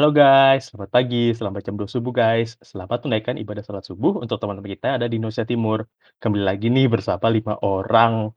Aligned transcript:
Halo 0.00 0.16
guys, 0.16 0.72
selamat 0.72 0.96
pagi, 0.96 1.28
selamat 1.36 1.60
jam 1.60 1.76
2 1.76 1.84
subuh 1.84 2.08
guys. 2.08 2.56
Selamat 2.64 3.04
tunaikan 3.04 3.36
ibadah 3.36 3.60
salat 3.60 3.84
subuh 3.84 4.16
untuk 4.16 4.40
teman-teman 4.40 4.72
kita 4.72 4.88
yang 4.88 4.96
ada 4.96 5.12
di 5.12 5.20
Indonesia 5.20 5.44
Timur. 5.44 5.84
Kembali 6.16 6.40
lagi 6.40 6.72
nih 6.72 6.88
bersama 6.88 7.28
5 7.28 7.60
orang 7.60 8.32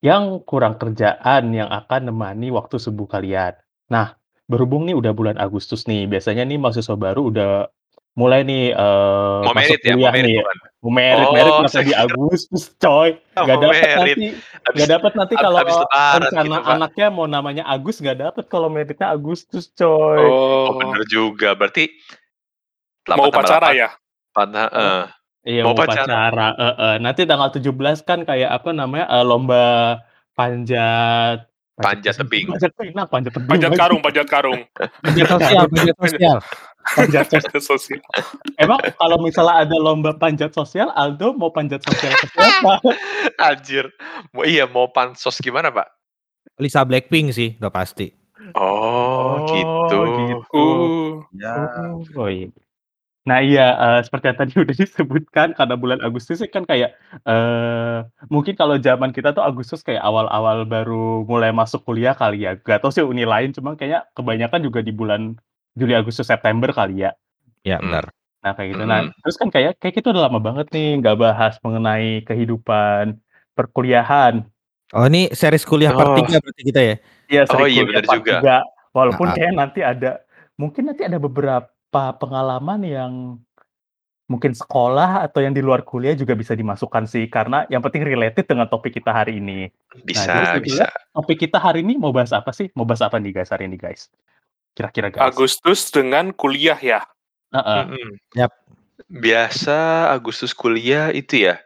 yang 0.00 0.40
kurang 0.48 0.80
kerjaan 0.80 1.52
yang 1.52 1.68
akan 1.68 2.08
nemani 2.08 2.48
waktu 2.48 2.80
subuh 2.80 3.04
kalian. 3.04 3.52
Nah, 3.92 4.16
berhubung 4.48 4.88
nih 4.88 4.96
udah 4.96 5.12
bulan 5.12 5.36
Agustus 5.36 5.84
nih, 5.84 6.08
biasanya 6.08 6.48
nih 6.48 6.56
mahasiswa 6.56 6.96
baru 6.96 7.28
udah 7.28 7.68
mulai 8.16 8.40
nih, 8.40 8.72
eee, 8.72 9.40
Mau 9.44 9.52
masuk 9.52 9.76
merit 9.76 9.80
ya? 9.84 9.92
Mau 9.92 10.08
nih. 10.08 10.40
merit, 10.40 10.71
merit 10.90 11.26
Oh, 11.30 11.62
masa 11.62 11.78
saya 11.78 11.86
di 11.86 11.94
Agustus 11.94 12.74
coy, 12.74 13.14
Oh, 13.38 13.46
nggak 13.46 13.54
mau 13.54 13.62
dapet 13.70 13.78
merit. 13.78 13.94
nanti 13.94 14.26
Habis 14.66 14.74
nggak 14.74 14.90
dapet 14.90 15.12
nanti 15.14 15.34
kalau 15.38 15.58
rencana 15.62 16.26
gitu, 16.42 16.58
anaknya 16.66 17.06
mau 17.14 17.26
namanya 17.30 17.62
Agus 17.70 17.96
nggak 18.02 18.18
dapet 18.18 18.44
kalau 18.50 18.66
meritnya 18.66 19.08
Agustus 19.14 19.70
coy. 19.78 20.18
Oh, 20.18 20.74
Oh. 20.74 20.78
bener 20.82 21.02
juga. 21.06 21.54
Berarti 21.54 21.86
Mau 23.06 23.30
8 23.30 23.30
tambah 23.30 23.30
upacara 23.30 23.68
8 23.70 23.78
ya? 23.78 23.88
pan 24.32 24.48
heeh. 24.50 25.02
Iya 25.42 25.62
Mau 25.66 25.74
upacara. 25.74 26.02
upacara, 26.06 26.48
heeh. 26.58 26.94
Nanti 26.98 27.20
tanggal 27.26 27.50
17 27.54 27.98
kan 28.02 28.18
kayak 28.22 28.50
apa 28.50 28.70
namanya, 28.74 29.06
eee, 29.10 29.24
lomba 29.26 29.64
panjat 30.34 31.46
panjat 31.78 32.14
tebing. 32.14 32.46
panjat 32.46 32.70
pinang, 32.78 33.06
panjat 33.10 33.32
tebing 33.34 33.50
Panjat 33.58 33.72
karung 33.74 34.00
panjat 34.02 34.26
karung. 34.30 34.60
Panjat 35.02 35.26
sosial 35.34 35.66
panjat 35.66 35.96
sosial. 35.98 36.38
Panjat 36.82 37.26
sos 37.32 37.44
Panjat 37.46 37.62
sosial. 37.62 38.02
emang 38.58 38.80
kalau 38.98 39.16
misalnya 39.22 39.64
ada 39.66 39.76
lomba 39.78 40.12
panjat 40.18 40.50
sosial, 40.52 40.90
Aldo 40.92 41.34
mau 41.38 41.54
panjat 41.54 41.80
sosial 41.82 42.12
ke 42.18 42.26
siapa? 42.34 42.82
Anjir. 43.48 43.86
Mau 44.34 44.42
iya, 44.42 44.66
mau 44.66 44.90
pansos 44.90 45.38
gimana, 45.38 45.70
Pak? 45.70 45.88
Lisa 46.58 46.82
Blackpink 46.82 47.32
sih, 47.32 47.54
udah 47.58 47.72
pasti. 47.72 48.12
Oh, 48.58 49.46
gitu. 49.48 49.98
gitu. 50.28 50.58
Uh. 50.58 51.10
Ya. 51.32 51.54
Oh, 52.18 52.28
iya. 52.28 52.50
Nah 53.22 53.38
iya, 53.38 53.66
eee, 53.78 53.98
seperti 54.02 54.34
yang 54.34 54.38
tadi 54.38 54.52
udah 54.66 54.74
disebutkan 54.74 55.48
karena 55.54 55.74
bulan 55.78 56.00
Agustus 56.02 56.42
sih 56.42 56.50
kan 56.50 56.66
kayak, 56.66 56.98
eee, 57.22 57.98
mungkin 58.26 58.58
kalau 58.58 58.74
zaman 58.82 59.14
kita 59.14 59.30
tuh 59.30 59.46
Agustus 59.46 59.86
kayak 59.86 60.02
awal-awal 60.02 60.66
baru 60.66 61.22
mulai 61.22 61.54
masuk 61.54 61.86
kuliah 61.86 62.18
kali 62.18 62.50
ya, 62.50 62.58
nggak 62.58 62.82
tahu 62.82 62.90
sih 62.90 63.06
uni 63.06 63.22
lain, 63.22 63.54
cuma 63.54 63.78
kayaknya 63.78 64.10
kebanyakan 64.18 64.60
juga 64.66 64.82
di 64.82 64.90
bulan 64.90 65.38
Juli, 65.72 65.96
Agustus, 65.96 66.28
September 66.28 66.68
kali 66.70 67.04
ya. 67.04 67.10
Ya, 67.64 67.80
Mmm. 67.80 67.88
benar. 67.88 68.04
Nah 68.42 68.52
kayak 68.58 68.68
gitu. 68.74 68.82
Nah, 68.84 69.00
Mhm. 69.06 69.12
terus 69.22 69.36
kan 69.38 69.48
kayak 69.48 69.72
kayak 69.78 69.94
kita 69.96 70.10
udah 70.10 70.22
lama 70.28 70.38
banget 70.42 70.66
nih 70.74 70.98
nggak 70.98 71.16
bahas 71.16 71.54
mengenai 71.62 72.26
kehidupan 72.26 73.16
perkuliahan. 73.54 74.42
Oh, 74.92 75.06
ini 75.08 75.32
series 75.32 75.64
kuliah 75.64 75.94
part 75.94 76.12
Oh. 76.12 76.18
3 76.20 76.36
berarti 76.42 76.62
kita 76.68 76.80
ya? 76.82 76.94
Iya, 77.32 77.42
Oh, 77.48 77.64
seri 77.64 77.72
iya 77.72 77.82
kuliah 77.86 78.02
part 78.04 78.18
juga. 78.20 78.34
3. 78.42 78.56
Walaupun 78.92 79.26
Heeh. 79.30 79.36
kayaknya 79.40 79.54
nanti 79.56 79.80
ada 79.80 80.10
mungkin 80.60 80.82
nanti 80.92 81.02
ada 81.08 81.16
beberapa 81.16 82.02
pengalaman 82.20 82.80
yang 82.84 83.12
mungkin 84.28 84.52
sekolah 84.52 85.24
atau 85.28 85.40
yang 85.44 85.52
di 85.52 85.60
luar 85.64 85.84
kuliah 85.84 86.16
juga 86.16 86.32
bisa 86.32 86.52
dimasukkan 86.52 87.04
sih, 87.04 87.28
karena 87.28 87.64
yang 87.68 87.80
penting 87.84 88.04
related 88.04 88.44
dengan 88.48 88.64
topik 88.68 88.96
kita 88.96 89.12
hari 89.12 89.40
ini. 89.40 89.68
Nah, 89.68 90.00
jadi 90.04 90.08
Bisa 90.08 90.22
sebetulnya 90.56 90.88
bisa. 90.88 91.12
topik 91.12 91.38
kita 91.40 91.58
hari 91.60 91.80
ini 91.84 91.96
mau 91.96 92.12
bahas 92.12 92.32
apa 92.32 92.48
sih? 92.52 92.68
Mau 92.76 92.84
bahas 92.84 93.04
apa 93.04 93.16
nih 93.20 93.32
guys 93.32 93.52
hari 93.52 93.68
ini 93.68 93.76
guys? 93.76 94.08
Kira-kira 94.72 95.12
guys? 95.12 95.20
Agustus 95.28 95.92
dengan 95.92 96.32
kuliah 96.32 96.78
ya? 96.80 97.00
Heeh. 97.52 97.82
Mhm. 97.92 98.10
Yap. 98.40 98.52
Biasa 99.12 100.08
Agustus 100.08 100.56
kuliah 100.56 101.12
itu 101.12 101.44
ya? 101.44 101.60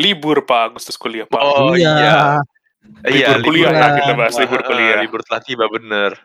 Libur 0.00 0.44
Pak, 0.48 0.72
Agustus 0.72 0.96
kuliah 0.96 1.28
Pak. 1.28 1.40
Oh, 1.40 1.76
Iya. 1.76 1.92
iya. 2.00 2.16
Iya, 3.04 3.28
Libur 3.36 3.52
kuliah 3.52 3.72
lah 3.72 3.90
kita 3.92 4.12
bahas 4.16 4.34
libur 4.40 4.60
kuliah. 4.64 5.00
libur 5.04 5.20
telah 5.28 5.42
tiba, 5.44 5.64
bener. 5.68 6.16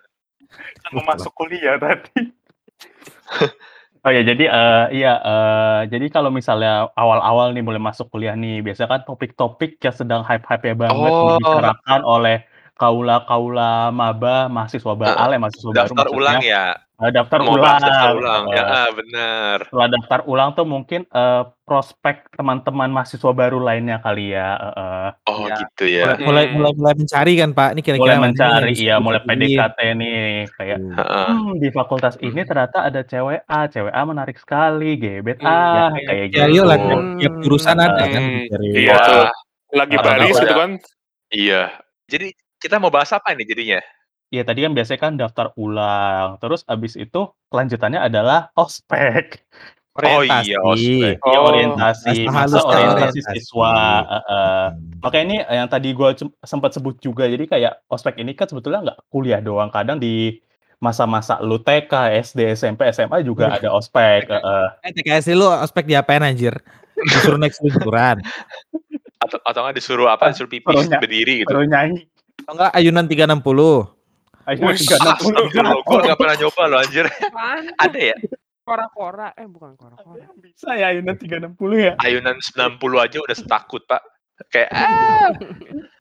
Kan 0.84 0.90
mau 0.96 1.04
masuk 1.08 1.32
kuliah 1.36 1.76
tadi. 1.76 2.32
Oh 4.02 4.10
ya, 4.10 4.26
jadi, 4.26 4.50
eee, 4.50 4.86
iya, 4.98 5.14
eee, 5.22 5.94
jadi 5.94 6.10
kalau 6.10 6.34
misalnya 6.34 6.90
awal-awal 6.98 7.54
nih 7.54 7.62
mulai 7.62 7.78
masuk 7.78 8.10
kuliah 8.10 8.34
nih, 8.34 8.66
biasanya 8.66 8.98
kan 8.98 9.02
topik-topik 9.06 9.78
yang 9.78 9.94
sedang 9.94 10.26
hype-hype-nya 10.26 10.74
banget 10.74 11.12
Oh. 11.14 11.38
dibicarakan 11.38 12.02
oleh 12.02 12.42
kaula-kaula 12.82 13.94
maba, 13.94 14.50
mahasiswa 14.50 14.94
Heeh. 15.06 15.14
baal 15.14 15.30
ya, 15.34 15.40
mahasiswa 15.44 15.74
baru 15.78 15.94
Daftar 15.94 16.08
ulang 16.18 16.40
maksudnya. 16.40 16.40
ya? 16.42 16.66
Eee, 17.02 17.12
daftar 17.18 17.42
Mau 17.42 17.54
ulang, 17.58 17.78
daftar 17.86 18.10
ulang. 18.18 18.44
heeh. 18.50 18.58
Heeh, 18.58 18.88
bener. 18.98 19.60
Setelah 19.70 19.88
daftar 19.96 20.20
ulang 20.32 20.50
tuh 20.58 20.66
mungkin, 20.68 21.02
eee, 21.10 21.44
prospek 21.68 22.16
teman-teman 22.38 22.90
mahasiswa 22.96 23.32
baru 23.42 23.58
lainnya 23.68 23.98
kali 24.06 24.34
ya, 24.36 24.50
heeh. 24.64 25.08
Oh, 25.30 25.46
Iya. 25.46 25.56
gitu 25.62 25.84
ya? 25.86 26.02
Mulai 26.02 26.18
mulai 26.26 26.46
Mhm. 26.50 26.56
mulai 26.58 26.72
mulai 26.82 26.96
mencari 26.98 27.32
kan, 27.42 27.50
Pak, 27.58 27.70
ini 27.78 27.82
kira-kira 27.86 28.02
Mulai 28.02 28.18
nih 28.18 28.18
yang 28.18 28.26
mencari, 28.34 28.72
iya, 28.82 28.94
mulai. 29.04 29.20
PDKT 29.28 29.80
nih, 30.02 30.20
kayak. 30.58 30.80
Heeh. 30.98 31.28
"Hmm, 31.28 31.50
di 31.62 31.68
fakultas 31.76 32.16
ini 32.24 32.42
Mhm. 32.42 32.48
ternyata 32.50 32.78
ada 32.88 33.02
cewek 33.06 33.40
A, 33.52 33.60
cewek 33.74 33.94
A 33.94 34.02
menarik 34.08 34.38
sekali, 34.40 34.86
gebet 35.02 35.38
Mmm. 35.40 35.48
Ya, 35.76 35.84
ah," 35.86 35.88
kayak 35.94 36.08
kayak 36.08 36.28
ya 36.32 36.46
gitu. 36.48 36.80
tiap 36.88 37.02
tiap 37.20 37.34
jurusan 37.44 37.78
ada 37.80 38.04
kan 38.10 38.24
dicari. 38.32 38.68
iya. 38.80 38.94
Lagi 39.72 39.98
baris 40.02 40.36
gitu 40.42 40.54
kan. 40.56 40.72
Iya. 41.32 41.62
Jadi 42.12 42.28
kita 42.62 42.78
mau 42.78 42.94
bahas 42.94 43.10
apa 43.12 43.34
nih 43.34 43.48
jadinya? 43.50 43.80
Iya, 44.32 44.48
tadi 44.48 44.64
kan 44.64 44.72
biasanya 44.72 45.00
kan 45.02 45.14
daftar 45.20 45.52
ulang, 45.60 46.40
terus 46.40 46.64
abis 46.64 46.96
itu 46.96 47.28
kelanjutannya 47.52 48.00
adalah 48.00 48.54
ospek. 48.56 49.44
Oh 50.00 50.24
iya, 50.24 50.56
ospek. 50.64 51.20
Iya, 51.20 51.38
Oh. 51.44 51.52
orientasi, 51.52 52.32
masa 52.32 52.48
halusnya 52.48 52.80
orientasi 52.80 53.20
orientasi. 53.20 53.36
siswa, 53.44 53.76
heeh. 54.08 54.64
Mhm. 54.72 55.04
Makanya 55.04 55.26
ini 55.28 55.38
yang 55.44 55.68
tadi 55.68 55.90
gua 55.92 56.16
cum 56.16 56.32
sempat 56.48 56.72
sebut 56.72 56.96
juga, 57.04 57.28
jadi 57.28 57.44
kayak 57.44 57.74
ospek 57.92 58.24
ini 58.24 58.32
kan 58.32 58.48
sebetulnya 58.48 58.80
nggak 58.88 59.00
kuliah 59.12 59.44
doang, 59.44 59.68
kadang 59.68 60.00
di 60.00 60.40
masa-masa 60.80 61.44
lu 61.44 61.60
TK, 61.60 61.92
SD, 62.24 62.56
SMP, 62.56 62.88
SMA 62.88 63.28
juga 63.28 63.52
ada 63.52 63.68
ospek, 63.76 64.32
heeh. 64.32 64.66
Eh, 64.88 64.92
TKSD 64.96 65.36
lu 65.36 65.52
ospek 65.52 65.84
diapain 65.84 66.24
anjir? 66.24 66.56
Disuruh 66.96 67.36
naik 67.36 67.52
seluncuran? 67.52 68.24
Atau 69.20 69.44
atau 69.44 69.60
nggak 69.60 69.76
disuruh 69.76 70.08
apa, 70.08 70.32
disuruh 70.32 70.48
pipis 70.56 70.88
berdiri 70.88 71.44
gitu? 71.44 71.52
suruh 71.52 71.68
nyanyi. 71.68 72.08
Atau 72.42 72.52
enggak 72.58 72.72
ayunan 72.74 73.06
360? 73.06 74.02
Ayunan 74.42 74.74
Wis, 74.74 74.82
360 74.90 74.98
Astagfirullah, 74.98 75.76
gua 75.86 75.98
nggak 76.02 76.18
pernah 76.18 76.36
nyoba 76.42 76.64
loh 76.66 76.80
anjir. 76.82 77.06
Ada 77.78 78.00
ya? 78.02 78.16
Kora-kora, 78.62 79.28
eh 79.38 79.46
bukan 79.46 79.74
kora-kora. 79.78 80.26
Bisa 80.38 80.74
ya 80.74 80.94
ayunan 80.94 81.14
360 81.18 81.54
ya? 81.78 81.94
Ayunan 82.02 82.36
90 82.42 82.78
aja 82.98 83.18
udah 83.22 83.38
takut, 83.46 83.82
Pak. 83.86 84.02
Kayak, 84.50 84.70
ah. 84.74 85.30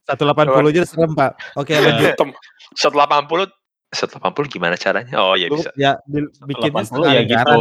180 0.08 0.72
aja 0.72 0.82
serem, 0.88 1.12
Pak. 1.12 1.32
Oke, 1.60 1.76
lanjut. 1.76 2.16
Tem 2.16 2.30
180 2.76 3.52
180 3.90 4.46
gimana 4.46 4.78
caranya? 4.78 5.18
Oh, 5.18 5.34
iya 5.34 5.50
Lu 5.50 5.58
bisa. 5.58 5.74
ya 5.74 5.98
bil 6.06 6.30
bikinnya 6.46 6.78
180 6.78 6.86
setengah 6.86 7.10
ya 7.10 7.22
gitu, 7.26 7.58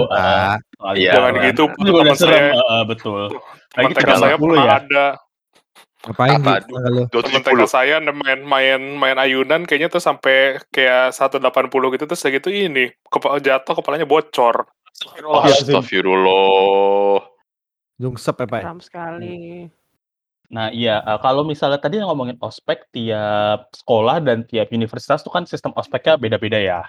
Iya. 0.94 1.12
Jangan 1.12 1.32
lingkaran. 1.34 1.48
gitu, 1.50 1.64
teman 1.74 2.16
saya 2.16 2.42
heeh, 2.54 2.82
betul. 2.86 3.22
teman 3.74 3.90
Apalagi 3.90 3.94
TK 3.98 4.10
saya 4.14 4.36
360 4.38 4.40
pernah 4.40 4.62
ya? 4.64 4.78
ada. 4.80 5.06
Ngapain 6.08 6.40
Apa? 6.40 6.64
gitu? 6.64 6.76
Temen 7.12 7.44
TK 7.44 7.60
270? 7.60 7.68
saya 7.68 7.96
main 8.00 8.40
main 8.40 8.80
main 8.96 9.18
ayunan 9.20 9.68
kayaknya 9.68 9.92
tuh 9.92 10.00
sampai 10.00 10.64
kayak 10.72 11.12
180 11.12 11.92
gitu, 11.92 12.08
terus 12.08 12.22
segitu 12.24 12.48
ini, 12.48 12.88
kepa 13.12 13.36
jatuh 13.44 13.74
kepalanya 13.84 14.08
bocor. 14.08 14.64
Astagfirullah. 15.44 17.20
Jungsep 18.00 18.36
ya, 18.40 18.48
Pak? 18.48 18.62
Seram 18.64 18.80
sekali. 18.80 19.68
Nah 20.50 20.72
iya, 20.74 21.04
eee, 21.06 21.20
kalau 21.22 21.44
misalnya 21.46 21.78
tadi 21.84 22.00
yang 22.02 22.08
ngomongin 22.10 22.40
ospek, 22.42 22.88
tiap 22.96 23.70
sekolah 23.76 24.24
dan 24.24 24.48
tiap 24.50 24.72
universitas 24.74 25.22
tuh 25.22 25.30
kan 25.36 25.44
sistem 25.46 25.76
ospeknya 25.76 26.16
beda-beda 26.18 26.58
ya. 26.58 26.82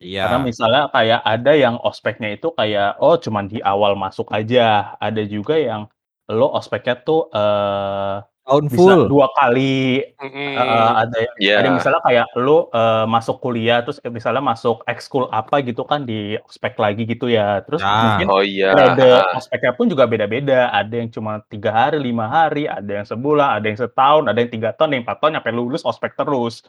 Karena 0.00 0.38
Iya. 0.40 0.46
misalnya 0.46 0.82
kayak 0.94 1.20
ada 1.26 1.52
yang 1.54 1.76
ospeknya 1.82 2.34
itu 2.36 2.50
kayak, 2.56 2.96
oh 3.02 3.16
cuman 3.20 3.46
di 3.50 3.58
awal 3.64 3.94
masuk 3.98 4.30
aja, 4.34 4.94
ada 5.00 5.22
juga 5.26 5.56
yang 5.58 5.86
lo 6.30 6.48
ospeknya 6.56 7.02
tuh, 7.04 7.28
eee, 7.34 8.16
Tahun 8.46 8.68
bisa 8.68 9.00
full. 9.00 9.08
2 9.08 9.24
kali, 9.32 10.04
heeh, 10.52 10.88
Mhm. 10.92 11.00
ada 11.00 11.16
yang 11.16 11.34
Iya. 11.40 11.54
ada 11.56 11.64
yang 11.64 11.76
misalnya 11.80 12.00
kayak 12.04 12.26
lo, 12.36 12.68
eee, 12.76 13.04
masuk 13.08 13.36
kuliah 13.40 13.80
terus 13.80 13.98
misalnya 14.12 14.44
masuk 14.44 14.84
ekskul 14.84 15.32
apa 15.32 15.64
gitu 15.64 15.80
kan 15.88 16.04
di 16.04 16.36
ospek 16.44 16.76
lagi 16.76 17.08
gitu 17.08 17.32
ya. 17.32 17.64
Terus 17.64 17.88
Ya. 17.88 17.96
mungkin 17.96 18.28
Oh 18.28 18.42
iya, 18.44 18.68
periode 18.68 19.00
heeh. 19.00 19.32
ospeknya 19.32 19.72
pun 19.78 19.86
juga 19.88 20.04
beda-beda, 20.04 20.68
ada 20.76 20.92
yang 20.92 21.08
cuma 21.08 21.40
3 21.48 21.70
hari, 21.72 21.96
5 22.04 22.28
hari, 22.28 22.68
ada 22.68 22.90
yang 23.00 23.06
sebulan, 23.08 23.48
ada 23.60 23.66
yang 23.70 23.78
setahun, 23.80 24.24
ada 24.28 24.38
yang 24.44 24.50
3 24.52 24.70
tahun, 24.76 24.90
yang 24.92 25.02
4 25.08 25.16
tahun 25.24 25.32
nyampe 25.40 25.50
lulus 25.56 25.82
ospek 25.88 26.12
terus. 26.18 26.60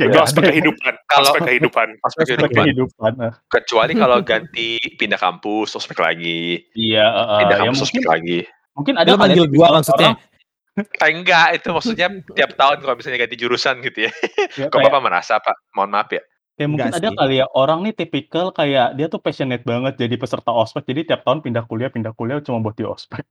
Itu 0.00 0.02
ada 0.08 0.20
aspek 0.26 0.44
ya. 0.46 0.52
kehidupan 0.52 0.94
Kalau 1.10 1.32
aspek 1.32 1.42
kehidupan. 1.48 1.88
ospek 2.04 2.24
Ospek 2.24 2.50
kehidupan. 2.56 2.66
kehidupan. 2.66 3.14
Kecuali 3.52 3.92
kalau 3.96 4.20
ganti 4.24 4.78
pindah 4.98 5.20
kampus, 5.20 5.76
ospek 5.78 5.98
lagi. 6.02 6.64
Iya, 6.74 7.04
heeh, 7.16 7.40
Pindah 7.40 7.56
ya 7.64 7.70
kampus, 7.70 7.78
mungkin 7.78 8.02
ospek 8.02 8.04
lagi. 8.08 8.38
Mungkin 8.76 8.94
ada 9.00 9.10
Lu 9.10 9.18
kali 9.18 9.32
ya 9.32 9.42
manggil 9.42 9.46
gua 9.50 9.68
maksudnya? 9.80 10.12
orang 10.14 10.34
Eh, 10.76 11.08
enggak, 11.08 11.56
itu 11.56 11.72
maksudnya 11.72 12.08
tiap 12.36 12.52
tahun 12.52 12.84
kalau 12.84 12.94
misalnya 13.00 13.24
ganti 13.24 13.36
jurusan 13.40 13.80
gitu 13.80 14.04
ya. 14.04 14.12
ya 14.60 14.68
Kok 14.68 14.76
Bapak 14.76 15.00
merasa, 15.00 15.40
Pak? 15.40 15.72
Mohon 15.72 15.90
maaf 15.96 16.08
ya. 16.12 16.20
ya 16.60 16.64
mungkin 16.68 16.92
Enggak 16.92 17.00
ada 17.00 17.08
sih. 17.08 17.16
kali 17.16 17.34
ya 17.40 17.46
orang 17.56 17.78
nih 17.84 17.94
tipikal 17.96 18.52
kayak 18.52 18.92
dia 18.96 19.06
tuh 19.08 19.20
passionate 19.20 19.64
banget 19.64 19.96
jadi 19.96 20.20
peserta 20.20 20.52
ospek, 20.52 20.84
jadi 20.84 21.00
tiap 21.08 21.24
tahun 21.24 21.40
pindah 21.40 21.64
kuliah 21.64 21.88
pindah 21.88 22.12
kuliah 22.12 22.44
cuma 22.44 22.60
buat 22.60 22.76
di 22.76 22.84
ospek. 22.84 23.24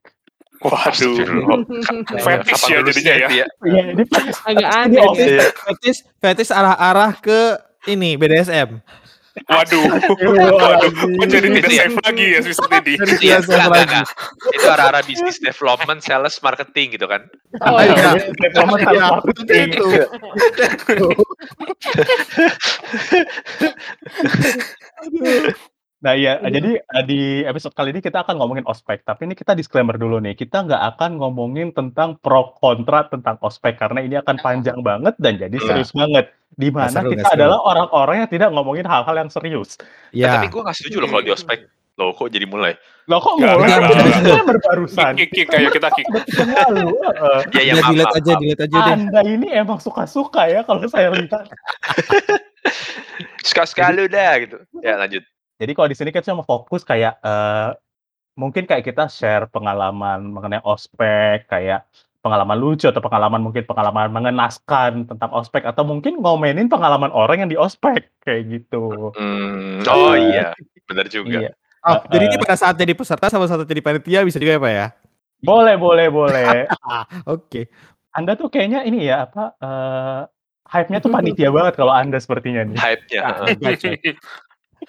Waduh. 0.65 1.13
Fetish 2.17 2.63
ya 2.65 2.79
jadinya 2.81 3.13
ya. 3.13 3.27
itu 3.29 3.35
ya? 3.37 3.47
Iya, 3.61 3.81
ini 3.93 4.03
Agak 4.49 4.69
aneh 4.73 5.01
ospek 5.05 5.29
deh. 5.29 5.37
Fetis 5.37 5.53
fetis 5.61 5.97
fetis 6.17 6.49
arah-arah 6.49 7.13
ke 7.21 7.61
ini 7.85 8.17
BDSM. 8.17 8.81
Waduh, 9.35 9.83
waduh, 10.55 10.91
kok 10.95 11.27
jadi 11.27 11.47
tidak 11.51 11.67
Itu 11.67 11.75
ya? 11.75 11.83
safe 11.83 11.99
lagi 12.07 12.23
ya 12.23 12.39
ini? 12.39 12.95
Jadi 12.95 13.13
Iya, 13.19 13.37
lagi. 13.67 13.83
enggak. 13.83 14.05
Itu 14.55 14.65
arah-arah 14.71 15.03
bisnis 15.03 15.37
development, 15.43 15.99
sales, 15.99 16.39
marketing 16.39 16.95
gitu 16.95 17.03
kan. 17.03 17.27
Oh 17.59 17.75
Iya. 17.75 17.91
iya. 17.91 18.11
Development 18.31 18.79
Iya, 18.87 19.07
betul 19.19 19.43
marketing. 19.43 19.69
itu. 19.75 19.87
Nah 26.05 26.13
iya, 26.13 26.37
jadi 26.39 26.77
eh, 26.77 27.03
di 27.03 27.21
episode 27.41 27.73
kali 27.73 27.89
ini 27.89 27.97
kita 27.97 28.21
akan 28.21 28.37
ngomongin 28.37 28.61
ospek, 28.63 29.01
tapi 29.01 29.25
ini 29.25 29.33
kita 29.33 29.51
disclaimer 29.51 29.97
dulu 29.97 30.21
nih, 30.21 30.37
kita 30.37 30.61
nggak 30.61 30.77
akan 30.93 31.17
ngomongin 31.17 31.73
tentang 31.73 32.13
pro 32.15 32.53
kontra 32.53 33.09
tentang 33.09 33.41
ospek 33.41 33.73
karena 33.73 33.99
ini 33.99 34.13
akan 34.15 34.37
panjang 34.37 34.77
banget 34.79 35.17
dan 35.17 35.35
jadi 35.35 35.49
Iya. 35.51 35.65
serius 35.65 35.89
banget. 35.91 36.29
Di 36.53 36.69
Nggak 36.69 36.77
mana 36.77 36.93
seru, 36.93 37.09
kita 37.09 37.17
nggak 37.17 37.25
seru. 37.25 37.37
adalah 37.41 37.59
orang-orang 37.65 38.15
yang 38.21 38.29
tidak 38.29 38.49
ngomongin 38.49 38.85
hal-hal 38.85 39.15
yang 39.17 39.29
serius. 39.29 39.81
Eh, 40.13 40.21
Ya. 40.21 40.37
tapi 40.37 40.47
gue 40.47 40.61
gak 40.61 40.77
setuju 40.77 40.97
loh 41.01 41.09
kalau 41.09 41.23
di 41.23 41.33
ospek. 41.33 41.59
Loh, 41.95 42.11
kok 42.11 42.27
jadi 42.27 42.45
mulai? 42.45 42.75
Loh 43.05 43.17
kok 43.17 43.33
Nggak, 43.33 43.55
mulai? 43.55 43.65
nggak, 43.65 43.79
Kan 43.81 43.89
nggak. 43.89 44.19
disclaimer 44.21 44.57
barusan. 44.61 45.11
Kick, 45.15 45.29
kick, 45.31 45.47
kita 45.49 45.89
kick. 45.89 46.05
Betul 46.07 46.47
lalu. 46.51 46.87
heeh. 47.01 47.39
Ya, 47.55 47.61
ya, 47.61 47.65
Ya, 47.65 47.73
maaf, 47.73 47.89
delete 47.89 48.05
maaf, 48.05 48.13
aja, 48.13 48.29
maaf. 48.29 48.41
delete 48.43 48.61
aja 48.61 48.77
deh. 48.77 48.93
Anda 48.93 49.21
ini 49.25 49.47
emang 49.49 49.79
suka-suka 49.81 50.41
ya 50.45 50.61
kalau 50.61 50.85
saya 50.85 51.09
lihat. 51.09 51.49
Suka-suka 53.47 53.89
lu 53.89 54.05
dah 54.05 54.33
gitu. 54.37 54.57
Ya, 54.79 54.95
lanjut. 54.95 55.23
Jadi 55.55 55.71
kalau 55.71 55.87
di 55.87 55.95
sini 55.95 56.09
kita 56.11 56.31
cuma 56.31 56.43
fokus 56.43 56.83
kayak 56.83 57.19
eh, 57.23 57.71
mungkin 58.35 58.67
kayak 58.67 58.83
kita 58.83 59.07
share 59.07 59.47
pengalaman 59.47 60.31
mengenai 60.35 60.59
ospek, 60.63 61.47
kayak 61.47 61.87
pengalaman 62.19 62.57
lucu 62.57 62.89
atau 62.89 62.99
pengalaman 62.99 63.37
mungkin 63.37 63.63
pengalaman 63.69 64.09
mengenaskan 64.09 65.05
tentang 65.05 65.31
ospek 65.31 65.61
atau 65.63 65.85
mungkin 65.85 66.19
ngomenin 66.19 66.67
pengalaman 66.67 67.13
orang 67.13 67.45
yang 67.45 67.51
di 67.53 67.55
ospek 67.55 68.09
kayak 68.25 68.49
gitu. 68.49 69.13
Hmm, 69.13 69.85
oh 69.85 70.17
iya, 70.17 70.51
benar 70.89 71.05
juga. 71.07 71.45
Iya. 71.45 71.51
Oh, 71.85 72.01
jadi 72.09 72.25
ini 72.33 72.35
pada 72.41 72.57
saat 72.57 72.75
jadi 72.81 72.97
peserta 72.97 73.29
sama 73.29 73.45
saat 73.45 73.61
jadi 73.69 73.77
panitia 73.77 74.25
bisa 74.25 74.41
juga 74.41 74.57
ya 74.57 74.61
Pak 74.65 74.71
ya? 74.73 74.87
Boleh, 75.45 75.75
boleh, 75.77 76.07
boleh. 76.09 76.65
Oke. 77.37 77.69
Anda 78.09 78.33
tuh 78.33 78.49
kayaknya 78.49 78.89
ini 78.89 79.05
ya 79.05 79.29
apa 79.29 79.53
eh 79.61 80.21
hype-nya 80.65 80.97
tuh 80.97 81.13
panitia 81.13 81.53
banget 81.53 81.77
kalau 81.77 81.93
Anda 81.93 82.17
sepertinya 82.17 82.65
nih. 82.65 82.79
Hype-nya. 82.81 83.21
heeh. 83.21 84.17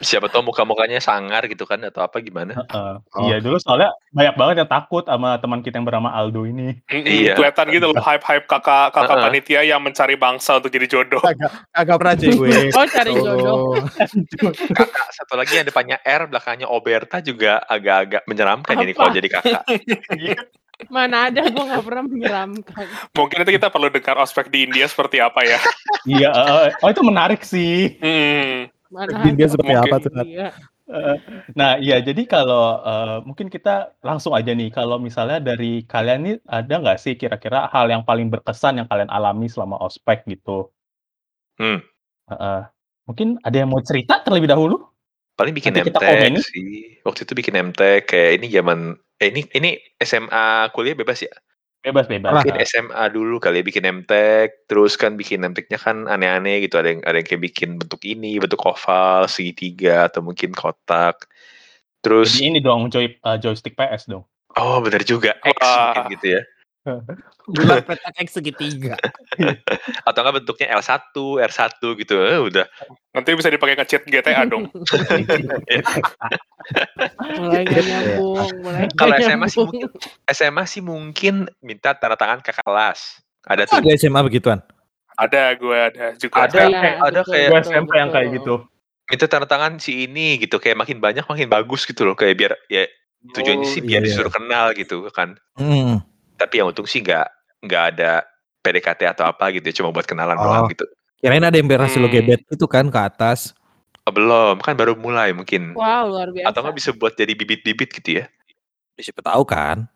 Siapa 0.01 0.29
tahu 0.29 0.53
muka-mukanya 0.53 1.01
sangar 1.01 1.49
gitu 1.49 1.65
kan 1.65 1.81
atau 1.81 2.05
apa 2.05 2.21
gimana? 2.21 2.53
Heeh. 2.53 2.93
Oh. 3.17 3.25
Iya 3.25 3.41
dulu 3.41 3.57
soalnya 3.57 3.97
banyak 4.13 4.35
banget 4.37 4.55
yang 4.65 4.71
takut 4.71 5.05
sama 5.09 5.41
teman 5.41 5.65
kita 5.65 5.81
yang 5.81 5.89
bernama 5.89 6.13
Aldo 6.13 6.45
ini. 6.45 6.77
Iya. 6.93 7.37
Kelihatan 7.37 7.67
gitu 7.73 7.85
loh 7.93 7.97
hype-hype 8.01 8.45
kakak 8.45 8.93
kakak 8.93 9.17
Heeh. 9.17 9.25
panitia 9.25 9.61
yang 9.65 9.81
mencari 9.81 10.15
bangsa 10.21 10.61
untuk 10.61 10.69
jadi 10.69 10.87
jodoh. 10.89 11.23
Agak 11.73 11.97
pernah 11.97 12.15
cuy 12.17 12.33
gue. 12.33 12.49
Oh 12.77 12.85
cari 12.85 13.13
jodoh. 13.17 13.57
Oh. 13.73 13.75
Kakak 14.77 15.09
satu 15.17 15.35
lagi 15.41 15.57
yang 15.57 15.67
depannya 15.67 15.97
R, 16.05 16.29
belakangnya 16.29 16.69
Oberta 16.69 17.25
juga 17.25 17.65
agak-agak 17.65 18.29
menyeramkan 18.29 18.77
ini 18.85 18.93
Apa? 18.93 18.99
kalau 19.01 19.11
jadi 19.17 19.29
kakak. 19.33 19.63
Mana 20.93 21.33
ada 21.33 21.49
gue 21.49 21.65
nggak 21.65 21.85
pernah 21.89 22.05
menyeramkan. 22.05 22.87
Mungkin 23.17 23.37
nanti 23.41 23.53
kita 23.57 23.73
perlu 23.73 23.89
dengar 23.89 24.21
ospek 24.21 24.53
di 24.53 24.69
India 24.69 24.85
seperti 24.85 25.25
apa 25.25 25.41
ya. 25.41 25.61
Iya, 26.07 26.31
eh, 26.31 26.71
oh 26.87 26.91
itu 26.95 27.03
menarik 27.03 27.43
sih. 27.43 27.99
Hmm. 27.99 28.71
Mana 28.91 29.11
Di 29.23 29.29
India 29.35 29.47
ada. 29.47 29.53
seperti 29.55 29.73
Mungkin. 29.75 29.91
apa 29.91 29.97
tuh? 29.99 30.13
Iya. 30.23 30.49
Eh, 30.87 31.17
Nah, 31.59 31.73
iya 31.83 31.97
jadi 31.99 32.23
kalau 32.31 32.79
eh, 32.87 33.19
mungkin 33.27 33.51
kita 33.51 33.99
langsung 34.07 34.33
aja 34.39 34.55
nih, 34.55 34.71
kalau 34.71 35.03
misalnya 35.03 35.43
dari 35.43 35.83
kalian 35.83 36.21
nih 36.23 36.35
ada 36.47 36.75
nggak 36.79 36.99
sih 37.03 37.19
kira-kira 37.19 37.67
hal 37.75 37.91
yang 37.91 38.07
paling 38.07 38.31
berkesan 38.31 38.79
yang 38.79 38.87
kalian 38.87 39.11
alami 39.11 39.51
selama 39.51 39.83
ospek 39.83 40.23
gitu? 40.31 40.71
Hmm. 41.59 41.83
Heeh. 42.31 42.61
Mungkin 43.07 43.39
ada 43.43 43.57
yang 43.57 43.71
mau 43.71 43.83
cerita 43.83 44.23
terlebih 44.23 44.51
dahulu? 44.51 44.83
Paling 45.35 45.53
bikin 45.55 45.75
Nanti 45.75 45.91
kita 45.91 45.99
MTek 46.01 46.11
komenin. 46.17 46.43
sih. 46.43 46.71
Waktu 47.03 47.21
itu 47.27 47.33
bikin 47.35 47.55
MTek 47.71 48.09
kayak 48.09 48.31
ini 48.41 48.47
zaman 48.51 48.79
eh 49.19 49.29
ini 49.33 49.43
ini 49.59 49.71
SMA 50.01 50.71
kuliah 50.73 50.95
bebas 50.95 51.23
ya? 51.27 51.33
Bebas-bebas. 51.87 52.31
Lah. 52.35 52.43
Bikin 52.43 52.59
SMA 52.67 53.05
dulu 53.15 53.39
kali 53.39 53.63
ya 53.63 53.65
bikin 53.65 53.87
MTek, 53.87 54.67
terus 54.67 54.99
kan 54.99 55.15
bikin 55.15 55.47
MTek-nya 55.47 55.79
kan 55.79 56.11
aneh-aneh 56.11 56.67
gitu. 56.67 56.83
Ada 56.83 56.99
yang 56.99 57.01
ada 57.07 57.17
yang 57.23 57.27
kayak 57.31 57.43
bikin 57.47 57.79
bentuk 57.79 58.03
ini, 58.03 58.43
bentuk 58.43 58.59
oval, 58.67 59.31
segitiga 59.31 60.11
atau 60.11 60.27
mungkin 60.27 60.51
kotak. 60.51 61.31
Terus 62.03 62.35
Jadi 62.35 62.51
ini 62.51 62.59
dong 62.59 62.91
joy, 62.91 63.15
eh, 63.15 63.37
joystick 63.39 63.79
PS 63.79 64.11
dong. 64.11 64.27
oh 64.57 64.81
benar 64.81 65.05
juga 65.05 65.37
X 65.45 65.61
mungkin 65.63 66.05
gitu 66.19 66.27
ya. 66.41 66.43
Bulat 67.47 67.83
petak 67.83 68.15
X 68.23 68.39
segitiga. 68.39 68.95
Atau 70.09 70.21
enggak 70.23 70.43
bentuknya 70.43 70.79
L1, 70.79 71.15
R1 71.43 71.83
gitu. 71.99 72.15
Eh, 72.23 72.39
udah. 72.39 72.67
Nanti 73.11 73.35
bisa 73.35 73.51
dipakai 73.51 73.75
nge-cheat 73.75 74.07
GTA 74.07 74.47
dong. 74.47 74.71
Mulai 77.39 77.63
nggak 77.65 77.85
nyambung. 77.87 78.51
Mulai 78.63 78.87
Kalau 78.95 79.15
SMA 79.19 79.47
sih 79.47 79.61
mungkin 79.63 79.83
SMA 80.27 80.65
sih 80.67 80.83
mungkin 80.83 81.35
minta 81.63 81.95
tanda 81.95 82.17
tangan 82.19 82.43
kakak 82.43 82.65
kelas. 82.65 83.23
Ada 83.47 83.63
tuh. 83.67 83.79
Ada 83.83 83.89
SMA 83.99 84.21
begituan. 84.27 84.59
Ada 85.17 85.57
gue 85.57 85.79
ada 85.79 86.07
juga. 86.19 86.45
Ada 86.45 86.61
Iya, 86.67 86.77
kayak 86.77 86.97
ada 87.01 87.21
betul, 87.23 87.33
kayak 87.33 87.49
Gue 87.49 87.57
betul, 87.57 87.73
SMP 87.73 87.93
yang 87.97 88.11
kayak 88.13 88.29
gitu. 88.37 88.55
minta 89.07 89.27
tanda 89.31 89.47
tangan 89.47 89.79
si 89.79 90.03
ini 90.11 90.35
gitu 90.43 90.59
kayak 90.59 90.83
makin 90.83 90.99
banyak 90.99 91.23
makin 91.31 91.47
bagus 91.47 91.87
gitu 91.87 92.03
loh 92.03 92.19
kayak 92.19 92.35
biar 92.43 92.59
ya 92.67 92.91
tujuannya 93.39 93.63
Oh, 93.63 93.71
sih 93.71 93.79
iya, 93.79 93.87
biar 93.87 94.01
iya. 94.03 94.07
disuruh 94.11 94.33
kenal 94.35 94.75
gitu 94.75 95.07
kan. 95.15 95.39
Hmm. 95.55 96.03
Tapi 96.37 96.55
yang 96.61 96.69
untung 96.71 96.85
sih 96.85 97.01
nggak 97.01 97.27
nggak 97.65 97.83
ada 97.97 98.23
PDKT 98.61 99.01
atau 99.17 99.25
apa 99.27 99.49
gitu 99.55 99.65
ya, 99.65 99.75
cuma 99.83 99.91
buat 99.91 100.05
kenalan 100.05 100.37
Oh. 100.37 100.45
doang 100.45 100.69
gitu. 100.71 100.85
Kirain 101.17 101.43
ada 101.43 101.57
yang 101.57 101.67
berhasil 101.67 101.97
lo 101.97 102.07
Hmm. 102.07 102.17
gebet 102.21 102.45
itu 102.47 102.67
kan 102.69 102.87
ke 102.93 103.01
atas. 103.01 103.57
Oh, 104.07 104.15
belum, 104.15 104.63
kan 104.63 104.79
baru 104.79 104.95
mulai 104.95 105.35
mungkin. 105.35 105.75
Wow 105.75 106.07
luar 106.13 106.31
biasa. 106.31 106.47
Atau 106.53 106.61
nggak 106.63 106.77
bisa 106.79 106.91
buat 106.95 107.19
jadi 107.19 107.33
bibit-bibit 107.35 107.91
gitu 107.91 108.23
ya. 108.23 108.25
Siapa 108.95 109.25
tahu 109.25 109.43
kan. 109.43 109.91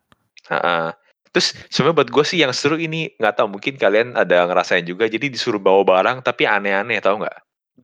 Ha-ha. 0.51 0.97
Terus 1.31 1.55
sebenarnya 1.71 2.03
buat 2.03 2.09
gue 2.11 2.23
sih 2.27 2.43
yang 2.43 2.51
seru 2.51 2.75
ini 2.75 3.15
nggak 3.15 3.39
tahu 3.39 3.55
mungkin 3.55 3.79
kalian 3.79 4.19
ada 4.19 4.43
ngerasain 4.51 4.83
juga 4.83 5.07
jadi 5.07 5.31
disuruh 5.31 5.63
bawa 5.63 5.87
barang 5.87 6.27
tapi 6.27 6.43
aneh-aneh 6.43 6.99
tahu 6.99 7.23
nggak? 7.23 7.37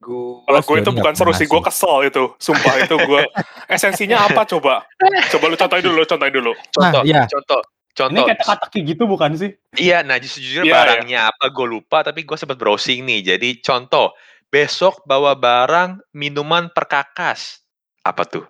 Kalau 0.04 0.62
gue 0.62 0.78
itu 0.84 0.92
bukan 0.94 1.14
seru 1.16 1.32
sih, 1.32 1.48
gue 1.48 1.62
kesel 1.64 2.12
itu. 2.12 2.24
Sumpah 2.38 2.76
itu 2.84 2.96
gue. 2.96 3.24
Esensinya 3.72 4.28
apa 4.28 4.44
coba? 4.44 4.84
Coba 5.32 5.46
lu 5.48 5.56
contohin 5.56 5.84
dulu, 5.84 6.02
contohin 6.04 6.34
dulu. 6.36 6.52
Contoh, 6.76 7.02
iya. 7.08 7.24
contoh, 7.26 7.60
Ini 7.98 8.22
contoh. 8.22 8.26
kata-kata 8.30 8.66
kayak 8.70 8.86
gitu 8.94 9.04
bukan 9.10 9.32
sih? 9.34 9.52
Iya, 9.74 10.06
nah 10.06 10.22
jujur 10.22 10.62
Iya, 10.62 10.74
barangnya 10.78 11.20
apa 11.34 11.50
gue 11.50 11.66
lupa 11.66 12.06
tapi 12.06 12.22
gue 12.22 12.38
sempat 12.38 12.62
browsing 12.62 13.02
nih. 13.10 13.34
Jadi 13.34 13.58
contoh, 13.66 14.14
besok 14.54 15.02
bawa 15.10 15.34
barang 15.34 16.14
minuman 16.14 16.70
perkakas. 16.70 17.66
Apa 18.06 18.22
tuh? 18.30 18.46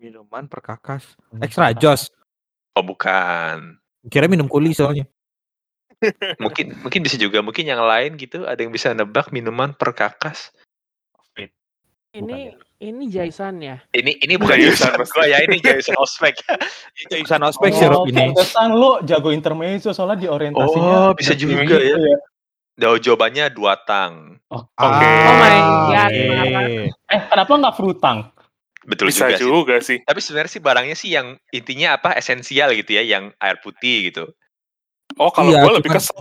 Minuman 0.00 0.48
perkakas. 0.48 1.04
Extra 1.44 1.76
jos. 1.76 2.08
Oh 2.72 2.80
bukan. 2.80 3.76
Kira 4.08 4.24
minum 4.24 4.48
kuli 4.48 4.72
soalnya. 4.72 5.04
Mungkin 6.38 6.78
mungkin 6.80 7.00
bisa 7.02 7.18
juga 7.18 7.42
mungkin 7.42 7.66
yang 7.66 7.82
lain 7.82 8.14
gitu 8.16 8.46
ada 8.46 8.62
yang 8.62 8.70
bisa 8.70 8.94
nebak 8.94 9.34
minuman 9.34 9.74
perkakas. 9.74 10.54
Ini 12.18 12.38
ini 12.78 13.04
Jason 13.10 13.54
ya. 13.58 13.76
Ini 13.90 14.22
ini 14.22 14.34
bukan 14.38 14.54
jurusan 14.58 14.94
pasti. 14.94 15.14
gue 15.14 15.24
ya, 15.30 15.38
ini 15.42 15.56
jurusan 15.58 15.96
ospek. 15.98 16.34
Jurusan 17.10 17.42
ospek 17.48 17.70
sirup 17.74 18.06
ini. 18.06 18.34
pantesan 18.34 18.74
lo 18.74 19.02
jago 19.02 19.30
intermezzo 19.34 19.90
soalnya 19.90 20.18
di 20.22 20.28
orientasinya. 20.30 21.10
Oh, 21.10 21.10
bisa 21.14 21.34
juga 21.34 21.66
gitu 21.66 21.78
ya. 21.78 22.16
Jauh 22.78 22.98
jawabannya 23.02 23.50
dua 23.50 23.74
tang. 23.82 24.38
Oh, 24.54 24.62
Oke. 24.62 25.10
Oh 25.10 25.34
my 25.34 25.56
God? 25.90 26.10
Eh, 27.10 27.20
kenapa 27.26 27.52
nggak 27.58 27.74
frutang? 27.74 28.30
Betul 28.86 29.10
Bisa 29.12 29.28
juga, 29.28 29.36
sih. 29.36 29.44
juga 29.44 29.76
sih. 29.84 29.98
Tapi 30.00 30.20
sebenarnya 30.22 30.52
sih 30.54 30.62
barangnya 30.62 30.96
sih 30.96 31.10
yang 31.12 31.36
intinya 31.52 31.98
apa 31.98 32.16
esensial 32.16 32.72
gitu 32.72 32.96
ya, 32.96 33.02
yang 33.04 33.34
air 33.36 33.58
putih 33.60 34.08
gitu. 34.08 34.30
Oh, 35.18 35.28
kalau 35.34 35.50
Iya, 35.50 35.66
gue 35.66 35.72
lebih 35.82 35.90
kesel. 35.92 36.14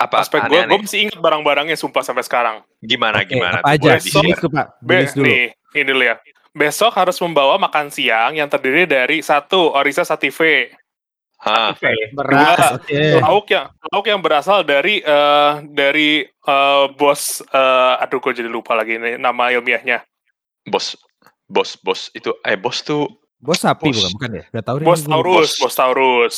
Apa 0.00 0.24
Aspek 0.24 0.40
gue, 0.48 0.60
gue 0.64 0.80
masih 0.80 1.00
ingat 1.06 1.20
barang-barangnya 1.20 1.76
sumpah 1.76 2.00
sampai 2.00 2.24
sekarang. 2.24 2.64
Gimana 2.80 3.20
Oke, 3.20 3.36
gimana? 3.36 3.60
Apa 3.60 3.76
tuh? 3.76 3.92
aja? 3.92 4.00
Besok- 4.00 4.40
tuh 4.40 4.48
Pak. 4.48 4.66
Be 4.80 4.96
dulu. 5.04 5.24
nih, 5.28 5.44
ini 5.76 5.82
dulu 5.84 6.02
ya. 6.02 6.16
Besok 6.50 6.92
harus 6.96 7.20
membawa 7.20 7.60
makan 7.60 7.92
siang 7.92 8.32
yang 8.34 8.48
terdiri 8.48 8.88
dari 8.88 9.20
satu 9.20 9.76
Orisa 9.76 10.02
Sative, 10.02 10.72
Hah, 11.40 11.72
Beras. 12.12 12.76
Oke. 12.76 13.16
lauk 13.16 13.48
yang 13.48 13.72
lauk 13.88 14.04
yang 14.04 14.20
berasal 14.20 14.60
dari 14.60 15.00
eh, 15.00 15.52
dari 15.72 16.20
eh, 16.28 16.84
bos 17.00 17.40
eh, 17.40 17.94
aduh 17.96 18.20
gue 18.20 18.44
jadi 18.44 18.48
lupa 18.52 18.76
lagi 18.76 19.00
nih 19.00 19.16
nama 19.16 19.48
ilmiahnya 19.48 20.04
bos 20.68 21.00
bos 21.48 21.80
bos 21.80 22.12
itu 22.12 22.36
eh 22.44 22.60
bos 22.60 22.84
tuh 22.84 23.08
Bos 23.40 23.56
sapi 23.56 23.88
Bos. 23.88 24.12
bukan 24.12 24.12
bukan 24.12 24.30
ya? 24.36 24.44
Gak 24.52 24.64
tahu 24.68 24.76
deh. 24.80 24.84
bos 24.84 25.00
ini. 25.00 25.08
Taurus 25.08 25.50
bos 25.56 25.72
Taurus 25.72 26.36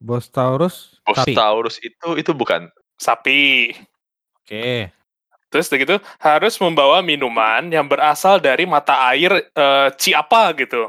Bos 0.00 0.24
Taurus. 0.32 0.72
bos 0.93 0.93
Sapi. 0.93 0.93
Taurus 1.36 1.76
itu 1.78 2.08
itu 2.16 2.32
bukan 2.32 2.68
sapi 2.96 3.72
Oke. 4.40 4.88
terus 5.48 5.68
udah 5.68 5.78
gitu 5.78 5.96
harus 6.18 6.54
membawa 6.58 6.98
minuman 7.00 7.68
yang 7.68 7.84
berasal 7.84 8.40
dari 8.40 8.64
mata 8.64 9.12
air 9.12 9.30
eh, 9.52 9.88
Ciapa 9.94 10.50
gitu 10.56 10.88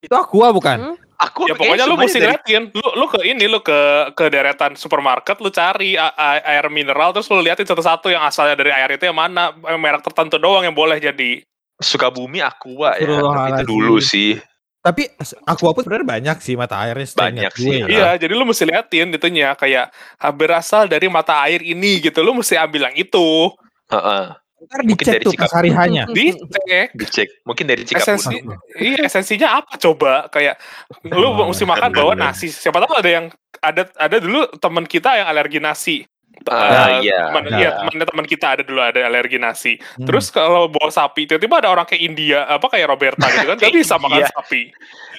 Itu 0.00 0.16
aqua 0.16 0.48
bukan? 0.48 0.78
Hmm? 0.80 0.96
Aku 1.20 1.44
Ya 1.44 1.52
pokoknya 1.52 1.84
lu 1.84 2.00
mesti 2.00 2.16
dari- 2.16 2.32
ngeliatin. 2.40 2.72
Lu 2.72 2.88
lu 2.96 3.04
ke 3.12 3.20
ini 3.28 3.44
lu 3.44 3.60
ke 3.60 4.08
ke 4.16 4.32
deretan 4.32 4.72
supermarket 4.72 5.36
lu 5.44 5.52
cari 5.52 5.92
air 6.00 6.64
mineral 6.72 7.12
terus 7.12 7.28
lu 7.28 7.44
liatin 7.44 7.68
satu-satu 7.68 8.08
yang 8.08 8.24
asalnya 8.24 8.56
dari 8.56 8.72
air 8.72 8.88
itu 8.96 9.04
yang 9.04 9.20
mana 9.20 9.52
merek 9.76 10.00
tertentu 10.00 10.40
doang 10.40 10.64
yang 10.64 10.72
boleh 10.72 10.96
jadi. 10.96 11.44
Sukabumi 11.76 12.40
Aqua 12.40 12.96
ya, 12.96 13.20
tapi 13.20 13.48
itu 13.52 13.64
dulu 13.68 14.00
sih. 14.00 14.40
Tapi 14.80 15.12
aqua 15.44 15.76
pun 15.76 15.84
sebenarnya 15.84 16.08
banyak 16.08 16.36
sih 16.40 16.56
mata 16.56 16.80
airnya. 16.80 17.04
Banyak 17.12 17.52
sih, 17.52 17.84
gue. 17.84 17.92
ya. 17.92 18.16
Iya, 18.16 18.24
jadi 18.24 18.32
lu 18.32 18.48
mesti 18.48 18.64
liatin 18.64 19.12
itunya 19.12 19.52
kayak 19.52 19.92
berasal 20.32 20.88
dari 20.88 21.04
mata 21.12 21.44
air 21.44 21.60
ini 21.60 22.00
gitu. 22.00 22.24
Lu 22.24 22.32
mesti 22.32 22.56
ambil 22.56 22.88
yang 22.88 22.96
itu. 22.96 23.52
Heeh. 23.92 24.24
Ntar 24.60 24.84
Mungkin 24.84 25.04
dicek 25.04 25.14
dari 25.20 25.24
tuh 25.24 25.32
sikap. 25.32 25.48
kasarihannya. 25.48 26.04
Dicek. 26.12 26.88
Dicek. 26.92 27.28
Mungkin 27.48 27.64
dari 27.64 27.82
Cikapundung. 27.88 28.20
Esensi, 28.20 28.36
iya 28.76 29.00
esensinya 29.08 29.48
apa 29.56 29.72
coba 29.80 30.28
kayak 30.28 30.60
lu 31.08 31.32
Oh, 31.32 31.48
mesti 31.48 31.64
makan 31.64 31.90
bawa 31.96 32.12
nasi 32.12 32.52
siapa 32.52 32.76
tahu 32.84 32.92
ada 32.92 33.08
yang 33.08 33.26
ada 33.64 33.88
ada 33.96 34.16
dulu 34.20 34.52
teman 34.60 34.84
kita 34.84 35.16
yang 35.16 35.32
alergi 35.32 35.64
nasi 35.64 36.04
Eh, 36.42 37.04
iya. 37.04 37.28
teman 37.28 37.44
Ada. 37.44 37.52
iya 37.54 37.68
temannya 37.76 38.06
teman 38.06 38.24
kita 38.24 38.46
ada 38.50 38.62
dulu 38.62 38.80
ada 38.80 39.00
alergi 39.02 39.36
nasi 39.36 39.76
Hmm. 39.76 40.08
terus 40.08 40.28
kalau 40.28 40.66
bawa 40.66 40.88
sapi 40.88 41.24
tiba-tiba 41.24 41.60
ada 41.60 41.68
orang 41.68 41.84
kayak 41.84 42.00
India 42.02 42.48
apa 42.48 42.64
kayak 42.66 42.88
Roberta 42.88 43.28
gitu 43.28 43.44
kan 43.46 43.56
gak 43.56 43.72
bisa 43.76 43.94
makan 43.96 44.18
Iya. 44.18 44.28
sapi 44.30 44.62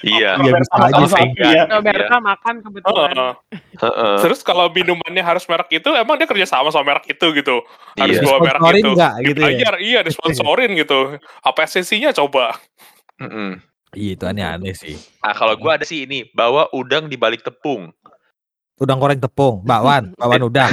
Iya. 0.02 0.30
Iya, 0.34 0.52
Sama- 0.66 0.82
aja 0.82 0.94
sama 0.96 1.06
sih. 1.06 1.14
sapi 1.14 1.46
ya. 1.46 1.62
Roberta 1.70 2.16
makan 2.18 2.54
kebetulan. 2.60 3.14
Heeh. 3.14 3.32
Heeh. 3.78 4.14
terus 4.18 4.40
kalau 4.40 4.66
minumannya 4.66 5.22
harus 5.22 5.44
merek 5.44 5.70
itu 5.72 5.88
emang 5.88 6.16
dia 6.16 6.26
kerja 6.26 6.46
sama 6.48 6.68
sama 6.68 6.84
merek 6.88 7.06
itu 7.08 7.26
gitu 7.32 7.56
harus 7.94 8.16
Iya. 8.16 8.24
bawa 8.24 8.38
merek 8.40 8.60
itu 8.76 8.90
nggak 8.90 9.12
gitu 9.22 9.40
ya? 9.46 9.70
iya 9.78 10.00
disponsorin 10.00 10.74
gitu 10.74 11.00
apa 11.38 11.58
esensinya 11.62 12.10
coba 12.10 12.58
Mm-mm. 13.16 13.62
Iya 13.92 14.16
itu 14.16 14.24
aneh-aneh 14.24 14.72
sih. 14.72 14.96
Ah 15.20 15.30
kalau 15.30 15.54
gua 15.54 15.76
ada 15.76 15.84
sih 15.84 16.02
ini, 16.02 16.24
bawa 16.26 16.66
udang 16.70 17.06
di 17.06 17.14
balik 17.14 17.40
tepung. 17.40 17.92
Udang 18.74 18.96
goreng 18.96 19.20
tepung, 19.20 19.60
bakwan, 19.62 20.10
bakwan 20.18 20.42
udang. 20.42 20.72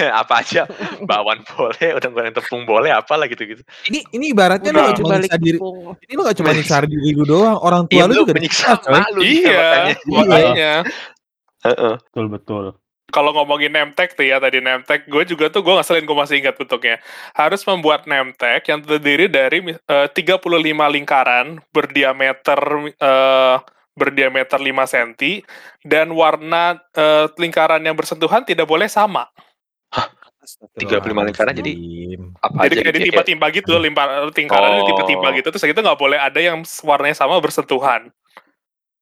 apa 0.20 0.40
aja, 0.40 0.62
bakwan 1.08 1.42
boleh, 1.46 1.88
udang 1.96 2.12
goreng 2.12 2.34
tepung 2.34 2.62
boleh, 2.64 2.90
apalah 2.90 3.26
gitu-gitu. 3.26 3.62
Ini 3.88 4.04
ini 4.12 4.34
ibaratnya 4.34 4.70
lu 4.70 4.80
Udah. 4.80 4.88
gak 4.90 4.98
cuma 5.00 5.14
nyiksa 5.16 5.38
diri, 5.38 5.58
ini 6.04 6.12
lu 6.12 6.22
gak 6.24 6.38
cuma 6.38 6.50
nyiksa 6.52 6.76
diri 6.84 7.10
lu 7.12 7.24
doang, 7.24 7.58
orang 7.60 7.82
tua 7.86 7.96
Iya, 7.96 8.04
lu 8.06 8.12
lu 8.12 8.20
juga 8.24 8.34
menyiksa 8.34 8.68
coy. 8.80 8.92
malu 8.92 9.20
iya 9.22 9.94
makanya. 10.06 10.72
Heeh. 11.64 11.94
Betul 12.10 12.26
betul. 12.28 12.64
kalau 13.08 13.30
ngomongin 13.30 13.70
nemtek 13.70 14.18
tuh 14.18 14.26
ya 14.26 14.42
tadi 14.42 14.58
nemtek 14.58 15.06
gue 15.06 15.22
juga 15.22 15.46
tuh 15.46 15.62
gue 15.62 15.70
ngeselin 15.70 16.02
gue 16.02 16.16
masih 16.18 16.36
ingat 16.42 16.58
bentuknya 16.58 16.98
harus 17.38 17.62
membuat 17.62 18.10
nemtek 18.10 18.66
yang 18.66 18.82
terdiri 18.82 19.30
dari 19.30 19.62
eh, 19.70 20.08
35 20.10 20.50
lingkaran 20.66 21.62
berdiameter 21.70 22.58
eh, 22.90 23.56
berdiameter 23.94 24.58
5 24.58 24.66
cm 24.90 25.46
dan 25.86 26.10
warna 26.10 26.82
eh, 26.90 27.30
lingkaran 27.38 27.86
yang 27.86 27.94
bersentuhan 27.94 28.42
tidak 28.42 28.66
boleh 28.66 28.90
sama 28.90 29.30
35 30.74 30.80
lingkaran 31.24 31.54
jadi 31.54 31.72
Apa 32.38 32.64
jadi 32.64 32.74
aja 32.74 32.80
kayak 32.80 32.84
gitu 32.84 32.86
ya, 32.86 32.92
ditimpa-timpa 33.00 33.46
gitu 33.50 33.72
limpa 33.76 34.02
lingkarannya 34.28 34.72
Oh. 34.74 34.80
ditimpa-timpa 34.82 35.28
gitu 35.34 35.48
terus 35.50 35.64
itu 35.64 35.80
nggak 35.80 35.98
boleh 35.98 36.18
ada 36.18 36.38
yang 36.38 36.56
warnanya 36.80 37.16
sama 37.16 37.36
bersentuhan 37.38 38.08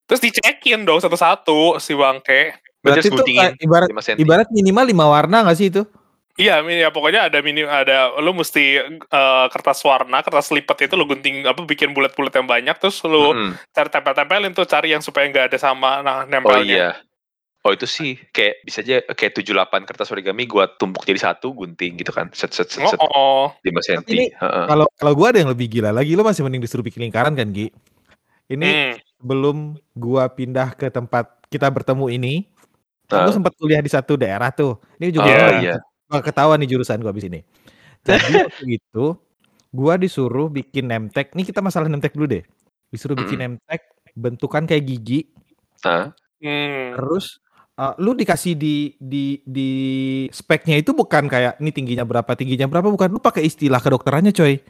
terus 0.04 0.20
dicekin 0.20 0.82
dong 0.82 0.98
satu-satu 0.98 1.78
si 1.78 1.92
bangke 1.92 2.54
Berarti 2.82 3.08
guntingin 3.08 3.54
kayak 3.54 3.62
ibarat 3.62 3.88
5 3.88 4.02
cm. 4.02 4.16
ibarat 4.18 4.48
minimal 4.50 4.84
lima 4.84 5.06
warna 5.06 5.46
gak 5.46 5.54
sih 5.54 5.70
itu? 5.70 5.86
Iya, 6.34 6.64
ya 6.64 6.88
pokoknya 6.88 7.28
ada 7.28 7.38
minim 7.38 7.68
ada 7.68 8.10
lu 8.18 8.32
mesti 8.32 8.80
eh, 8.80 9.46
kertas 9.52 9.84
warna, 9.84 10.18
kertas 10.18 10.50
lipat 10.50 10.88
itu 10.88 10.96
lu 10.96 11.04
gunting 11.04 11.44
apa 11.44 11.62
bikin 11.62 11.92
bulat-bulat 11.92 12.34
yang 12.34 12.48
banyak 12.48 12.72
terus 12.80 12.98
lu 13.04 13.30
Mm-mm. 13.30 13.52
cari 13.70 13.86
tempel-tempelin 13.86 14.50
tuh 14.50 14.64
cari 14.64 14.90
yang 14.90 14.98
supaya 14.98 15.28
nggak 15.28 15.54
ada 15.54 15.58
sama 15.60 16.00
nah 16.00 16.16
Oh 16.18 16.26
nempelnya. 16.26 16.64
iya. 16.66 16.88
Oh 17.62 17.70
itu 17.70 17.86
sih 17.86 18.18
kayak 18.34 18.66
bisa 18.66 18.82
aja 18.82 19.06
kayak 19.14 19.38
78 19.38 19.86
kertas 19.86 20.10
origami 20.10 20.50
gua 20.50 20.66
tumpuk 20.66 21.06
jadi 21.06 21.30
satu 21.30 21.54
gunting 21.54 21.94
gitu 21.94 22.10
kan. 22.10 22.26
Set 22.34 22.50
set 22.50 22.66
set, 22.66 22.82
set 22.90 22.98
Oh, 22.98 23.06
oh. 23.14 23.46
5 23.62 23.78
cm. 23.86 24.34
Kalau 24.66 24.86
kalau 24.98 25.12
gua 25.14 25.30
ada 25.30 25.38
yang 25.38 25.50
lebih 25.54 25.70
gila 25.70 25.94
lagi, 25.94 26.18
lu 26.18 26.26
masih 26.26 26.42
mending 26.42 26.58
disuruh 26.58 26.82
bikin 26.82 27.06
lingkaran 27.06 27.38
kan, 27.38 27.54
Gi? 27.54 27.70
Ini 28.50 28.66
Hmm. 28.66 28.94
sebelum 29.22 29.56
gua 29.94 30.26
pindah 30.26 30.74
ke 30.74 30.90
tempat 30.90 31.38
kita 31.48 31.70
bertemu 31.70 32.06
ini, 32.10 32.34
kan 33.06 33.26
gua 33.26 33.30
Ah. 33.30 33.36
sempat 33.38 33.54
kuliah 33.54 33.78
di 33.78 33.90
satu 33.90 34.18
daerah 34.18 34.50
tuh. 34.50 34.82
Ini 34.98 35.14
juga 35.14 35.30
Oh 35.30 35.34
gua 35.34 35.50
iya. 35.62 35.76
gua 36.10 36.18
ketahuan 36.18 36.58
nih 36.58 36.70
jurusan 36.74 36.98
gua 36.98 37.14
abis 37.14 37.30
ini. 37.30 37.46
Jadi 38.02 38.18
waktu 38.50 38.66
itu 38.82 39.04
gua 39.70 39.94
disuruh 39.98 40.50
bikin 40.50 40.90
nemtek. 40.90 41.30
Nih 41.38 41.46
kita 41.46 41.62
masalah 41.62 41.86
nemtek 41.86 42.14
dulu 42.18 42.26
deh. 42.26 42.42
Disuruh 42.90 43.14
bikin 43.14 43.38
nemtek 43.38 43.86
bentukan 44.18 44.66
kayak 44.66 44.82
gigi. 44.82 45.30
Hah? 45.86 46.10
Hmm. 46.42 46.98
Terus 46.98 47.38
uh, 47.74 47.94
lu 47.96 48.12
dikasih 48.12 48.52
di 48.52 48.76
di 48.96 49.40
di 49.42 49.70
speknya 50.28 50.76
itu 50.76 50.92
bukan 50.92 51.26
kayak 51.26 51.58
ini 51.58 51.70
tingginya 51.70 52.04
berapa, 52.04 52.32
tingginya 52.32 52.66
berapa 52.66 52.88
bukan. 52.88 53.08
Lu 53.08 53.18
pakai 53.18 53.44
istilah 53.44 53.78
kedokterannya, 53.78 54.32
coy. 54.32 54.60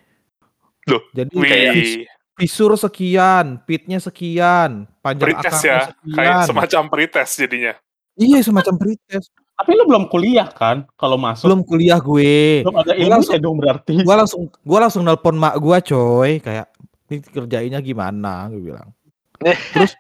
Loh, 0.90 1.02
Jadi 1.14 1.30
Kayak- 1.32 1.74
Wih, 1.78 2.02
visur 2.34 2.74
sekian, 2.74 3.62
pitnya 3.62 4.02
sekian, 4.02 4.90
panjang 4.98 5.30
pretest 5.30 5.62
akarnya 5.62 5.70
ya, 5.70 5.78
kayak 5.78 5.94
sekian. 6.34 6.46
semacam 6.48 6.82
pretest 6.90 7.32
jadinya. 7.38 7.72
Iya, 8.12 8.38
semacam 8.42 8.74
pretest. 8.76 9.30
Tapi 9.52 9.70
lu 9.72 9.84
belum 9.86 10.10
kuliah 10.10 10.50
kan 10.50 10.82
kalau 10.96 11.14
masuk? 11.14 11.46
Belum 11.46 11.62
kuliah 11.62 12.02
gue. 12.02 12.66
Belum 12.66 12.82
ada 12.82 12.98
ilmu 12.98 13.14
langsung- 13.14 13.38
dong 13.38 13.56
berarti. 13.62 13.94
Gua 14.02 14.16
langsung 14.18 14.42
gua 14.64 14.78
langsung 14.82 15.02
nelpon 15.06 15.38
mak 15.38 15.54
gua, 15.62 15.78
coy, 15.78 16.42
kayak 16.42 16.66
ini 17.06 17.20
kerjainnya 17.22 17.78
gimana 17.78 18.48
gue 18.50 18.58
bilang. 18.58 18.90
Terus 19.70 19.92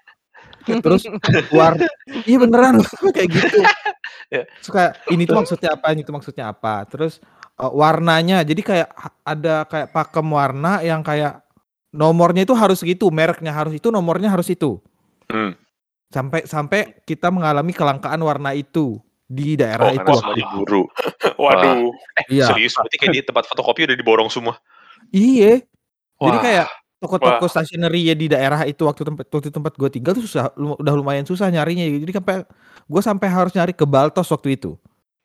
terus 0.64 1.02
keluar 1.48 1.76
iya 2.26 2.38
beneran 2.38 2.82
kayak 3.16 3.28
gitu. 3.30 3.58
Ya. 4.32 4.48
Suka 4.64 4.96
ini 5.12 5.28
tuh 5.28 5.36
maksudnya 5.44 5.76
apa, 5.76 5.86
ini 5.92 6.02
tuh 6.06 6.14
maksudnya 6.16 6.44
apa. 6.50 6.88
Terus 6.88 7.20
uh, 7.60 7.68
warnanya 7.68 8.40
jadi 8.46 8.62
kayak 8.64 8.88
ada 9.22 9.68
kayak 9.68 9.92
pakem 9.92 10.26
warna 10.32 10.80
yang 10.80 11.04
kayak 11.04 11.44
nomornya 11.92 12.48
itu 12.48 12.56
harus 12.56 12.80
gitu, 12.80 13.12
mereknya 13.12 13.52
harus 13.52 13.76
itu, 13.76 13.92
nomornya 13.92 14.32
harus 14.32 14.48
itu. 14.48 14.80
Hmm. 15.28 15.52
Sampai 16.08 16.48
sampai 16.48 16.80
kita 17.04 17.28
mengalami 17.28 17.76
kelangkaan 17.76 18.20
warna 18.24 18.56
itu 18.56 19.00
di 19.32 19.56
daerah 19.56 19.92
Oh, 19.92 19.96
itu. 19.96 20.12
semua 20.16 20.36
diburu. 20.36 20.82
Waduh. 21.42 21.92
Iya. 22.28 22.52
Serius 22.52 22.76
berarti 22.76 22.96
kayak 23.00 23.12
di 23.16 23.20
tempat 23.24 23.44
fotokopi 23.48 23.88
udah 23.88 23.96
diborong 23.96 24.28
semua. 24.28 24.60
Iya. 25.12 25.64
Jadi 26.20 26.36
Wah. 26.38 26.44
kayak 26.44 26.68
toko-toko 27.02 27.44
stationery 27.50 28.00
ya 28.06 28.14
di 28.14 28.26
daerah 28.26 28.62
itu 28.62 28.86
waktu 28.86 29.02
tempat 29.02 29.26
waktu 29.26 29.50
tempat 29.50 29.72
gue 29.74 29.90
tinggal 29.90 30.14
tuh 30.14 30.22
susah 30.22 30.54
lu- 30.54 30.78
udah 30.78 30.94
lumayan 30.94 31.26
susah 31.26 31.50
nyarinya 31.50 31.82
jadi 31.84 32.12
sampai 32.16 32.46
gue 32.82 33.02
sampai 33.02 33.26
harus 33.26 33.52
nyari 33.52 33.74
ke 33.74 33.82
Baltos 33.82 34.30
waktu 34.30 34.54
itu 34.54 34.78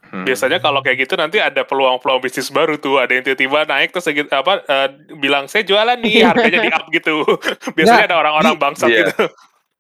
Hmm. 0.08 0.24
Biasanya 0.24 0.64
kalau 0.64 0.80
kayak 0.80 1.04
gitu 1.04 1.20
nanti 1.20 1.36
ada 1.36 1.68
peluang-peluang 1.68 2.24
bisnis 2.24 2.48
baru 2.48 2.80
tuh. 2.80 2.96
Ada 2.96 3.20
yang 3.20 3.28
tiba-tiba 3.28 3.68
naik 3.68 3.92
terus 3.92 4.08
gitu, 4.08 4.32
apa 4.32 4.64
eh, 4.64 4.88
bilang 5.20 5.52
saya 5.52 5.68
jualan 5.68 6.00
nih 6.00 6.24
harganya 6.24 6.60
di 6.64 6.72
up 6.72 6.88
gitu. 6.96 7.28
Biasanya 7.76 8.08
Nggak, 8.08 8.08
ada 8.08 8.16
orang-orang 8.16 8.56
bangsat 8.56 8.88
Iya. 8.88 9.00
gitu. 9.04 9.26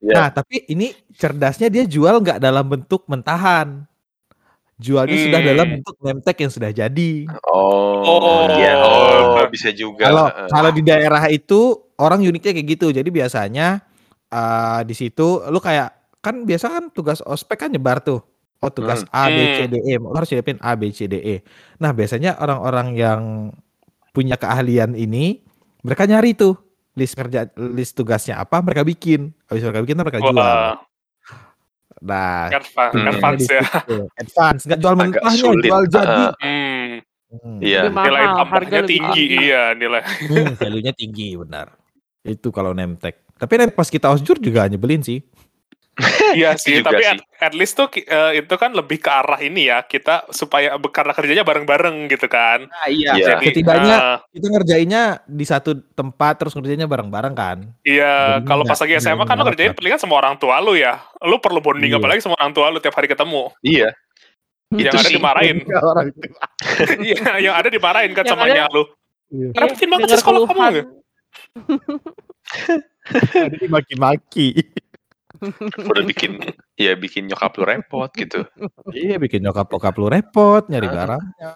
Iya. 0.03 0.13
nah 0.13 0.27
tapi 0.29 0.67
ini 0.67 0.91
cerdasnya 1.15 1.71
dia 1.71 1.87
jual 1.87 2.19
nggak 2.19 2.37
dalam 2.37 2.67
bentuk 2.67 3.07
mentahan 3.07 3.87
jualnya 4.77 5.17
sudah 5.17 5.39
Hmm. 5.41 5.49
dalam 5.49 5.67
bentuk 5.73 5.95
nemtek 5.99 6.37
yang 6.37 6.51
sudah 6.53 6.69
jadi 6.69 7.11
Oh, 7.49 8.05
Oh. 8.05 8.45
iya. 8.55 8.73
Oh, 8.77 9.41
bisa 9.49 9.73
juga. 9.73 10.05
kalau 10.05 10.25
Heeh. 10.29 10.47
kalau 10.49 10.69
di 10.69 10.81
daerah 10.81 11.23
itu 11.27 11.59
orang 11.97 12.21
uniknya 12.21 12.53
kayak 12.53 12.67
gitu 12.77 12.87
jadi 12.93 13.09
biasanya 13.09 13.81
eh, 14.27 14.79
di 14.85 14.93
situ 14.93 15.41
lu 15.49 15.57
kayak 15.57 15.91
kan 16.21 16.45
biasa 16.45 16.65
kan 16.69 16.83
tugas 16.91 17.23
ospek 17.23 17.65
kan 17.65 17.69
nyebar 17.71 18.03
tuh 18.03 18.21
oh 18.57 18.69
tugas 18.69 19.01
A 19.09 19.29
B 19.29 19.37
C 19.55 19.65
D 19.65 19.75
E 19.81 19.95
lu 19.95 20.13
harus 20.13 20.27
siapin 20.27 20.59
A 20.59 20.75
B 20.75 20.91
C 20.91 21.07
D 21.07 21.15
E 21.17 21.35
nah 21.77 21.89
biasanya 21.89 22.37
orang-orang 22.37 22.87
yang 22.93 23.21
punya 24.11 24.35
keahlian 24.35 24.93
ini 24.93 25.41
mereka 25.81 26.03
nyari 26.03 26.33
tuh 26.33 26.57
list 26.93 27.13
kerja 27.13 27.47
list 27.55 27.93
tugasnya 27.95 28.41
apa 28.41 28.59
mereka 28.59 28.81
bikin 28.81 29.29
habis 29.45 29.61
mereka 29.61 29.81
bikin 29.85 29.97
mereka 29.97 30.17
jual 30.19 30.33
Wah, 30.33 30.81
nah 31.97 32.47
advance, 32.47 32.93
Hmm. 32.93 33.07
advance 33.09 33.45
ya. 33.47 33.61
gitu. 33.63 33.97
advance 34.13 34.61
nggak 34.65 34.79
jual 34.79 34.95
mentahnya 34.95 35.33
sulit. 35.35 35.65
jual 35.65 35.83
jadi 35.89 36.07
Heeh. 36.07 36.31
Hmm. 36.37 36.91
Hmm. 37.27 37.59
Iya. 37.59 37.91
Mahal, 37.91 38.07
Nilai 38.07 38.23
harga 38.23 38.37
tambahnya 38.39 38.79
lebih 38.79 38.87
tinggi, 38.87 39.23
iya 39.27 39.63
nilai. 39.75 39.99
Hmm, 39.99 40.53
value-nya 40.55 40.93
tinggi 40.95 41.27
benar. 41.35 41.67
Itu 42.23 42.55
kalau 42.55 42.71
nemtek. 42.71 43.27
Tapi 43.35 43.53
pas 43.69 43.87
kita 43.91 44.07
osjur 44.07 44.39
juga 44.39 44.63
nyebelin 44.65 45.03
sih. 45.03 45.19
Iya 46.37 46.53
sih, 46.61 46.77
juga 46.77 46.93
tapi 46.93 47.01
sih. 47.01 47.09
at, 47.09 47.19
at 47.41 47.53
least 47.57 47.73
tuh 47.73 47.89
eh, 47.89 48.45
itu 48.45 48.53
kan 48.53 48.69
lebih 48.69 49.01
ke 49.01 49.09
arah 49.09 49.41
ini 49.41 49.65
ya 49.65 49.81
kita 49.81 50.29
supaya 50.29 50.77
karena 50.93 51.09
kerjanya 51.09 51.41
bareng-bareng 51.41 52.05
gitu 52.05 52.29
kan. 52.29 52.69
Nah, 52.69 52.85
iya. 52.85 53.17
Iya. 53.17 53.41
Setidaknya 53.41 53.95
eh, 53.97 54.17
kita 54.37 54.47
ngerjainnya 54.53 55.03
di 55.25 55.45
satu 55.45 55.73
tempat 55.97 56.37
terus 56.37 56.53
ngerjainnya 56.53 56.85
bareng-bareng 56.85 57.33
kan. 57.33 57.57
iya 57.81 58.37
kalau 58.45 58.61
pas 58.61 58.77
lagi 58.77 58.93
SMA 59.01 59.25
kan 59.25 59.33
lo 59.35 59.41
banget 59.41 59.57
kerjain 59.57 59.71
lah. 59.73 59.77
palingan 59.81 59.97
sama 59.97 60.13
orang 60.21 60.35
tua 60.37 60.55
lu 60.61 60.77
ya. 60.77 61.01
Lu 61.25 61.41
perlu 61.41 61.59
bonding 61.65 61.89
Iya. 61.89 61.97
apalagi 61.97 62.21
sama 62.21 62.37
orang 62.37 62.53
tua 62.53 62.69
lu 62.69 62.77
tiap 62.77 62.93
hari 62.93 63.09
ketemu. 63.09 63.49
Iya. 63.65 63.89
yang 64.77 64.93
Itu 64.93 64.97
ada 64.99 65.09
sih. 65.09 65.15
dimarahin. 65.17 65.57
Itu. 65.65 65.73
Iya, 67.09 67.23
yang 67.41 67.55
ada 67.57 67.69
dimarahin 67.73 68.11
kan 68.13 68.27
sama 68.27 68.45
ada- 68.45 68.53
nya 68.53 68.65
lu. 68.69 68.85
Iya. 69.33 69.49
Repotin 69.55 69.89
banget 69.89 70.07
sih 70.13 70.19
sekolah 70.21 70.39
kamu 70.45 70.49
keluhan. 70.53 70.73
ya. 70.77 70.83
Udah 75.87 76.03
bikin 76.03 76.41
ya 76.77 76.93
bikin 76.97 77.29
nyokap 77.29 77.53
lu 77.57 77.65
repot 77.65 78.09
gitu. 78.13 78.45
Iya, 78.91 79.21
bikin 79.21 79.43
nyokap 79.45 79.69
bokap 79.69 79.95
lu 79.97 80.09
repot 80.09 80.65
nyari 80.69 80.87
barangnya. 80.89 81.51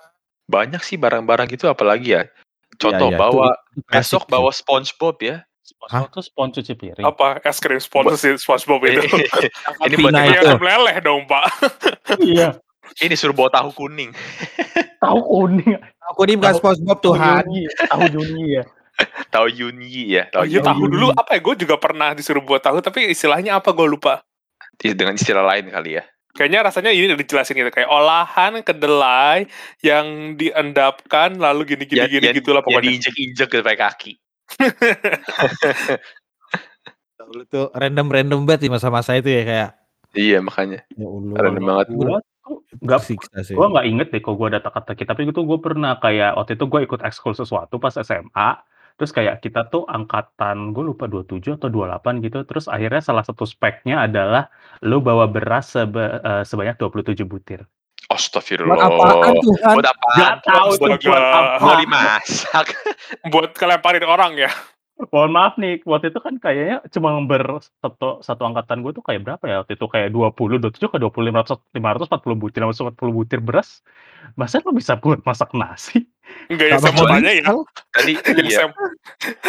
Banyak 0.50 0.82
sih 0.84 1.00
barang-barang 1.00 1.48
gitu 1.52 1.72
apalagi 1.72 2.18
ya. 2.20 2.24
Contoh 2.80 3.14
iya, 3.14 3.18
itu- 3.18 3.22
bawa 3.22 3.48
itu 3.76 3.88
besok 3.88 4.26
bawa 4.28 4.52
SpongeBob 4.52 5.18
ya. 5.22 5.44
SpongeBob 5.62 6.10
tuh 6.12 6.24
spons 6.26 6.52
cuci 6.60 6.74
piring. 6.76 7.06
Apa 7.06 7.40
es 7.46 7.58
krim 7.62 7.80
sponsor 7.80 8.18
si 8.18 8.30
SpongeBob 8.36 8.82
itu? 8.88 9.02
Ini 9.88 9.96
buat 10.02 10.12
yang- 10.12 10.34
itu. 10.34 10.46
Iya, 10.48 10.54
meleleh 10.60 10.96
dong, 11.00 11.22
Pak. 11.30 11.46
iya. 12.32 12.50
ini 13.00 13.16
suruh 13.16 13.32
bawa 13.32 13.48
tahu 13.56 13.72
kuning. 13.72 14.12
Tahu 15.00 15.20
kuning. 15.24 15.80
Aku 16.12 16.28
ini 16.28 16.36
bukan 16.36 16.54
SpongeBob 16.60 17.00
Tuhan. 17.00 17.44
Tahu 17.88 18.02
Yuni 18.12 18.60
ya. 18.60 18.64
Tahu 19.32 19.48
Yunyi 19.48 20.12
ya. 20.12 20.24
Oh, 20.36 20.44
Tahu 20.44 20.46
iya 20.46 20.60
Yunyi. 20.60 20.68
tahu 20.68 20.84
dulu 20.88 21.08
apa 21.12 21.32
ya? 21.32 21.40
Gue 21.40 21.56
juga 21.56 21.76
pernah 21.76 22.12
disuruh 22.12 22.40
buat 22.40 22.60
tahu, 22.60 22.80
tapi 22.80 23.10
istilahnya 23.10 23.58
apa 23.58 23.72
gue 23.72 23.88
lupa. 23.88 24.22
Dengan 24.76 25.16
istilah 25.16 25.46
lain 25.46 25.70
kali 25.70 25.98
ya. 25.98 26.04
Kayaknya 26.32 26.60
rasanya 26.64 26.92
ini 26.92 27.12
udah 27.12 27.20
dijelasin 27.20 27.56
gitu 27.56 27.70
kayak 27.70 27.88
olahan 27.88 28.60
kedelai 28.60 29.52
yang 29.80 30.06
diendapkan 30.36 31.36
lalu 31.36 31.76
gini 31.76 31.84
gini 31.86 32.00
Ya, 32.00 32.08
gini 32.08 32.24
ya, 32.24 32.32
gitulah 32.32 32.60
ya 32.60 32.66
pokoknya. 32.66 32.88
diinjek-injek 32.88 33.48
gitu 33.48 33.62
pakai 33.62 33.80
kaki. 33.80 34.12
Dulu 37.22 37.44
tuh 37.48 37.66
random-random 37.72 38.40
banget 38.44 38.62
di 38.64 38.70
masa-masa 38.70 39.16
itu 39.16 39.28
ya 39.28 39.44
kayak 39.44 39.70
Iya 40.12 40.40
makanya. 40.40 40.84
ya 40.90 41.08
Allah. 41.08 41.36
Random 41.38 41.64
banget. 41.64 41.88
Gua 41.90 42.20
tuh 42.20 42.56
nggak 42.80 43.00
Tersiksa 43.00 43.40
sih. 43.44 43.56
Gue 43.56 43.68
nggak 43.68 43.86
inget 43.88 44.08
deh 44.12 44.20
kok 44.20 44.36
gue 44.36 44.48
ada 44.50 44.60
teka-teki, 44.60 45.04
tapi 45.06 45.22
itu 45.24 45.40
gue 45.40 45.60
pernah 45.60 45.96
kayak 45.96 46.36
waktu 46.36 46.56
itu 46.56 46.66
gue 46.66 46.80
ikut 46.82 47.00
ekskul 47.02 47.32
sesuatu 47.32 47.76
pas 47.76 47.92
SMA, 47.94 48.50
terus 49.02 49.18
kayak 49.18 49.42
kita 49.42 49.66
tuh 49.74 49.82
angkatan 49.90 50.78
gue 50.78 50.94
lupa 50.94 51.10
27 51.10 51.58
atau 51.58 51.74
28 51.74 52.22
gitu, 52.22 52.46
terus 52.46 52.70
akhirnya 52.70 53.02
salah 53.02 53.26
satu 53.26 53.50
speknya 53.50 54.06
adalah 54.06 54.54
lu 54.86 55.02
bawa 55.02 55.26
beras 55.26 55.74
sebe- 55.74 56.22
eh, 56.22 56.46
sebanyak 56.46 56.78
27 56.78 57.26
butir. 57.26 57.66
Astagfirullah. 58.14 58.78
Buat 58.78 58.86
apaan 58.94 59.34
Tuhan? 59.42 59.74
Buat 59.74 59.88
apaan? 59.90 60.18
Gak 60.22 60.36
tahu 60.46 60.70
tuh 60.78 60.90
astaga. 60.94 61.10
buat 61.10 61.24
apa. 61.34 61.58
Mau 61.66 61.76
dimasak. 61.82 62.68
Buat 63.34 63.52
kelemparin 63.58 64.06
orang 64.06 64.38
ya. 64.38 64.52
Mohon 65.10 65.32
maaf 65.34 65.54
nih, 65.58 65.82
waktu 65.82 66.14
itu 66.14 66.20
kan 66.22 66.38
kayaknya 66.38 66.78
cuma 66.94 67.18
ber 67.26 67.58
satu, 67.82 68.22
satu 68.22 68.42
angkatan 68.46 68.86
gue 68.86 68.94
tuh 68.94 69.02
kayak 69.02 69.26
berapa 69.26 69.44
ya 69.50 69.56
waktu 69.66 69.74
itu 69.74 69.86
kayak 69.90 70.14
20, 70.14 70.62
27 70.62 70.94
ke 70.94 70.98
20, 71.02 71.34
500, 71.34 71.58
540 71.74 72.38
butir, 72.38 72.62
540 72.62 73.18
butir 73.18 73.40
beras. 73.42 73.82
Masa 74.38 74.62
lu 74.62 74.78
bisa 74.78 74.94
buat 75.02 75.26
masak 75.26 75.58
nasi? 75.58 76.06
Enggak 76.48 76.68
ya, 76.68 76.76
Gak 76.78 76.82
saya 76.86 76.94
mau 76.94 77.08
tanya 77.10 77.32
ya. 77.34 77.44
Tadi 77.92 78.14
Yang 78.14 78.48
iya. 78.52 78.58
saya, 78.62 78.68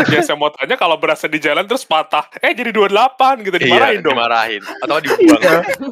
yang 0.09 0.25
saya 0.25 0.37
mau 0.41 0.51
tanya 0.51 0.75
kalau 0.81 0.97
berasnya 0.97 1.31
di 1.31 1.41
jalan 1.45 1.65
terus 1.69 1.85
patah. 1.85 2.25
Eh 2.41 2.57
jadi 2.57 2.73
28 2.73 3.45
gitu, 3.45 3.57
dimarahin 3.61 4.01
iya, 4.01 4.05
dong. 4.05 4.17
dimarahin. 4.17 4.63
Atau 4.81 4.97
dibuang. 5.05 5.43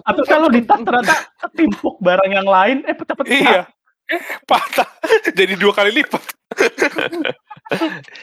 Atau 0.08 0.22
kalau 0.24 0.48
di 0.48 0.60
tas 0.64 0.80
ternyata 0.80 1.14
ketimpuk 1.46 2.00
barang 2.00 2.30
yang 2.32 2.48
lain, 2.48 2.82
eh 2.88 2.96
pecah-pecah. 2.96 3.36
Iya. 3.36 3.62
Eh 4.10 4.20
patah. 4.48 4.88
jadi 5.38 5.54
dua 5.60 5.72
kali 5.76 5.92
lipat. 5.92 6.22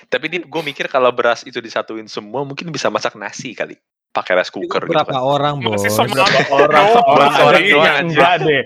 Tapi 0.08 0.26
nih 0.28 0.42
gue 0.44 0.62
mikir 0.62 0.86
kalau 0.88 1.10
beras 1.10 1.42
itu 1.42 1.58
disatuin 1.58 2.06
semua 2.06 2.44
mungkin 2.44 2.68
bisa 2.68 2.88
masak 2.88 3.16
nasi 3.16 3.52
kali. 3.52 3.76
Pakai 4.08 4.34
rice 4.34 4.50
cooker 4.50 4.82
gitu 4.82 4.92
Berapa 4.92 5.14
kan. 5.14 5.22
orang, 5.22 5.56
Masih 5.62 5.92
Bos? 5.92 6.00
semangat 6.00 6.48
orang 6.58 6.84
Oh, 6.86 6.96
seorang 6.98 7.32
seorang 7.32 7.62
aja 7.62 7.70
doang, 7.70 7.98
enggak 8.08 8.34
deh. 8.42 8.62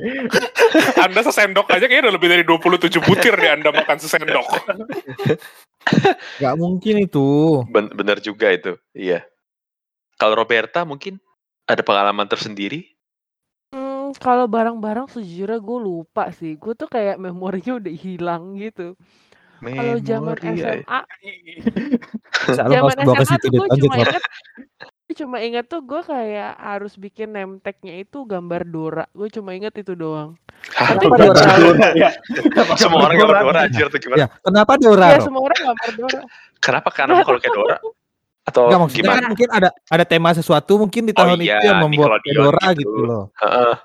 Anda 1.04 1.22
sesendok 1.22 1.68
aja 1.68 1.86
kayaknya 1.86 2.08
udah 2.08 2.16
lebih 2.16 2.30
dari 2.30 2.44
27 2.46 3.04
butir 3.04 3.34
deh 3.36 3.52
Anda 3.52 3.70
makan 3.70 3.98
sesendok. 4.00 4.48
Gak 6.38 6.56
mungkin 6.56 7.04
itu. 7.04 7.60
Ben- 7.68 7.92
bener 7.92 8.22
juga 8.22 8.54
itu. 8.54 8.78
Iya. 8.94 9.26
Kalau 10.16 10.38
Roberta 10.38 10.86
mungkin 10.86 11.18
ada 11.66 11.82
pengalaman 11.82 12.30
tersendiri. 12.30 12.86
Hmm, 13.72 14.14
kalau 14.16 14.46
barang-barang 14.46 15.10
sejujurnya 15.10 15.58
gue 15.58 15.80
lupa 15.82 16.30
sih. 16.32 16.54
Gue 16.56 16.78
tuh 16.78 16.86
kayak 16.86 17.18
memorinya 17.18 17.76
udah 17.76 17.92
hilang 17.92 18.56
gitu. 18.56 18.94
Kalau 19.62 19.98
zaman. 20.02 20.36
SMA, 20.42 21.00
Bisa 22.50 22.62
lu 22.66 22.72
zaman 22.74 22.96
SMA 23.06 23.36
tuh 23.38 23.50
gue 23.54 23.68
cuma 23.78 23.96
inget, 23.96 24.24
gue 24.82 25.16
cuma 25.16 25.38
inget 25.38 25.66
tuh 25.70 25.82
gue 25.86 26.02
kayak 26.02 26.52
harus 26.58 26.94
bikin 26.98 27.30
name 27.30 27.62
tag-nya 27.62 28.02
itu 28.02 28.26
gambar 28.26 28.66
Dora. 28.66 29.06
Gue 29.14 29.30
cuma 29.30 29.54
inget 29.54 29.78
itu 29.78 29.94
doang. 29.94 30.34
Hah, 30.74 30.98
Tapi 30.98 31.06
Kenapa 31.06 31.14
nggak 31.14 31.28
Dora? 31.30 31.42
terlalu. 31.46 31.70
ya. 32.04 32.10
Semua 32.76 33.00
orang 33.06 33.18
gambar 33.22 33.38
Dora 33.46 33.60
anjir 33.70 33.86
tuh 33.88 34.00
gimana? 34.02 34.18
Ya, 34.18 34.28
kenapa 34.42 34.72
Dora? 34.82 35.08
Ya 35.14 35.20
semua 35.22 35.42
orang 35.46 35.60
gambar 35.62 35.90
Dora. 35.94 36.22
Kenapa 36.58 36.90
karena 36.90 37.14
kalau 37.22 37.40
kayak 37.40 37.54
Dora? 37.54 37.78
Atau 38.42 38.62
Enggak 38.66 38.80
maksudnya 38.82 39.06
gimana? 39.06 39.18
kan 39.22 39.30
mungkin 39.30 39.50
ada 39.54 39.70
ada 39.70 40.06
tema 40.10 40.30
sesuatu 40.34 40.74
mungkin 40.82 41.06
di 41.06 41.14
Oh 41.14 41.22
tahun 41.22 41.46
iya, 41.46 41.62
itu 41.62 41.66
yang 41.70 41.78
membuat 41.86 42.18
Dora 42.26 42.66
gitu. 42.74 42.90
gitu 42.90 43.02
loh. 43.06 43.24
Heeh. 43.38 43.76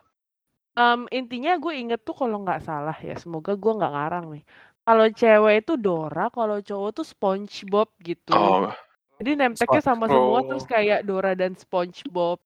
Em, 0.77 1.01
intinya 1.09 1.57
gue 1.57 1.73
inget 1.73 2.01
tuh 2.05 2.13
kalau 2.13 2.41
nggak 2.45 2.61
salah 2.61 2.97
ya, 3.01 3.17
semoga 3.17 3.57
gue 3.57 3.73
nggak 3.73 3.93
ngarang 3.97 4.25
nih. 4.33 4.45
Kalau 4.87 5.07
cewek 5.11 5.55
itu 5.61 5.75
Dora, 5.75 6.31
kalau 6.31 6.63
cowok 6.63 6.91
tuh 6.95 7.05
SpongeBob 7.05 7.91
gitu. 8.01 8.31
Oh, 8.31 8.71
Jadi 9.19 9.31
name 9.35 9.59
tag-nya 9.59 9.83
sama 9.83 10.07
semua 10.07 10.39
Oh. 10.39 10.47
terus 10.47 10.63
kayak 10.63 11.03
Dora 11.03 11.35
dan 11.35 11.53
SpongeBob. 11.53 12.39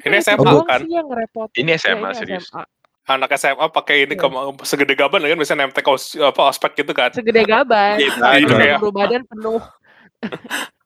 Ini 0.00 0.16
SMA 0.20 0.40
doang 0.40 0.64
kan? 0.64 0.80
sih 0.80 0.92
yang 0.92 1.08
repot. 1.08 1.48
ini 1.52 1.72
Ya, 1.72 1.78
SMA 1.78 2.08
ini 2.10 2.16
serius. 2.16 2.48
SMA. 2.48 2.64
Anak 3.06 3.30
SMA 3.36 3.66
pakai 3.68 4.02
ini 4.02 4.14
Iya. 4.14 4.22
ke 4.24 4.26
segede 4.62 4.94
gaban 4.94 5.20
kan 5.20 5.36
biasanya 5.36 5.60
name 5.62 5.72
tag 5.72 5.86
os, 5.86 6.16
apa 6.16 6.42
ospek 6.48 6.72
gitu 6.76 6.90
kan. 6.90 7.12
Segede 7.12 7.44
gaban. 7.44 8.00
Iya, 8.00 8.10
Nah, 8.16 8.32
itu 8.34 8.46
terus 8.46 8.56
kayak- 8.56 8.78
seluruh 8.78 8.94
badan 8.94 9.22
penuh. 9.28 9.60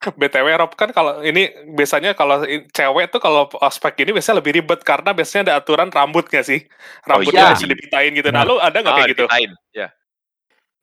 BTW 0.00 0.46
Rob 0.56 0.72
kan 0.74 0.88
kalau 0.90 1.20
ini 1.20 1.46
biasanya 1.68 2.12
kalau 2.12 2.40
cewek 2.46 3.06
tuh 3.10 3.20
kalau 3.20 3.48
ospek 3.60 4.00
ini 4.00 4.12
biasanya 4.12 4.40
lebih 4.40 4.52
ribet 4.56 4.80
karena 4.80 5.12
biasanya 5.12 5.42
ada 5.50 5.54
aturan 5.60 5.88
rambut 5.88 6.24
gak 6.26 6.46
sih? 6.46 6.64
Rambutnya 7.04 7.42
iya. 7.42 7.52
bisa 7.52 7.66
dipitain 7.66 8.12
gitu. 8.12 8.28
Nah, 8.30 8.44
lu 8.44 8.56
ada 8.56 8.76
nggak 8.76 8.94
kayak 8.94 9.04
Ah, 9.04 9.12
gitu? 9.12 9.24
dipitain, 9.28 9.50
Ya. 9.76 9.88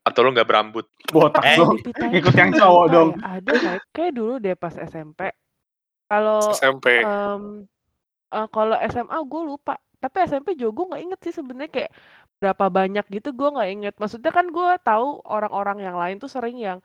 Atau 0.07 0.23
lu 0.23 0.31
nggak 0.31 0.47
berambut? 0.47 0.87
Botak 1.11 1.43
Eh, 1.43 1.59
dong. 1.59 1.75
Ikut 2.15 2.33
yang 2.33 2.51
cowok 2.55 2.85
dong. 2.87 3.09
Ada 3.19 3.51
kayak 3.51 3.81
kayak 3.91 4.13
dulu 4.15 4.33
deh 4.39 4.55
pas 4.55 4.71
SMP. 4.71 5.27
Kalau 6.07 6.39
SMP. 6.55 7.03
em, 7.03 7.67
eh, 8.31 8.47
kalau 8.55 8.75
SMA 8.87 9.17
gue 9.27 9.41
lupa. 9.43 9.75
Tapi 9.99 10.23
SMP 10.23 10.55
juga 10.55 10.71
gue 10.79 10.85
nggak 10.95 11.03
inget 11.03 11.19
sih 11.27 11.33
sebenarnya 11.35 11.71
kayak 11.73 11.91
berapa 12.39 12.65
banyak 12.71 13.05
gitu 13.11 13.35
gue 13.35 13.49
nggak 13.51 13.69
inget. 13.75 13.93
Maksudnya 13.99 14.31
kan 14.31 14.47
gue 14.47 14.69
tahu 14.87 15.19
orang-orang 15.27 15.83
yang 15.83 15.99
lain 15.99 16.23
tuh 16.23 16.31
sering 16.31 16.55
yang 16.55 16.79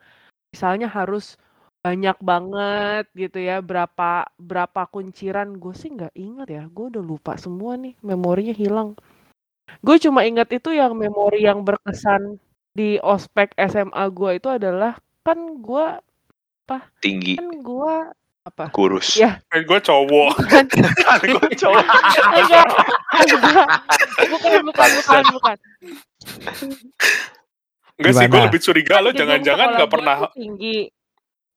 misalnya 0.51 0.91
harus 0.91 1.39
banyak 1.83 2.15
banget 2.23 3.05
gitu 3.11 3.43
ya 3.43 3.59
berapa 3.59 4.23
berapa 4.39 4.81
kunciran 4.87 5.59
gue 5.59 5.75
sih 5.75 5.91
nggak 5.91 6.15
inget 6.15 6.47
ya 6.47 6.63
gue 6.71 6.85
udah 6.95 7.03
lupa 7.03 7.35
semua 7.35 7.75
nih 7.75 7.91
memorinya 7.99 8.55
hilang 8.55 8.95
gue 9.83 9.97
cuma 9.99 10.23
inget 10.23 10.47
itu 10.55 10.71
yang 10.71 10.95
memori 10.95 11.43
yang 11.43 11.59
berkesan 11.59 12.39
di 12.73 12.97
ospek 12.99 13.53
SMA 13.69 14.03
gue 14.09 14.41
itu 14.41 14.49
adalah 14.49 14.97
kan 15.21 15.37
gue 15.61 15.85
Tinggi, 17.03 17.37
kan 17.37 17.61
gue 17.61 17.95
apa? 18.43 18.65
Kurus. 18.75 19.15
Ya. 19.15 19.39
Eh, 19.55 19.63
gue 19.63 19.79
cowok. 19.79 20.35
Kan 20.51 20.65
gua 21.31 21.47
cowok. 21.53 21.85
enggak. 22.33 22.67
Bukan 24.27 24.51
bukan 24.67 24.89
bukan 24.99 25.23
bukan. 25.31 25.57
Enggak 27.99 28.13
sih, 28.19 28.27
gue 28.27 28.41
lebih 28.41 28.61
curiga 28.63 28.95
lo 28.99 29.09
jangan-jangan 29.15 29.67
nggak 29.77 29.89
gua 29.89 29.93
pernah 29.93 30.17
tinggi. 30.33 30.89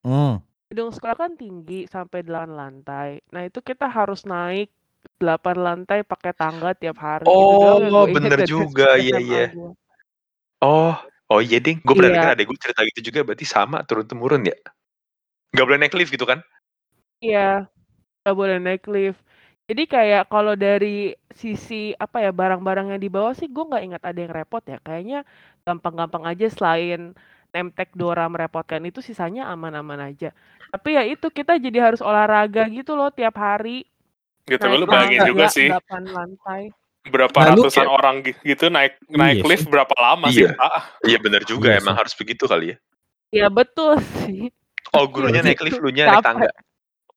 Hmm. 0.06 0.38
gedung 0.66 0.90
sekolah 0.90 1.14
kan 1.18 1.32
tinggi 1.38 1.86
sampai 1.86 2.26
8 2.26 2.54
lantai. 2.54 3.22
Nah 3.34 3.42
itu 3.46 3.62
kita 3.62 3.86
harus 3.86 4.26
naik 4.26 4.70
8 5.18 5.58
lantai 5.58 6.02
pakai 6.02 6.34
tangga 6.34 6.74
tiap 6.74 6.98
hari. 6.98 7.26
Oh, 7.26 7.82
gua 7.82 8.10
inget 8.10 8.14
bener 8.14 8.40
juga, 8.46 8.98
iya, 8.98 9.18
iya. 9.18 9.44
Oh, 10.64 10.96
oh 11.28 11.40
iya 11.44 11.60
ding. 11.60 11.82
Gue 11.84 11.94
pernah 11.96 12.10
Iya. 12.12 12.16
dengar 12.20 12.30
adek 12.36 12.46
gue 12.48 12.58
cerita 12.60 12.80
gitu 12.88 13.00
juga. 13.12 13.20
Berarti 13.26 13.44
sama 13.44 13.84
turun 13.84 14.06
temurun 14.08 14.42
ya? 14.46 14.56
Gak 15.52 15.64
boleh 15.66 15.78
naik 15.80 15.94
lift 15.96 16.12
gitu 16.12 16.24
kan? 16.24 16.40
Iya, 17.20 17.64
nggak 18.24 18.36
boleh 18.36 18.56
naik 18.60 18.84
lift. 18.92 19.20
Jadi 19.66 19.82
kayak 19.90 20.30
kalau 20.30 20.54
dari 20.54 21.16
sisi 21.34 21.90
apa 21.98 22.22
ya 22.22 22.30
barang-barang 22.30 22.94
yang 22.94 23.00
dibawa 23.02 23.34
sih 23.34 23.50
gue 23.50 23.64
nggak 23.66 23.84
ingat 23.88 24.02
ada 24.04 24.18
yang 24.20 24.32
repot 24.32 24.62
ya. 24.62 24.78
Kayaknya 24.84 25.26
gampang-gampang 25.66 26.22
aja 26.28 26.46
selain 26.52 27.16
tag 27.50 27.88
Dora 27.96 28.28
merepotkan 28.28 28.84
itu 28.84 29.00
sisanya 29.00 29.48
aman-aman 29.48 30.12
aja. 30.12 30.30
Tapi 30.68 30.88
ya 30.92 31.02
itu 31.08 31.26
kita 31.32 31.56
jadi 31.56 31.88
harus 31.88 32.04
olahraga 32.04 32.68
gitu 32.68 32.92
loh 32.92 33.08
tiap 33.08 33.40
hari. 33.40 33.88
gitu. 34.44 34.60
naik 34.60 34.84
Lu 34.84 34.86
bayangin 34.86 35.20
juga 35.24 35.48
sih 35.50 35.72
8 35.72 36.04
lantai. 36.12 36.62
Berapa 37.06 37.34
Nah, 37.34 37.48
ratusan 37.52 37.82
kayak- 37.82 37.92
orang 37.92 38.14
gi- 38.20 38.40
gitu 38.44 38.64
naik 38.66 38.98
naik 39.06 39.40
Iya 39.40 39.46
lift 39.46 39.66
berapa 39.66 39.94
lama 39.96 40.26
sih, 40.28 40.42
Iya. 40.42 40.52
Pak? 40.52 40.72
Iya 41.02 41.18
bener 41.18 41.42
juga. 41.42 41.68
Iya 41.70 41.80
emang 41.80 41.94
sih. 41.94 42.00
harus 42.00 42.14
begitu 42.14 42.44
kali 42.44 42.66
ya. 42.68 42.76
Ya 43.32 43.46
betul 43.48 43.98
sih. 44.22 44.50
Oh, 44.90 45.04
gurunya 45.04 45.42
naik 45.42 45.60
lift, 45.60 45.78
lu 45.78 45.90
nya 45.90 46.06
naik 46.08 46.22
tangga. 46.22 46.50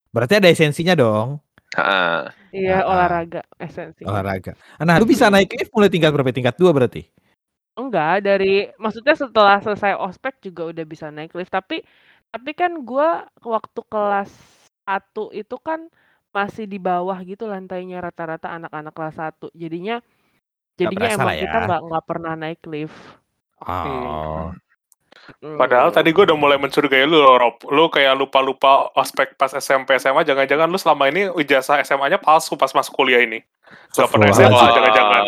Berarti 0.09 0.33
ada 0.35 0.47
esensinya 0.47 0.93
dong 0.93 1.37
Ah, 1.71 2.33
Iya 2.49 2.81
Ah. 2.81 2.89
olahraga 2.89 3.45
esensi. 3.55 4.01
olahraga. 4.01 4.57
Nah, 4.79 4.97
lu 4.97 5.05
bisa 5.05 5.29
naik 5.29 5.53
lift 5.53 5.69
mulai 5.69 5.85
tingkat 5.87 6.09
berapa? 6.09 6.33
Tingkat 6.33 6.55
2 6.55 6.73
berarti? 6.73 7.05
Enggak, 7.75 8.25
dari 8.25 8.65
maksudnya 8.75 9.13
setelah 9.13 9.57
selesai 9.59 9.93
ospek 9.95 10.41
juga 10.41 10.65
udah 10.67 10.83
bisa 10.83 11.07
naik 11.07 11.31
lift, 11.31 11.49
tapi 11.49 11.85
Tapi 12.27 12.53
kan 12.53 12.69
gua 12.79 13.25
waktu 13.39 13.81
kelas 13.85 14.29
1 14.83 15.29
itu 15.31 15.57
kan 15.57 15.89
masih 16.29 16.65
di 16.69 16.77
bawah 16.77 17.17
gitu 17.25 17.49
lantainya 17.49 17.99
rata-rata 17.99 18.53
anak-anak 18.53 18.93
kelas 18.93 19.17
1. 19.17 19.49
Jadinya 19.57 20.01
jadinya 20.77 21.09
berasa 21.09 21.15
emang 21.17 21.27
lah 21.27 21.35
kita 21.35 21.57
ya. 21.57 21.65
nggak 21.67 21.81
nggak 21.89 22.03
pernah 22.05 22.33
naik 22.37 22.61
lift. 22.69 22.99
Oh. 23.65 24.53
Padahal 25.39 25.93
tadi 25.93 26.09
gue 26.09 26.23
udah 26.25 26.37
mulai 26.37 26.57
mencurigai 26.57 27.05
lu 27.05 27.21
loh, 27.21 27.37
Rob. 27.37 27.61
Lu 27.69 27.85
kayak 27.91 28.17
lupa-lupa 28.17 28.89
ospek 28.97 29.37
pas 29.37 29.51
SMP 29.53 30.01
SMA, 30.01 30.25
jangan-jangan 30.25 30.65
lu 30.65 30.77
selama 30.79 31.05
ini 31.09 31.29
ijazah 31.37 31.81
SMA-nya 31.85 32.17
palsu 32.17 32.57
pas 32.57 32.73
masuk 32.73 32.97
kuliah 32.97 33.21
ini. 33.21 33.45
Gak 33.93 34.09
pernah 34.09 34.33
SMA, 34.33 34.65
jangan-jangan. 34.73 35.23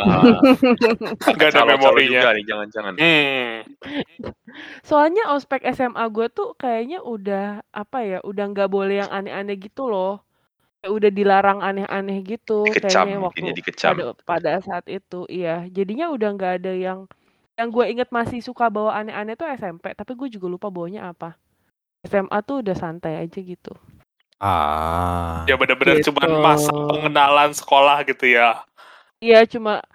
Gak 1.38 1.50
ada 1.54 1.64
memorinya. 1.70 2.22
juga 2.22 2.30
nih, 2.34 2.46
jangan-jangan. 2.50 2.94
Hmm. 2.98 3.54
Soalnya 4.82 5.24
ospek 5.38 5.62
SMA 5.70 6.02
gue 6.10 6.28
tuh 6.34 6.58
kayaknya 6.58 7.06
udah 7.06 7.62
apa 7.70 8.00
ya, 8.02 8.20
udah 8.26 8.46
nggak 8.50 8.70
boleh 8.74 9.06
yang 9.06 9.12
aneh-aneh 9.14 9.58
gitu 9.62 9.86
loh. 9.86 10.26
Kayak 10.82 10.94
udah 10.98 11.12
dilarang 11.14 11.60
aneh-aneh 11.62 12.26
gitu 12.26 12.66
Dikecam, 12.66 13.06
kayaknya 13.06 13.18
waktu 13.22 13.46
dikecam. 13.54 13.94
pada 13.94 14.06
pada 14.26 14.52
saat 14.66 14.86
itu. 14.90 15.30
Iya, 15.30 15.70
jadinya 15.70 16.10
udah 16.10 16.30
nggak 16.34 16.54
ada 16.58 16.74
yang 16.74 17.06
yang 17.54 17.70
gue 17.70 17.86
inget 17.86 18.10
masih 18.10 18.42
suka 18.42 18.66
bawa 18.66 18.98
aneh-aneh 18.98 19.38
tuh 19.38 19.46
SMP, 19.46 19.94
tapi 19.94 20.18
gue 20.18 20.26
juga 20.34 20.50
lupa 20.50 20.74
bawanya 20.74 21.14
apa. 21.14 21.38
SMA 22.02 22.34
tuh 22.42 22.66
udah 22.66 22.74
santai 22.74 23.22
aja 23.22 23.38
gitu. 23.38 23.78
Ah. 24.42 25.46
Ya 25.46 25.54
bener-bener 25.54 26.02
Gitu. 26.02 26.10
cuman 26.10 26.42
masa 26.42 26.74
pengenalan 26.74 27.54
sekolah 27.54 28.02
gitu 28.10 28.26
ya. 28.26 28.66
Iya, 29.22 29.46
cuma 29.46 29.86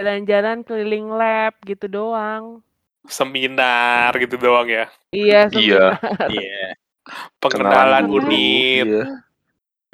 jalan-jalan 0.00 0.64
keliling 0.64 1.12
lab 1.12 1.52
gitu 1.68 1.84
doang. 1.84 2.64
Seminar 3.04 4.16
gitu 4.16 4.40
doang 4.40 4.64
ya. 4.64 4.88
Iya, 5.12 5.52
Iya. 5.52 6.00
seminar. 6.00 6.28
Iya. 6.32 6.64
Pengenalan 7.36 8.04
guru, 8.08 8.24
unit. 8.24 8.88
iya. 8.88 9.04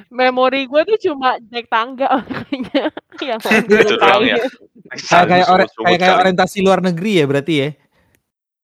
Memori 0.07 0.69
gue 0.69 0.83
tuh 0.87 0.99
cuma 1.03 1.41
naik 1.49 1.67
tangga 1.67 2.07
makanya 2.21 2.93
yang 3.27 3.41
Itu 3.41 3.97
doang 3.97 4.23
ya. 4.23 4.37
lupain. 4.37 4.45
Kayak 4.87 5.27
kayak, 5.27 5.47
kayak, 5.83 5.99
kayak 5.99 6.17
orientasi 6.21 6.59
luar 6.61 6.81
negeri 6.81 7.13
ya 7.17 7.25
berarti 7.25 7.55
ya. 7.57 7.69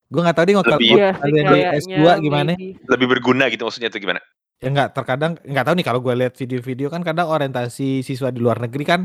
Gue 0.07 0.21
nggak 0.21 0.37
tahu 0.37 0.45
Lebih- 0.45 0.93
Iya 0.93 1.09
sih 1.11 1.21
kalian 1.25 1.43
di 1.43 1.49
kayaknya. 1.51 1.97
S2 1.97 2.05
gimana. 2.21 2.53
Lebih 2.87 3.07
berguna 3.09 3.45
gitu 3.49 3.63
maksudnya 3.65 3.89
tuh 3.89 3.99
gimana? 3.99 4.21
Ya 4.61 4.69
nggak 4.71 4.91
terkadang 4.93 5.33
nggak 5.43 5.65
tahu 5.67 5.75
nih 5.75 5.87
kalau 5.89 6.01
gue 6.01 6.15
lihat 6.15 6.35
video-video 6.37 6.87
kan 6.87 7.03
kadang 7.03 7.27
orientasi 7.27 7.89
siswa 8.01 8.29
di 8.29 8.39
luar 8.39 8.61
negeri 8.61 8.85
kan 8.85 9.01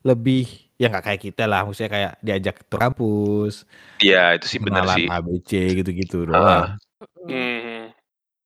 lebih 0.00 0.48
ya 0.74 0.88
nggak 0.88 1.04
kayak 1.04 1.20
kita 1.20 1.44
lah 1.44 1.62
maksudnya 1.62 1.90
kayak 1.90 2.12
diajak 2.18 2.56
ke 2.58 2.74
kampus 2.74 3.68
Iya, 4.00 4.34
itu 4.34 4.46
sih 4.48 4.58
benar 4.58 4.86
sih. 4.88 5.04
ABC 5.04 5.50
gitu-gitu 5.76 6.24
Ah. 6.24 6.78
doang. 7.28 7.90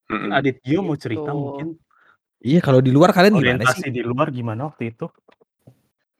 Mm-mm. 0.08 0.30
Adit 0.32 0.58
Gio 0.60 0.80
mau 0.80 0.96
cerita 0.96 1.22
Gitu. 1.26 1.38
mungkin 1.38 1.68
Iya 2.46 2.62
kalau 2.62 2.78
di 2.78 2.94
luar 2.94 3.10
kalian 3.10 3.34
gimana 3.34 3.58
orientasi 3.58 3.82
sih? 3.82 3.90
di 3.90 4.02
luar 4.06 4.30
gimana 4.30 4.70
waktu 4.70 4.94
itu? 4.94 5.10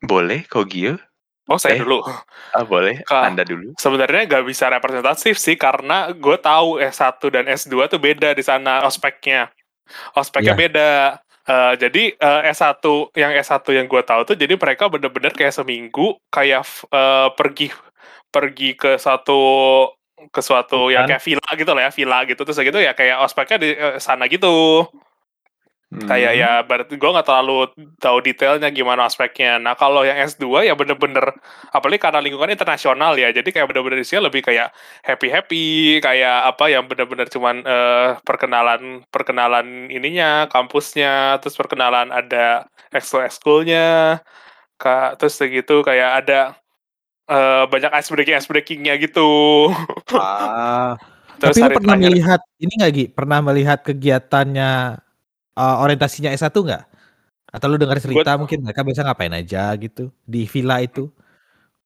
Boleh, 0.03 0.43
kok 0.45 0.67
Gio? 0.67 0.99
Oh 1.47 1.55
saya 1.55 1.79
Eh. 1.79 1.81
dulu. 1.81 2.03
Ah, 2.51 2.67
boleh. 2.67 3.07
Kak. 3.07 3.23
Anda 3.31 3.47
dulu. 3.47 3.79
Sebenarnya 3.79 4.27
nggak 4.27 4.43
bisa 4.43 4.67
representatif 4.67 5.39
sih 5.39 5.55
karena 5.55 6.11
gue 6.11 6.35
tahu 6.37 6.83
S1 6.83 7.31
dan 7.31 7.47
S2 7.47 7.87
tuh 7.87 8.03
beda 8.03 8.35
di 8.35 8.43
sana 8.43 8.83
ospeknya. 8.83 9.47
Ospeknya 10.13 10.53
Iya. 10.53 10.63
beda. 10.67 10.91
Eh, 11.47 11.75
jadi 11.79 12.03
eh, 12.19 12.41
S1 12.51 12.83
yang 13.15 13.31
S1 13.31 13.63
yang 13.71 13.87
gue 13.87 14.03
tahu 14.03 14.27
tuh 14.27 14.35
jadi 14.35 14.59
mereka 14.59 14.91
bener-bener 14.91 15.31
kayak 15.31 15.55
seminggu 15.55 16.19
kayak 16.27 16.67
eh, 16.91 17.29
pergi 17.39 17.71
pergi 18.27 18.75
ke 18.75 18.99
satu 18.99 19.39
ke 20.35 20.43
suatu 20.43 20.91
yang 20.91 21.07
Bukan. 21.07 21.15
kayak 21.15 21.23
villa 21.23 21.51
gitu 21.55 21.71
lah 21.71 21.83
ya 21.87 21.91
villa 21.95 22.19
gitu 22.27 22.43
terus 22.43 22.59
gitu 22.59 22.83
ya 22.83 22.99
kayak 22.99 23.23
ospeknya 23.23 23.57
di 23.63 23.69
sana 24.03 24.27
gitu 24.27 24.83
kayak 26.05 26.33
Hmm. 26.37 26.41
ya 26.45 26.51
berarti 26.61 26.95
gue 27.01 27.09
nggak 27.09 27.25
terlalu 27.25 27.73
tahu 27.97 28.19
detailnya 28.21 28.69
gimana 28.69 29.09
aspeknya 29.09 29.57
nah 29.57 29.73
kalau 29.73 30.05
yang 30.05 30.21
S2 30.21 30.69
ya 30.69 30.77
bener-bener 30.77 31.25
apalagi 31.73 32.01
karena 32.03 32.21
lingkungan 32.21 32.53
internasional 32.53 33.17
ya 33.17 33.33
jadi 33.33 33.49
kayak 33.49 33.67
bener-bener 33.73 34.05
isinya 34.05 34.29
lebih 34.29 34.45
kayak 34.45 34.69
happy 35.01 35.29
happy 35.33 35.65
kayak 36.05 36.53
apa 36.53 36.65
yang 36.69 36.85
bener-bener 36.85 37.25
cuman 37.33 37.65
eh, 37.65 38.09
perkenalan 38.29 39.07
perkenalan 39.09 39.89
ininya 39.89 40.51
kampusnya 40.53 41.41
terus 41.41 41.57
perkenalan 41.57 42.13
ada 42.13 42.69
ekskul 42.93 43.25
ekskulnya 43.25 44.21
kak 44.77 45.17
terus 45.17 45.41
segitu 45.41 45.81
kayak 45.81 46.11
ada 46.25 46.41
eh, 47.31 47.65
banyak 47.73 47.91
ice 47.99 48.11
breaking 48.13 48.37
ice 48.39 48.49
breakingnya 48.51 48.95
gitu 49.01 49.25
Ah. 50.13 50.97
terus 51.41 51.57
Tapi 51.57 51.61
lu 51.61 51.69
pernah 51.77 51.97
terakhir 51.97 52.01
melihat 52.01 52.41
ini 52.63 52.73
nggak 52.81 52.93
Gi? 52.97 53.05
Pernah 53.13 53.39
melihat 53.45 53.79
kegiatannya 53.85 54.71
uh, 55.57 55.77
orientasinya 55.83 56.31
S1 56.33 56.53
nggak? 56.53 56.85
Atau 57.53 57.67
lu 57.73 57.77
dengar 57.81 57.99
cerita 58.03 58.37
mungkin 58.37 58.61
mereka 58.65 58.85
biasa 58.85 59.01
ngapain 59.07 59.33
aja 59.33 59.73
gitu 59.81 60.13
di 60.29 60.45
villa 60.45 60.79
itu? 60.85 61.09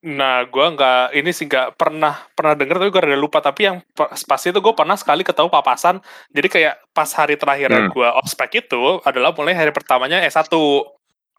Nah, 0.01 0.49
gua 0.49 0.73
nggak 0.73 1.13
ini 1.13 1.29
sih 1.29 1.45
nggak 1.45 1.77
pernah 1.77 2.25
pernah 2.33 2.57
denger 2.57 2.77
tapi 2.81 2.89
gue 2.89 3.03
rada 3.05 3.21
lupa. 3.21 3.39
Tapi 3.45 3.61
yang 3.69 3.77
pas 3.93 4.17
pas 4.25 4.41
itu 4.41 4.57
gue 4.57 4.75
pernah 4.75 4.97
sekali 4.97 5.21
ketemu 5.21 5.53
papasan. 5.53 6.01
Jadi 6.33 6.49
kayak 6.49 6.75
pas 6.97 7.11
hari 7.13 7.37
terakhir 7.37 7.69
Hmm. 7.69 7.93
gua 7.93 8.17
ospek 8.25 8.65
itu 8.65 9.05
adalah 9.05 9.37
mulai 9.37 9.53
hari 9.53 9.73
pertamanya 9.77 10.25
S1. 10.25 10.49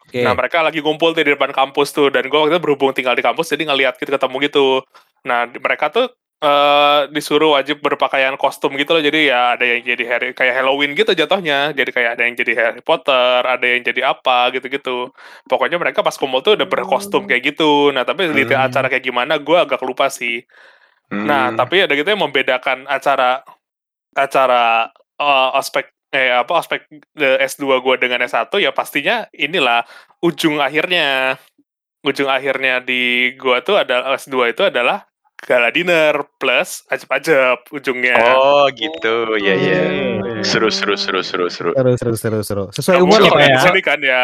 Oke. 0.02 0.22
Nah, 0.22 0.34
mereka 0.38 0.62
lagi 0.62 0.78
ngumpul 0.78 1.10
tuh 1.14 1.26
di 1.26 1.34
depan 1.34 1.50
kampus 1.50 1.90
tuh 1.90 2.06
dan 2.14 2.30
gua 2.30 2.46
waktu 2.46 2.54
itu 2.54 2.62
berhubung 2.62 2.94
tinggal 2.94 3.18
di 3.18 3.22
kampus 3.26 3.50
jadi 3.50 3.66
ngeliat 3.66 3.98
gitu 3.98 4.10
ketemu 4.14 4.36
gitu. 4.46 4.66
Nah, 5.26 5.50
mereka 5.50 5.90
tuh 5.90 6.06
eh, 6.42 7.00
disuruh 7.14 7.54
wajib 7.56 7.78
berpakaian 7.80 8.34
kostum 8.36 8.74
gitu 8.74 8.98
loh. 8.98 9.02
Jadi 9.02 9.30
ya 9.30 9.54
ada 9.54 9.64
yang 9.64 9.82
jadi 9.86 10.04
Harry 10.10 10.28
kayak 10.34 10.54
Halloween 10.58 10.92
gitu 10.98 11.14
jatuhnya. 11.14 11.70
Jadi 11.72 11.90
kayak 11.94 12.10
ada 12.18 12.22
yang 12.26 12.34
jadi 12.34 12.52
Harry 12.58 12.82
Potter, 12.82 13.40
ada 13.46 13.62
yang 13.66 13.82
jadi 13.86 14.02
apa 14.12 14.50
gitu-gitu. 14.54 15.14
Pokoknya 15.46 15.78
mereka 15.78 16.02
pas 16.02 16.14
kumpul 16.18 16.42
tuh 16.42 16.58
udah 16.58 16.66
berkostum 16.66 17.30
kayak 17.30 17.54
gitu. 17.54 17.94
Nah, 17.94 18.02
tapi 18.02 18.26
detail 18.34 18.58
Hmm. 18.62 18.68
acara 18.68 18.86
kayak 18.90 19.04
gimana 19.06 19.38
gua 19.38 19.64
agak 19.66 19.80
lupa 19.86 20.10
sih. 20.10 20.42
Nah, 21.12 21.52
Hmm. 21.52 21.58
tapi 21.60 21.84
ada 21.86 21.94
gitu 21.94 22.08
yang 22.08 22.22
membedakan 22.24 22.88
acara 22.90 23.44
acara 24.16 24.90
eh, 25.20 25.50
ospek 25.58 25.86
eh 26.12 26.28
apa 26.34 26.52
ospek 26.60 26.80
eh, 27.20 27.38
S2 27.46 27.80
gua 27.80 27.96
dengan 27.96 28.20
S1 28.24 28.58
ya 28.60 28.72
pastinya 28.74 29.28
inilah 29.32 29.84
ujung 30.24 30.58
akhirnya. 30.60 31.38
Ujung 32.02 32.26
akhirnya 32.26 32.82
di 32.82 33.30
gua 33.38 33.62
tuh 33.62 33.78
ada 33.78 34.10
S2 34.18 34.50
itu 34.50 34.66
adalah 34.66 35.06
gala 35.42 35.68
dinner 35.74 36.22
plus 36.38 36.86
ajab-ajab 36.86 37.66
ujungnya. 37.74 38.14
Oh, 38.38 38.70
gitu. 38.70 39.36
Ya, 39.42 39.54
ya. 39.58 39.82
Seru, 40.46 40.70
seru, 40.70 40.94
seru, 40.94 41.20
seru, 41.26 41.50
seru. 41.50 41.70
Seru 41.74 41.92
seru 41.98 42.14
seru 42.14 42.38
seru. 42.46 42.64
Sesuai 42.70 43.02
umur 43.02 43.18
ya 43.18 43.30
Pak 43.34 43.42
di 43.42 43.50
ya. 43.50 43.60
sini 43.66 43.80
kan 43.82 43.98
ya. 43.98 44.22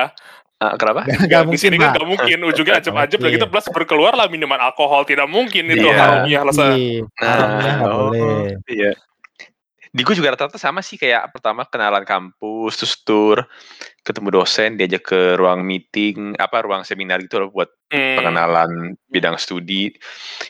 Ah, 0.59 0.75
kenapa? 0.75 1.07
Gak, 1.07 1.31
Nggak, 1.31 1.43
di 1.43 1.47
mungkin 1.47 1.63
sini 1.63 1.77
kan 1.79 1.95
nggak 1.95 2.07
mungkin 2.07 2.39
ujungnya 2.51 2.75
ajab-ajab 2.83 3.19
Oke. 3.23 3.31
gitu 3.31 3.47
plus 3.47 3.67
berkeluar 3.71 4.19
lah 4.19 4.27
minuman 4.27 4.59
alkohol 4.59 5.07
tidak 5.07 5.31
mungkin 5.31 5.71
itu 5.71 5.87
Iya. 5.87 5.95
harumnya 5.95 6.39
rasa. 6.51 6.65
Iya, 6.75 7.07
haramnya 7.15 7.73
nggak 7.79 7.95
oh, 7.95 7.99
boleh. 8.11 8.43
Iya. 8.67 8.91
Di 9.95 10.01
gue 10.03 10.15
juga 10.19 10.35
rata-rata 10.35 10.59
sama 10.59 10.83
sih 10.83 10.99
kayak 10.99 11.31
pertama 11.31 11.63
kenalan 11.63 12.03
kampus, 12.03 12.75
terus 12.75 12.95
tour, 13.07 13.47
ketemu 14.09 14.41
dosen, 14.41 14.81
diajak 14.81 15.05
ke 15.05 15.37
ruang 15.37 15.61
meeting, 15.61 16.33
apa 16.41 16.65
ruang 16.65 16.81
seminar 16.89 17.21
gitu 17.21 17.45
loh 17.45 17.53
buat 17.53 17.69
Hmm. 17.93 18.17
pengenalan 18.21 18.97
bidang 19.13 19.37
studi. 19.37 19.93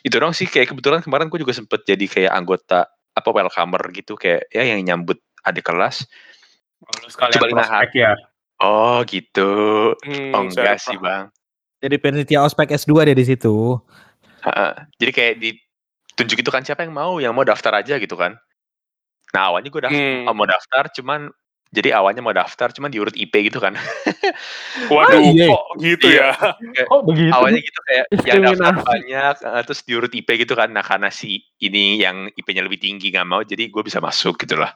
Itu 0.06 0.22
dong 0.22 0.30
sih 0.34 0.46
kayak 0.46 0.70
kebetulan 0.70 1.02
kemarin 1.02 1.26
gue 1.26 1.42
juga 1.42 1.54
sempet 1.54 1.82
jadi 1.82 2.06
kayak 2.06 2.32
anggota 2.34 2.86
apa 3.14 3.28
welcomer 3.34 3.82
gitu 3.90 4.14
kayak 4.14 4.46
ya 4.54 4.62
yang 4.62 4.82
nyambut 4.86 5.18
adik 5.42 5.66
kelas. 5.66 6.06
Sekalian 7.10 7.34
Coba 7.42 7.46
prospek 7.58 7.90
ya. 7.94 8.14
Oh 8.62 9.02
gitu. 9.06 9.50
Hmm, 10.02 10.34
Oh 10.34 10.42
enggak 10.46 10.78
sih 10.78 10.98
bang. 10.98 11.30
Jadi 11.78 11.94
penitia 11.98 12.42
ospek 12.42 12.74
S2 12.74 13.06
dia 13.06 13.14
di 13.14 13.26
situ. 13.26 13.78
Jadi 14.98 15.10
kayak 15.14 15.34
ditunjuk 15.38 16.42
itu 16.42 16.50
kan 16.50 16.66
siapa 16.66 16.82
yang 16.82 16.94
mau, 16.94 17.22
yang 17.22 17.34
mau 17.34 17.46
daftar 17.46 17.78
aja 17.78 18.02
gitu 18.02 18.18
kan. 18.18 18.34
Nah 19.30 19.42
awalnya 19.54 19.70
gue 19.70 19.82
daftar, 19.82 20.02
Hmm. 20.26 20.34
mau 20.34 20.46
daftar 20.46 20.90
cuman 20.90 21.30
jadi 21.68 21.94
awalnya 21.94 22.20
mau 22.20 22.32
daftar 22.32 22.72
cuman 22.72 22.88
diurut 22.88 23.12
IP 23.12 23.52
gitu 23.52 23.60
kan. 23.60 23.76
Waduh, 24.92 25.20
Oh, 25.20 25.32
iya. 25.32 25.46
kok 25.48 25.64
gitu 25.78 26.06
Iya. 26.08 26.28
ya? 26.32 26.84
Oh 26.92 27.04
begitu. 27.04 27.32
awalnya 27.32 27.60
gitu 27.60 27.80
kayak 27.84 28.04
yang 28.24 28.40
daftar 28.44 28.74
banyak 28.80 29.34
eh, 29.36 29.62
terus 29.64 29.80
diurut 29.84 30.12
IP 30.12 30.28
gitu 30.38 30.54
kan. 30.54 30.72
Nah 30.72 30.80
karena 30.80 31.08
si 31.08 31.44
ini 31.58 32.00
yang 32.00 32.28
IP-nya 32.32 32.64
lebih 32.64 32.78
tinggi 32.78 33.12
nggak 33.12 33.28
mau 33.28 33.42
jadi 33.42 33.68
gue 33.68 33.82
bisa 33.82 34.00
masuk 34.00 34.40
gitu 34.40 34.56
lah. 34.56 34.72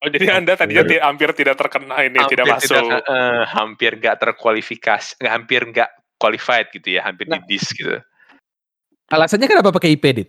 Oh, 0.00 0.08
jadi 0.08 0.32
Anda 0.32 0.56
tadinya 0.56 0.80
ti- 0.82 0.96
hampir 0.96 1.28
tidak 1.36 1.60
terkena 1.60 2.00
ini, 2.00 2.16
tidak 2.24 2.48
masuk. 2.48 2.80
eh, 2.88 3.42
hampir 3.44 4.00
nggak 4.00 4.16
terkualifikasi, 4.16 5.20
nggak 5.20 5.32
hampir 5.34 5.60
nggak 5.60 5.90
qualified 6.16 6.72
gitu 6.72 6.96
ya, 6.96 7.04
hampir 7.04 7.28
Nah. 7.28 7.36
di 7.44 7.52
dis 7.52 7.68
gitu. 7.68 8.00
Alasannya 9.12 9.44
kenapa 9.44 9.68
pakai 9.68 9.92
IP, 9.98 10.04
Dit? 10.14 10.28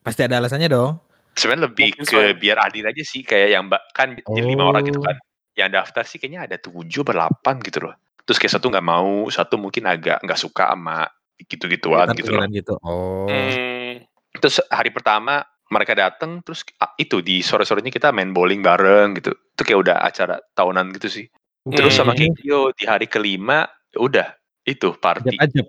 Pasti 0.00 0.24
ada 0.24 0.40
alasannya 0.40 0.72
dong. 0.72 0.96
Sebenarnya 1.36 1.68
lebih 1.68 1.92
Mungkin 1.92 2.04
ke 2.04 2.12
soalnya- 2.16 2.38
biar 2.40 2.58
adil 2.64 2.84
aja 2.88 3.02
sih 3.04 3.20
kayak 3.20 3.48
yang 3.52 3.68
mbak 3.68 3.82
kan 3.92 4.16
jadi 4.16 4.40
lima 4.40 4.64
orang 4.66 4.88
gitu 4.88 4.98
Oh. 4.98 5.04
kan. 5.04 5.16
Yang 5.60 5.70
daftar 5.76 6.04
sih 6.08 6.16
kayaknya 6.16 6.48
ada 6.48 6.56
tujuh 6.56 7.04
berdelapan 7.04 7.60
gitu 7.60 7.78
loh. 7.84 7.94
Terus 8.24 8.40
kayak 8.40 8.52
satu 8.56 8.72
nggak 8.72 8.86
mau, 8.86 9.28
satu 9.28 9.60
mungkin 9.60 9.84
agak 9.84 10.24
nggak 10.24 10.40
suka 10.40 10.72
sama 10.72 11.04
gitu-gituan 11.36 12.16
gitu 12.16 12.32
loh. 12.32 12.48
Gitu. 12.48 12.74
Oh. 12.80 13.28
Hmm. 13.28 14.00
Terus 14.40 14.64
hari 14.72 14.88
pertama 14.88 15.44
mereka 15.70 15.94
datang 15.94 16.42
terus 16.42 16.66
ah, 16.82 16.96
itu 16.98 17.22
di 17.22 17.44
sore-sorenya 17.44 17.92
kita 17.92 18.08
main 18.10 18.32
bowling 18.32 18.64
bareng 18.64 19.20
gitu. 19.20 19.36
Itu 19.36 19.62
kayak 19.62 19.80
udah 19.84 19.96
acara 20.00 20.40
tahunan 20.56 20.96
gitu 20.96 21.08
sih. 21.12 21.26
Terus 21.68 21.92
sama 21.92 22.16
Hmm. 22.16 22.32
Gio 22.40 22.72
di 22.72 22.88
hari 22.88 23.04
kelima 23.04 23.68
ya 23.92 23.98
udah 24.00 24.28
itu 24.64 24.96
party. 24.96 25.36
Ajab-ajab. 25.36 25.66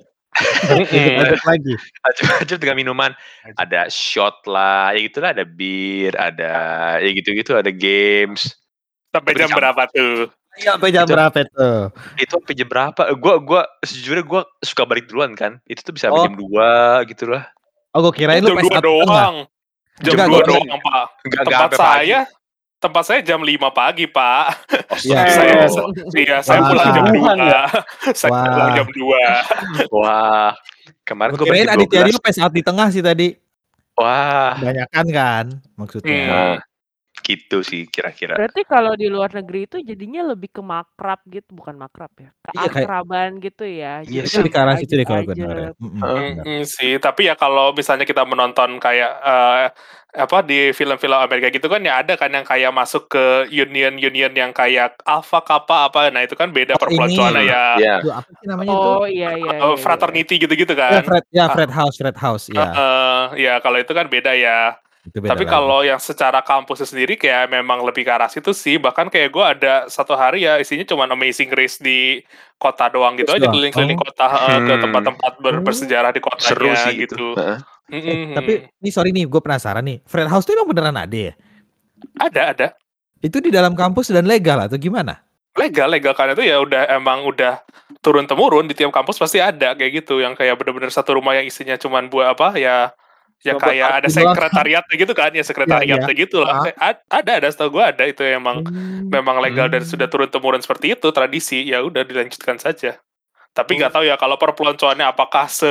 Mm-mm. 0.71 1.19
Ajab 1.19 1.41
lagi. 1.43 1.73
Ajab-ajab 2.07 2.57
dengan 2.63 2.75
minuman. 2.79 3.11
Ada 3.59 3.91
shot 3.91 4.47
lah, 4.47 4.95
ya 4.95 4.99
gitulah 5.03 5.35
ada 5.35 5.43
bir, 5.43 6.15
ada 6.15 6.53
ya 7.03 7.09
gitu-gitu, 7.11 7.59
ada 7.59 7.71
games. 7.73 8.55
Sampai 9.11 9.31
jam 9.35 9.49
berapa 9.49 9.81
tuh? 9.87 10.31
Iya, 10.53 10.75
sampai 10.75 10.89
jam 10.89 11.03
Itu- 11.03 11.13
berapa 11.13 11.39
tuh? 11.45 11.79
Itu 12.15 12.31
sampai 12.35 12.53
jam 12.55 12.67
berapa? 12.67 13.01
Gua 13.15 13.35
gua 13.39 13.61
sejujurnya 13.81 14.23
gua 14.23 14.41
suka 14.59 14.83
balik 14.83 15.07
duluan 15.07 15.31
kan. 15.31 15.59
Itu 15.63 15.79
tuh 15.81 15.91
bisa 15.91 16.07
sampai 16.07 16.19
Oh. 16.19 16.25
jam 16.27 16.35
2 16.35 16.71
gitu 17.07 17.25
lah. 17.27 17.43
Oh, 17.91 17.99
gue 18.01 18.13
kirain 18.15 18.39
lu 18.39 18.51
jam 18.51 18.57
pes 18.57 18.63
2 18.63 18.71
satu 18.71 18.79
setengah. 18.79 19.03
doang. 19.03 19.35
Jam 19.99 20.11
Enggak, 20.13 20.27
2 20.27 20.31
gua- 20.33 20.47
doang, 20.47 20.79
Pak. 20.81 21.05
Enggak 21.21 21.41
Tempat 21.43 21.51
sampai 21.51 21.77
pagi. 21.77 21.83
saya 21.83 22.19
tempat 22.81 23.03
saya 23.05 23.19
jam 23.21 23.39
5 23.39 23.67
pagi, 23.69 24.05
Pak. 24.07 24.45
Oh, 24.47 24.97
Iya. 24.97 25.19
Saya 25.21 25.53
saya, 25.67 25.87
iya, 26.15 26.37
saya 26.41 26.59
pulang 26.63 26.87
jam 26.89 27.05
2. 27.05 27.13
Tuhan 27.13 27.37
ya? 27.41 27.61
saya 28.11 28.31
Wah. 28.31 28.45
pulang 28.47 28.71
jam 28.73 28.87
2. 28.89 29.21
wah. 29.93 30.49
Kemarin 31.01 31.31
Gue 31.31 31.39
gua 31.41 31.47
kirain 31.47 31.67
Aditya 31.69 32.01
Rio 32.01 32.17
pes 32.17 32.35
saat 32.37 32.51
di 32.51 32.61
tengah 32.61 32.87
sih 32.87 32.99
tadi. 32.99 33.35
Wah, 33.93 34.55
Banyakan 34.57 35.05
kan 35.11 35.45
maksudnya. 35.75 36.15
nah, 36.25 36.55
gitu 37.21 37.61
sih 37.61 37.87
kira-kira. 37.87 38.35
Berarti 38.35 38.61
kalau 38.65 38.93
di 38.97 39.07
luar 39.07 39.31
negeri 39.31 39.69
itu 39.69 39.77
jadinya 39.79 40.33
lebih 40.33 40.49
ke 40.51 40.59
makrab 40.59 41.21
gitu, 41.29 41.49
bukan 41.53 41.77
makrab 41.77 42.11
ya, 42.17 42.29
Iya, 42.29 42.33
kayak- 42.51 42.71
keakraban 42.73 43.29
gitu 43.39 43.63
ya. 43.63 43.93
Iya 44.03 44.23
sih. 44.27 44.41
Itu 44.41 44.49
di 44.49 44.51
arah 44.57 44.75
situ 44.75 44.93
deh 44.99 45.05
kalau 45.07 45.23
benar 45.23 45.55
ya. 45.55 45.69
Mm, 45.79 46.65
sih, 46.65 46.97
tapi 46.97 47.29
ya 47.29 47.37
kalau 47.37 47.71
misalnya 47.71 48.03
kita 48.03 48.25
menonton 48.25 48.81
kayak 48.81 49.11
eh, 49.21 49.65
apa 50.11 50.43
di 50.43 50.75
film-film 50.75 51.15
Amerika 51.15 51.47
gitu 51.47 51.71
kan 51.71 51.79
ya 51.87 52.03
ada 52.03 52.19
kan 52.19 52.27
yang 52.27 52.43
kayak 52.43 52.75
masuk 52.75 53.07
ke 53.07 53.47
union-union 53.47 54.35
yang 54.35 54.51
kayak 54.51 54.99
Alpha 55.07 55.39
Kappa 55.39 55.87
apa, 55.87 56.11
nah 56.11 56.19
itu 56.19 56.35
kan 56.35 56.51
beda 56.51 56.75
Oh, 56.75 56.83
perpeloncoannya 56.83 57.43
ya. 57.47 57.63
Iya. 57.79 57.95
Aduh, 58.03 58.13
apa 58.19 58.29
sih 58.35 58.45
namanya 58.51 58.73
itu? 58.75 58.89
Oh 58.91 59.05
iya 59.07 59.29
iya. 59.39 59.51
Iya, 59.55 59.67
iya. 59.71 59.79
fraternity 59.79 60.35
gitu-gitu 60.35 60.73
Ya, 60.75 60.99
kan. 60.99 61.03
Fred, 61.07 61.25
ya 61.31 61.45
Fred 61.47 61.71
House, 61.71 61.95
Fred 61.95 62.17
House, 62.19 62.45
ya. 62.51 62.59
Heeh, 62.59 63.19
ya 63.39 63.53
kalau 63.63 63.79
itu 63.79 63.91
kan 63.95 64.11
beda 64.11 64.35
ya. 64.35 64.75
Itu 65.01 65.17
beda 65.17 65.33
Tapi 65.33 65.43
lagi. 65.43 65.51
kalau 65.51 65.79
yang 65.81 65.97
secara 65.97 66.39
kampus 66.39 66.85
sendiri 66.85 67.15
kayak 67.15 67.49
memang 67.49 67.81
lebih 67.81 68.03
ke 68.03 68.11
arah 68.11 68.29
situ 68.29 68.51
sih. 68.51 68.77
Bahkan 68.77 69.09
kayak 69.09 69.29
gue 69.29 69.45
ada 69.47 69.73
satu 69.87 70.13
hari 70.13 70.45
ya 70.45 70.57
isinya 70.57 70.85
cuma 70.85 71.05
Amazing 71.05 71.49
Race 71.49 71.77
di 71.77 72.21
kota 72.55 72.85
doang 72.87 73.15
gitu 73.15 73.33
Terus 73.33 73.41
aja 73.41 73.49
keliling-keliling 73.49 73.97
Oh. 73.97 74.03
kota 74.03 74.25
eh, 74.47 74.59
ke 74.59 74.71
Hmm. 74.71 74.81
tempat-tempat 74.83 75.31
ber- 75.39 75.57
Oh. 75.57 75.63
bersejarah 75.63 76.11
di 76.11 76.21
kotanya 76.21 76.45
Seru 76.47 76.69
sih 76.75 76.93
itu. 76.95 77.01
gitu. 77.09 77.27
Heeh. 77.33 77.57
Eh, 77.91 77.97
Mm-mm. 77.97 78.33
tapi 78.33 78.51
ini 78.71 78.89
sorry 78.89 79.09
nih, 79.09 79.25
gue 79.25 79.41
penasaran 79.41 79.81
nih. 79.81 79.99
Fred 80.05 80.25
House 80.25 80.45
itu 80.45 80.53
emang 80.53 80.69
beneran 80.69 80.95
ada 80.95 81.11
ya? 81.11 81.33
ada 82.17 82.41
ada 82.49 82.67
Itu 83.19 83.37
di 83.37 83.49
dalam 83.49 83.73
kampus 83.73 84.09
dan 84.09 84.25
legal 84.25 84.57
atau 84.59 84.73
gimana? 84.75 85.21
legal 85.51 85.91
legal 85.91 86.15
kan 86.15 86.31
itu 86.31 86.41
ya 86.41 86.57
udah 86.57 86.87
emang 86.89 87.27
udah 87.27 87.59
turun 87.99 88.23
temurun 88.23 88.63
di 88.63 88.73
tiap 88.73 88.87
kampus 88.89 89.19
pasti 89.19 89.37
ada 89.37 89.75
kayak 89.75 89.99
gitu 89.99 90.17
yang 90.17 90.31
kayak 90.31 90.55
bener-bener 90.55 90.87
satu 90.87 91.13
rumah 91.13 91.35
yang 91.35 91.43
isinya 91.43 91.75
cuman 91.75 92.07
buat 92.07 92.31
apa 92.31 92.55
ya 92.55 92.95
ya 93.41 93.57
Buat 93.57 93.63
kayak 93.67 93.89
ada 93.97 94.07
sekretariatnya 94.07 94.95
gitu 94.95 95.13
kan 95.13 95.31
ya 95.31 95.41
sekretariatnya 95.41 96.13
gitu 96.13 96.41
lah 96.41 96.61
Ah. 96.71 96.93
Ad- 96.93 97.05
ada 97.09 97.31
ada 97.41 97.47
setahu 97.49 97.77
gue 97.77 97.83
ada 97.83 98.03
itu 98.05 98.21
emang 98.21 98.61
memang 99.03 99.41
legal 99.41 99.65
dan 99.65 99.81
Hmm. 99.81 99.89
sudah 99.89 100.05
turun 100.05 100.29
temurun 100.29 100.61
seperti 100.61 100.93
itu 100.93 101.07
tradisi 101.09 101.65
ya 101.65 101.81
udah 101.81 102.01
dilanjutkan 102.01 102.55
saja 102.55 103.01
tapi 103.51 103.75
nggak 103.75 103.91
tahu 103.91 104.05
ya 104.05 104.15
kalau 104.15 104.37
perpeloncoannya 104.37 105.03
apakah 105.03 105.49
se 105.49 105.67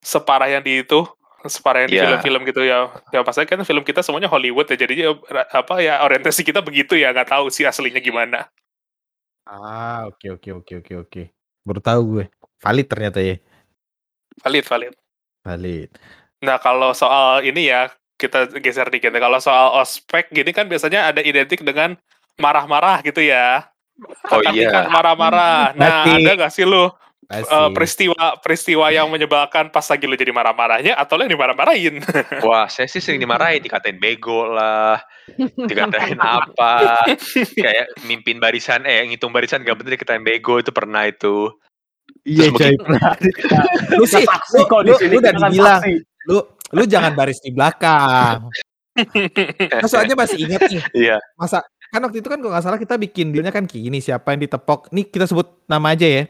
separah 0.00 0.48
yang 0.48 0.60
di 0.60 0.80
itu 0.80 1.04
separah 1.44 1.84
yang 1.84 1.90
di 1.92 1.96
Ya. 1.96 2.04
film-film 2.08 2.42
gitu 2.48 2.60
ya 2.60 2.88
ya 3.10 3.20
maksudnya 3.20 3.46
kan 3.46 3.60
film 3.62 3.84
kita 3.84 4.00
semuanya 4.00 4.26
Hollywood 4.26 4.64
ya 4.66 4.76
jadinya 4.76 5.12
apa 5.52 5.78
ya 5.78 6.00
orientasi 6.00 6.40
kita 6.40 6.64
begitu 6.64 6.96
ya 6.96 7.12
nggak 7.12 7.28
tahu 7.30 7.52
sih 7.52 7.62
aslinya 7.62 8.00
gimana 8.00 8.48
Ah, 9.44 10.08
oke 10.08 10.24
oke 10.30 10.50
oke 10.54 10.72
oke 10.80 10.92
oke. 10.98 11.22
Baru 11.60 11.76
tahu 11.76 12.00
gue. 12.10 12.24
Valid 12.60 12.86
ternyata 12.88 13.20
ya. 13.20 13.36
valid 14.40 14.64
valid 14.64 14.94
Valid. 15.44 15.90
Nah 16.40 16.56
kalau 16.56 16.90
soal 16.90 17.40
ini 17.40 17.68
ya 17.68 17.86
kita 18.14 18.46
geser 18.56 18.88
dikit 18.88 19.12
kalau 19.12 19.38
soal 19.38 19.76
ospek 19.76 20.30
gini 20.30 20.50
kan 20.50 20.64
biasanya 20.64 21.10
ada 21.10 21.20
identik 21.20 21.60
dengan 21.60 21.94
marah-marah 22.36 22.98
gitu 23.00 23.20
ya 23.20 23.66
Oh 24.26 24.42
Akad 24.42 24.50
iya. 24.52 24.66
nikah 24.66 24.84
marah-marah 24.88 25.70
nah 25.72 26.02
Berarti- 26.02 26.18
ada 26.20 26.30
nggak 26.36 26.52
sih 26.52 26.64
lu 26.64 26.90
Pasti. 27.24 27.48
eh, 27.48 27.68
peristiwa 27.72 28.20
peristiwa 28.36 28.86
yang 28.90 29.08
menyebalkan 29.08 29.70
pas 29.70 29.80
lagi 29.82 30.04
lu 30.04 30.12
jadi 30.12 30.28
marah-marahnya 30.28 30.92
atau 30.92 31.16
lu 31.16 31.24
yang 31.24 31.32
dimarah-marahin 31.32 31.96
Wah, 32.44 32.68
saya 32.68 32.84
sih 32.84 33.00
sering 33.00 33.16
dimarahin, 33.16 33.62
dikatain 33.62 33.96
bego 33.96 34.44
lah, 34.44 35.00
dikatain 35.56 36.20
apa, 36.36 37.08
kayak 37.56 37.96
mimpin 38.04 38.36
barisan, 38.36 38.84
eh 38.84 39.08
ngitung 39.08 39.32
barisan 39.32 39.64
gak 39.64 39.72
bener 39.74 39.96
dikatain 39.96 40.20
bego 40.20 40.60
itu 40.60 40.68
pernah 40.68 41.08
itu. 41.08 41.48
Iya 42.28 42.44
Terus 42.44 42.52
coy. 42.52 42.60
mungkin- 42.68 42.80
pernah. 42.84 43.12
lu 43.96 44.04
sih, 44.04 44.24
lu, 44.52 44.60
kok 44.66 44.80
di 44.80 44.90
lu, 44.90 44.96
sini 44.98 45.08
lu 45.08 45.18
udah 45.18 45.32
kan 45.32 45.40
dibilang, 45.42 45.80
saksi. 45.80 45.92
Lu 46.26 46.38
lu 46.70 46.82
jangan 46.84 47.12
baris 47.12 47.38
di 47.38 47.50
belakang. 47.50 48.48
Nah, 49.74 49.90
soalnya 49.90 50.14
masih 50.14 50.38
ingat 50.38 50.70
nih, 50.70 50.78
Iya. 50.94 51.18
masa 51.34 51.66
kan 51.90 51.98
waktu 51.98 52.22
itu 52.22 52.30
kan 52.30 52.38
kalau 52.38 52.54
nggak 52.54 52.62
salah 52.62 52.78
kita 52.78 52.94
bikin 52.94 53.34
dealnya 53.34 53.50
kan 53.50 53.66
kayak 53.66 53.90
gini 53.90 53.98
siapa 53.98 54.30
yang 54.30 54.46
ditepok 54.46 54.86
nih 54.90 55.06
kita 55.06 55.26
sebut 55.26 55.50
nama 55.66 55.94
aja 55.94 56.06
ya 56.06 56.22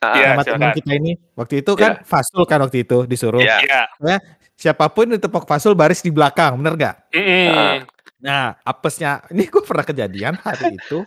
Ah, 0.00 0.16
Iya, 0.16 0.26
nama 0.32 0.40
teman 0.40 0.56
silakan. 0.64 0.76
kita 0.80 0.90
ini 0.96 1.12
waktu 1.36 1.54
itu 1.60 1.72
kan 1.76 2.00
Fasul 2.00 2.48
kan 2.48 2.64
waktu 2.64 2.88
itu 2.88 3.04
disuruh 3.04 3.44
Iya. 3.44 3.84
Iya. 4.00 4.16
siapa 4.56 4.88
pun 4.88 5.08
yang 5.08 5.20
ditepok 5.20 5.44
Fasul 5.44 5.76
baris 5.76 6.00
di 6.00 6.08
belakang 6.08 6.56
bener 6.56 6.72
gak? 6.80 6.96
Mm-mm. 7.12 7.84
Nah 8.18 8.56
apesnya 8.60 9.20
ini 9.28 9.44
gue 9.44 9.60
pernah 9.60 9.84
kejadian 9.84 10.40
hari 10.40 10.80
itu 10.80 11.04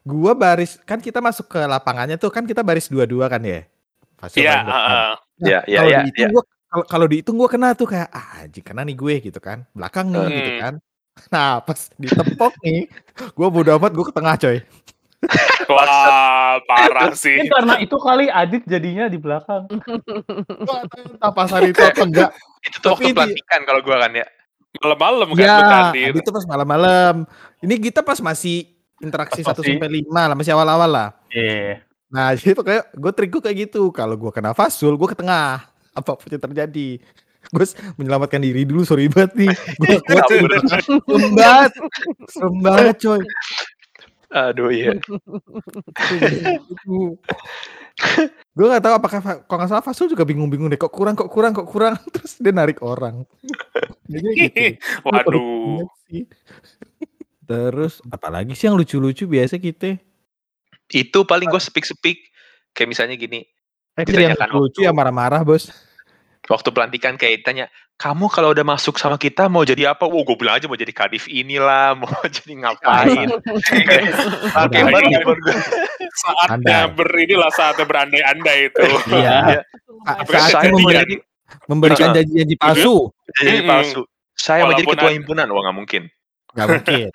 gua 0.00 0.32
baris 0.32 0.80
kan 0.82 0.96
kita 0.96 1.20
masuk 1.20 1.44
ke 1.46 1.60
lapangannya 1.60 2.16
tuh 2.16 2.32
kan 2.32 2.42
kita 2.42 2.64
baris 2.64 2.88
dua-dua 2.88 3.28
kan 3.28 3.44
ya 3.44 3.68
Fasul 4.16 4.40
Iya. 4.40 4.56
Nah, 4.64 5.12
Iya, 5.40 5.58
iya, 5.68 5.76
kalau 5.76 5.90
iya, 5.90 6.00
dihitung 6.08 6.32
iya. 6.32 6.42
Kalau 6.72 6.84
kalau 6.88 7.06
dihitung 7.06 7.36
gua 7.36 7.46
kena 7.46 7.76
tuh 7.76 7.84
kayak 7.84 8.08
ah 8.08 8.40
anjing 8.40 8.64
kena 8.64 8.80
nih 8.82 8.96
gue 8.96 9.14
gitu 9.22 9.38
kan. 9.38 9.68
Belakang 9.70 10.08
nih 10.08 10.24
Hmm. 10.24 10.32
gitu 10.32 10.52
kan. 10.58 10.74
Nah, 11.28 11.60
pas 11.60 11.76
ditepok 11.94 12.52
nih, 12.64 12.88
gua 13.36 13.52
bodo 13.52 13.76
amat 13.76 13.92
gua 13.92 14.08
ke 14.08 14.14
tengah 14.16 14.34
coy. 14.34 14.58
Wah, 15.70 16.58
parah 16.64 17.12
sih. 17.12 17.36
Mungkin 17.38 17.52
karena 17.52 17.74
itu 17.78 17.94
kali 17.94 18.26
Adit 18.26 18.64
jadinya 18.64 19.06
di 19.06 19.20
belakang. 19.20 19.68
Entah 21.12 21.30
pas 21.30 21.48
hari 21.48 21.70
itu 21.70 21.78
apa 21.78 22.02
enggak. 22.02 22.30
Itu 22.64 22.76
tuh 22.80 22.88
waktu 22.96 23.12
pelantikan 23.12 23.60
kalau 23.62 23.80
gua 23.84 24.08
kan 24.08 24.12
ya. 24.16 24.26
Malam-malam 24.80 25.28
kan 25.36 25.44
Ya, 25.44 25.56
kan 25.60 26.16
itu 26.16 26.30
pas 26.32 26.44
malam-malam. 26.48 27.14
Ini 27.60 27.74
kita 27.78 28.00
pas 28.00 28.16
masih 28.18 28.72
interaksi 28.98 29.44
Pas 29.44 29.52
1 29.52 29.60
masih- 29.60 29.76
sampai 29.76 29.90
5 30.00 30.22
lah, 30.24 30.36
masih 30.38 30.52
awal-awal 30.56 30.88
lah. 30.88 31.08
Iya. 31.28 31.84
Nah, 32.08 32.32
jadi 32.36 32.56
pokoknya 32.56 32.82
gue 32.88 33.12
trik 33.12 33.30
gue 33.30 33.42
kayak 33.44 33.56
gitu. 33.68 33.92
Kalau 33.92 34.16
gua 34.16 34.32
kena 34.32 34.56
fasul, 34.56 34.96
gua 34.96 35.12
ke 35.12 35.18
tengah. 35.20 35.68
Apa 35.92 36.16
pun 36.16 36.28
yang 36.32 36.42
terjadi. 36.42 37.00
Gue 37.50 37.66
menyelamatkan 37.98 38.38
diri 38.38 38.62
dulu, 38.62 38.86
sorry 38.86 39.10
banget 39.10 39.34
nih. 39.34 39.50
Gue 39.82 39.98
kuat, 40.06 40.24
serem 40.30 41.32
banget. 41.34 41.72
Serem 42.30 42.56
banget 42.62 42.96
coy. 43.02 43.20
Aduh 44.32 44.72
iya. 44.72 44.96
gue 48.56 48.66
gak 48.72 48.82
tahu 48.82 48.94
apakah 48.96 49.20
kalau 49.44 49.58
nggak 49.60 49.70
salah 49.70 49.84
Fasul 49.84 50.08
juga 50.08 50.24
bingung-bingung 50.24 50.72
deh 50.72 50.80
kok 50.80 50.88
kurang 50.88 51.12
kok 51.12 51.28
kurang 51.28 51.52
kok 51.52 51.68
kurang 51.68 51.94
terus 52.16 52.40
dia 52.40 52.48
narik 52.48 52.80
orang 52.80 53.28
Kayaknya 54.08 54.32
gitu. 54.32 54.80
Waduh. 55.04 55.84
Terus 57.44 58.00
apalagi 58.08 58.56
sih 58.56 58.72
yang 58.72 58.80
lucu-lucu 58.80 59.28
biasa 59.28 59.60
kita 59.60 60.00
Itu 60.88 61.28
paling 61.28 61.52
gua 61.52 61.60
speak-speak 61.60 62.32
kayak 62.72 62.88
misalnya 62.88 63.20
gini, 63.20 63.44
eh 63.92 64.08
yang 64.08 64.32
Ditanyakan 64.32 64.48
lucu 64.56 64.80
ya 64.80 64.92
marah-marah 64.92 65.44
bos 65.44 65.68
waktu 66.50 66.68
pelantikan 66.74 67.14
kayak 67.14 67.46
tanya, 67.46 67.70
"Kamu 68.00 68.26
kalau 68.26 68.50
udah 68.50 68.66
masuk 68.66 68.98
sama 68.98 69.14
kita 69.14 69.46
mau 69.46 69.62
jadi 69.62 69.94
apa?" 69.94 70.10
Wow, 70.10 70.26
gue 70.26 70.36
bilang 70.36 70.58
aja 70.58 70.66
mau 70.66 70.74
jadi 70.74 70.90
kadif 70.90 71.30
inilah, 71.30 71.94
mau 72.00 72.10
jadi 72.26 72.52
ngapain. 72.58 73.28
Oke. 74.66 74.80
Saatnya 76.12 76.90
Andai. 76.90 76.92
ber 76.92 77.08
inilah 77.14 77.50
saatnya 77.54 77.84
berandai-andai 77.86 78.58
itu. 78.68 78.84
iya 79.16 79.38
Iya. 79.54 79.60
Kan 80.26 80.40
saatnya 80.50 80.74
jadi 80.74 80.82
memberi, 80.82 81.16
memberikan 81.70 82.08
janji-janji 82.10 82.56
palsu 82.58 83.12
Jadi 83.38 83.62
Mm-mm. 83.62 83.70
palsu. 83.70 84.00
Saya 84.34 84.66
mau 84.66 84.74
jadi 84.74 84.88
ketua 84.88 85.12
himpunan, 85.14 85.46
wah 85.46 85.62
nggak 85.62 85.76
mungkin. 85.78 86.02
nggak 86.52 86.68
mungkin 86.68 87.08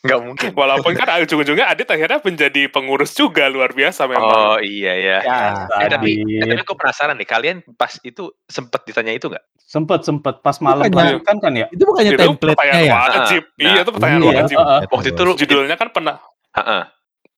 Nggak 0.00 0.20
mungkin. 0.22 0.48
Walaupun 0.56 0.96
kan 0.96 1.12
ujung-ujungnya 1.20 1.68
Adit 1.68 1.84
akhirnya 1.84 2.18
menjadi 2.18 2.62
pengurus 2.66 3.12
juga 3.12 3.46
luar 3.46 3.70
biasa 3.70 4.08
memang. 4.08 4.24
Oh 4.24 4.56
iya 4.56 4.96
ya. 4.96 5.18
Ya, 5.20 5.38
Eh, 5.76 5.88
tapi, 5.88 6.24
eh, 6.24 6.40
tapi 6.40 6.56
aku 6.56 6.72
penasaran 6.72 7.12
nih, 7.14 7.28
kalian 7.28 7.56
pas 7.74 8.00
itu 8.00 8.32
sempet 8.44 8.80
ditanya 8.84 9.12
itu 9.12 9.28
nggak? 9.28 9.44
Sempet 9.60 10.00
sempet 10.02 10.40
pas 10.40 10.56
malam 10.58 10.88
Bukannya- 10.88 11.20
pelantikan 11.20 11.36
kan 11.38 11.52
ya. 11.54 11.66
itu 11.68 11.82
bukannya 11.84 12.10
itu 12.10 12.22
template-nya 12.24 12.80
ya 12.80 12.94
wajib. 13.12 13.42
Nah, 13.44 13.60
iya, 13.62 13.78
itu 13.78 13.90
pertanyaan 13.92 14.20
iya, 14.22 14.32
wajib. 14.40 14.56
heeh. 14.56 14.80
Waktu 14.88 15.08
itu 15.10 15.22
lu 15.22 15.32
Judulnya 15.36 15.76
kan 15.76 15.88
pernah 15.90 16.16
Heeh. 16.50 16.82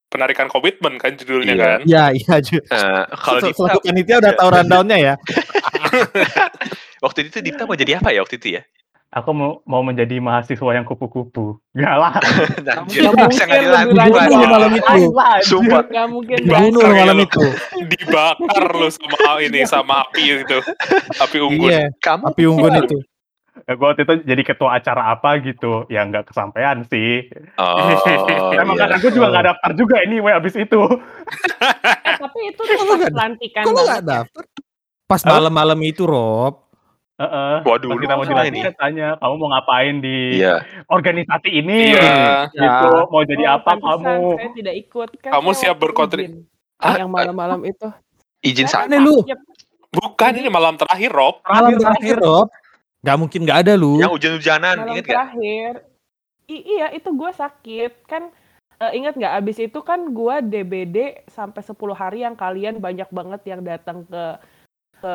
penarikan 0.09 0.47
komitmen 0.47 0.93
kan 0.97 1.11
judulnya 1.13 1.53
Iya. 1.53 1.65
kan. 1.67 1.79
ya 1.85 2.05
iya 2.11 2.35
Ju. 2.39 2.57
Eh, 2.61 3.03
kalau 3.17 3.39
Se- 3.39 3.49
Dipta, 3.49 3.59
selaku 3.59 3.79
panitia 3.83 4.17
udah 4.19 4.33
tahu 4.35 4.49
rundownnya 4.51 4.99
ya 4.99 5.15
waktu 7.05 7.19
itu 7.27 7.39
Dipta 7.41 7.65
mau 7.65 7.75
jadi 7.75 7.99
apa 7.99 8.13
ya 8.13 8.21
waktu 8.21 8.37
itu 8.37 8.49
ya? 8.57 8.63
Aku 9.13 9.31
mau 9.37 9.61
mau 9.69 9.85
menjadi 9.85 10.17
mahasiswa 10.19 10.71
yang 10.73 10.89
kupu-kupu. 10.89 11.61
Enggak 11.77 11.97
lah. 12.01 12.13
Bisa 12.89 13.13
mungkin. 13.13 13.37
Dibunuh 13.93 14.49
malam 14.49 14.73
itu. 14.73 14.99
Sumpah. 15.45 15.85
Gak 15.87 16.09
mungkin 16.09 16.37
Dibakar 16.41 16.65
Dibunuh 16.65 16.83
malam 16.97 17.19
itu. 17.21 17.45
Dibakar 17.93 18.67
lu 18.73 18.89
sama 18.89 19.33
ini 19.45 19.61
sama 19.69 19.95
api 20.09 20.43
gitu. 20.43 20.59
Api 21.21 21.37
unggun. 21.39 21.69
Iya, 21.69 21.85
Kamu 22.01 22.33
api 22.33 22.43
unggun 22.49 22.75
itu. 22.89 22.99
Ya, 23.69 23.77
gue 23.77 23.85
waktu 23.85 24.03
itu 24.09 24.15
jadi 24.25 24.43
ketua 24.43 24.81
acara 24.81 25.13
apa 25.13 25.37
gitu. 25.45 25.85
Ya 25.93 26.03
nggak 26.09 26.33
kesampaian 26.33 26.83
sih. 26.89 27.29
Oh, 27.61 28.01
Emang 28.57 28.81
iya. 28.81 28.89
kan 28.89 28.91
aku 28.97 29.13
juga 29.13 29.29
nggak 29.29 29.45
daftar 29.53 29.71
juga 29.77 29.95
anyway 30.01 30.33
abis 30.33 30.57
itu. 30.57 30.81
Eh, 32.03 32.19
tapi 32.19 32.39
itu 32.51 32.59
tuh 32.59 32.99
pelantikan 33.09 33.63
Kok 33.63 33.73
nggak 33.73 34.03
ya. 34.03 34.03
daftar? 34.03 34.45
Pas 35.07 35.23
malam-malam 35.23 35.79
itu, 35.87 36.03
Rob. 36.03 36.72
Heeh. 37.23 37.55
Waduh, 37.63 37.89
Pas 37.89 37.99
kita 38.03 38.13
mau 38.13 38.25
lu 38.25 38.29
dilantik 38.29 38.51
ini. 38.53 38.67
kan 38.67 38.75
tanya, 38.75 39.09
kamu 39.17 39.35
mau 39.37 39.49
ngapain 39.49 39.95
di 39.99 40.17
Iya. 40.37 40.55
organisasi 40.87 41.49
ini? 41.53 41.95
Iya. 41.95 42.51
Gitu, 42.51 42.89
mau 43.07 43.23
jadi 43.23 43.45
Oh, 43.45 43.55
apa 43.55 43.67
pantesan 43.71 44.03
kamu? 44.03 44.31
Saya 44.35 44.51
tidak 44.53 44.75
ikut. 44.77 45.09
Kan 45.17 45.31
Kamu 45.31 45.49
saya 45.49 45.59
siap 45.61 45.71
waktu 45.73 45.83
berkontri- 45.85 46.27
izin. 46.27 46.43
Ah, 46.77 46.95
yang 46.99 47.11
malam-malam 47.11 47.61
itu. 47.63 47.89
Izin 48.43 48.67
Saya 48.67 48.91
sana 48.91 48.99
lu. 48.99 49.23
Bukan 49.89 50.33
ini 50.35 50.49
malam 50.49 50.75
terakhir, 50.75 51.11
Rob. 51.11 51.39
Malam 51.45 51.79
terakhir, 51.79 52.17
Rob. 52.19 52.49
Gak 53.01 53.17
mungkin 53.17 53.41
gak 53.43 53.59
ada 53.63 53.75
lu. 53.75 53.99
yang 53.99 54.11
hujan-hujanan, 54.11 54.75
malam 54.79 54.91
inget 54.91 55.05
gak? 55.05 55.15
terakhir. 55.31 55.71
I- 56.49 56.67
iya, 56.73 56.87
itu 56.91 57.07
gue 57.09 57.31
sakit. 57.31 57.93
Kan 58.05 58.35
eh, 58.79 58.93
ingat 58.95 59.15
nggak 59.15 59.35
abis 59.39 59.63
itu 59.63 59.79
kan 59.81 60.11
gue 60.11 60.35
DBD 60.43 60.97
sampai 61.29 61.63
10 61.63 61.95
hari 61.95 62.27
yang 62.27 62.35
kalian 62.35 62.77
banyak 62.77 63.07
banget 63.09 63.43
yang 63.45 63.63
datang 63.63 64.03
ke 64.03 64.25
ke 64.99 65.15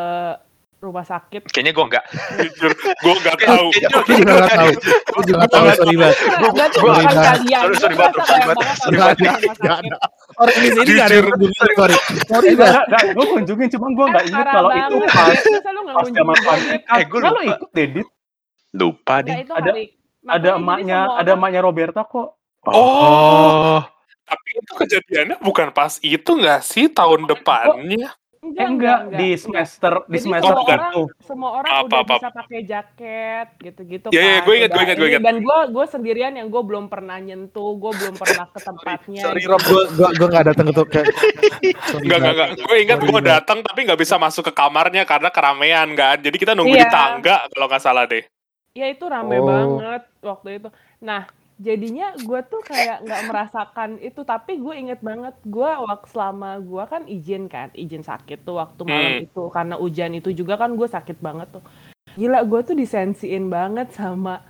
rumah 0.78 1.02
sakit. 1.02 1.50
Kayaknya 1.50 1.72
gue 1.72 1.86
enggak. 1.86 2.04
Jujur, 2.38 2.72
gue 2.72 3.14
nggak 3.18 3.38
tahu. 3.40 3.68
Aku 3.98 4.12
juga 4.14 4.34
gak 4.38 4.52
tahu. 4.54 4.72
Aku 5.10 5.20
juga 5.26 5.38
gak 5.40 5.50
tahu, 5.50 5.66
sorry 5.74 5.96
banget. 5.96 6.18
Bukan 6.38 6.70
gua- 6.78 6.96
kalian. 7.26 7.64
sorry, 7.74 7.96
banget, 7.96 8.14
sorry 8.22 8.44
banget, 8.46 8.78
sorry 8.78 8.98
orang 8.98 9.18
banget. 9.18 10.00
Orang 10.38 10.56
di 10.56 10.70
sini 10.70 10.92
gak 10.94 11.08
ada 11.08 11.16
yang 11.16 11.26
kunjungin, 11.28 11.54
sorry. 11.74 11.96
Sorry 12.24 12.48
Enggak, 12.48 12.62
banget. 12.62 12.86
enggak, 12.86 13.04
gue 13.10 13.26
kunjungin, 13.28 13.68
cuma 13.74 13.86
gue 13.90 14.06
nggak 14.08 14.26
inget 14.28 14.38
Parah 14.40 14.54
kalau 14.54 14.70
itu 14.70 14.96
pas 15.04 15.38
pas 15.88 16.06
Dit? 16.06 16.14
pelantikan. 16.38 16.94
Eh, 16.94 17.04
gua 17.04 17.18
Enggak 17.18 17.32
lo 17.32 17.40
lupa. 17.40 17.52
ikut 17.52 17.70
deh, 17.74 17.88
Dit. 17.90 18.08
Lupa 18.72 19.16
deh. 19.20 19.36
itu 19.40 19.52
Ada-. 19.52 19.74
Ada 20.28 20.50
emaknya, 20.54 21.00
ada 21.16 21.30
emaknya 21.34 21.62
Roberta 21.62 22.02
kok. 22.04 22.36
Oh. 22.68 23.80
Tapi 24.22 24.50
itu 24.54 24.72
kejadiannya 24.76 25.40
bukan 25.40 25.72
pas 25.72 25.96
itu 26.02 26.28
nggak 26.28 26.60
sih 26.60 26.92
tahun 26.92 27.26
depannya? 27.26 28.12
Eh 28.50 28.64
enggak, 28.64 29.00
di 29.12 29.30
semester 29.34 29.94
di 30.06 30.14
Jadi 30.14 30.24
semester 30.24 30.48
semua 30.48 30.62
bukan. 30.62 30.78
orang, 30.78 30.94
itu. 30.94 31.04
semua 31.20 31.50
orang 31.54 31.72
Apa, 31.72 31.84
udah 31.84 32.00
apa, 32.00 32.16
bisa 32.16 32.30
pakai 32.32 32.60
jaket 32.62 33.48
gitu-gitu 33.60 34.08
Iya, 34.08 34.20
iya, 34.20 34.32
kan. 34.34 34.44
gue 34.44 34.54
ingat, 34.56 34.70
gue 34.70 34.84
ingat, 34.84 34.96
gue 34.96 35.04
ini. 35.04 35.14
ingat. 35.14 35.24
Dan 35.24 35.38
gue 35.40 35.58
gue 35.70 35.86
sendirian 35.88 36.34
yang 36.34 36.48
gue 36.48 36.62
belum 36.62 36.86
pernah 36.86 37.18
nyentuh, 37.18 37.72
gue 37.74 37.92
belum 37.94 38.16
pernah 38.16 38.46
ke 38.48 38.60
tempatnya. 38.62 39.22
Sorry, 39.22 39.42
gitu. 39.42 39.52
Rob. 39.52 39.62
Gue 39.62 39.82
gua, 39.94 40.10
gua 40.14 40.28
gak 40.30 40.46
datang 40.48 40.66
ke... 40.68 40.84
ke 40.86 41.02
sorry 41.90 42.04
Enggak, 42.04 42.18
enggak, 42.18 42.34
enggak. 42.34 42.50
Gue 42.62 42.78
ingat 42.80 43.00
gue 43.02 43.22
datang 43.22 43.58
tapi 43.60 43.80
nggak 43.84 44.00
bisa 44.00 44.16
masuk 44.16 44.44
ke 44.46 44.54
kamarnya 44.54 45.04
karena 45.04 45.30
keramaian 45.30 45.88
kan. 45.92 46.18
Jadi 46.18 46.36
kita 46.36 46.54
nunggu 46.54 46.74
di 46.74 46.80
Iya. 46.80 46.94
tangga 46.94 47.36
kalau 47.50 47.66
nggak 47.66 47.82
salah 47.82 48.06
deh. 48.06 48.24
Ya 48.72 48.86
itu 48.88 49.04
rame 49.04 49.36
Oh. 49.36 49.46
banget 49.46 50.04
waktu 50.22 50.50
itu. 50.56 50.70
Nah, 51.00 51.26
jadinya 51.58 52.14
gue 52.16 52.40
tuh 52.46 52.62
kayak 52.62 53.02
nggak 53.04 53.22
merasakan 53.26 53.90
itu, 54.00 54.22
tapi 54.22 54.62
gue 54.62 54.74
inget 54.78 55.02
banget 55.02 55.34
gue 55.42 55.66
waktu 55.68 56.08
selama 56.14 56.62
gue 56.62 56.84
kan 56.86 57.02
izin 57.06 57.50
kan, 57.50 57.74
izin 57.74 58.02
sakit 58.02 58.46
tuh 58.46 58.62
waktu 58.62 58.82
malam 58.86 59.14
Hmm. 59.18 59.26
itu 59.26 59.44
karena 59.50 59.76
hujan 59.78 60.12
itu 60.14 60.30
juga 60.32 60.56
kan 60.56 60.78
gue 60.78 60.86
sakit 60.86 61.18
banget 61.18 61.50
tuh. 61.52 61.64
Gila 62.14 62.46
gue 62.46 62.60
tuh 62.62 62.76
disensiin 62.78 63.50
banget 63.50 63.94
sama 63.94 64.42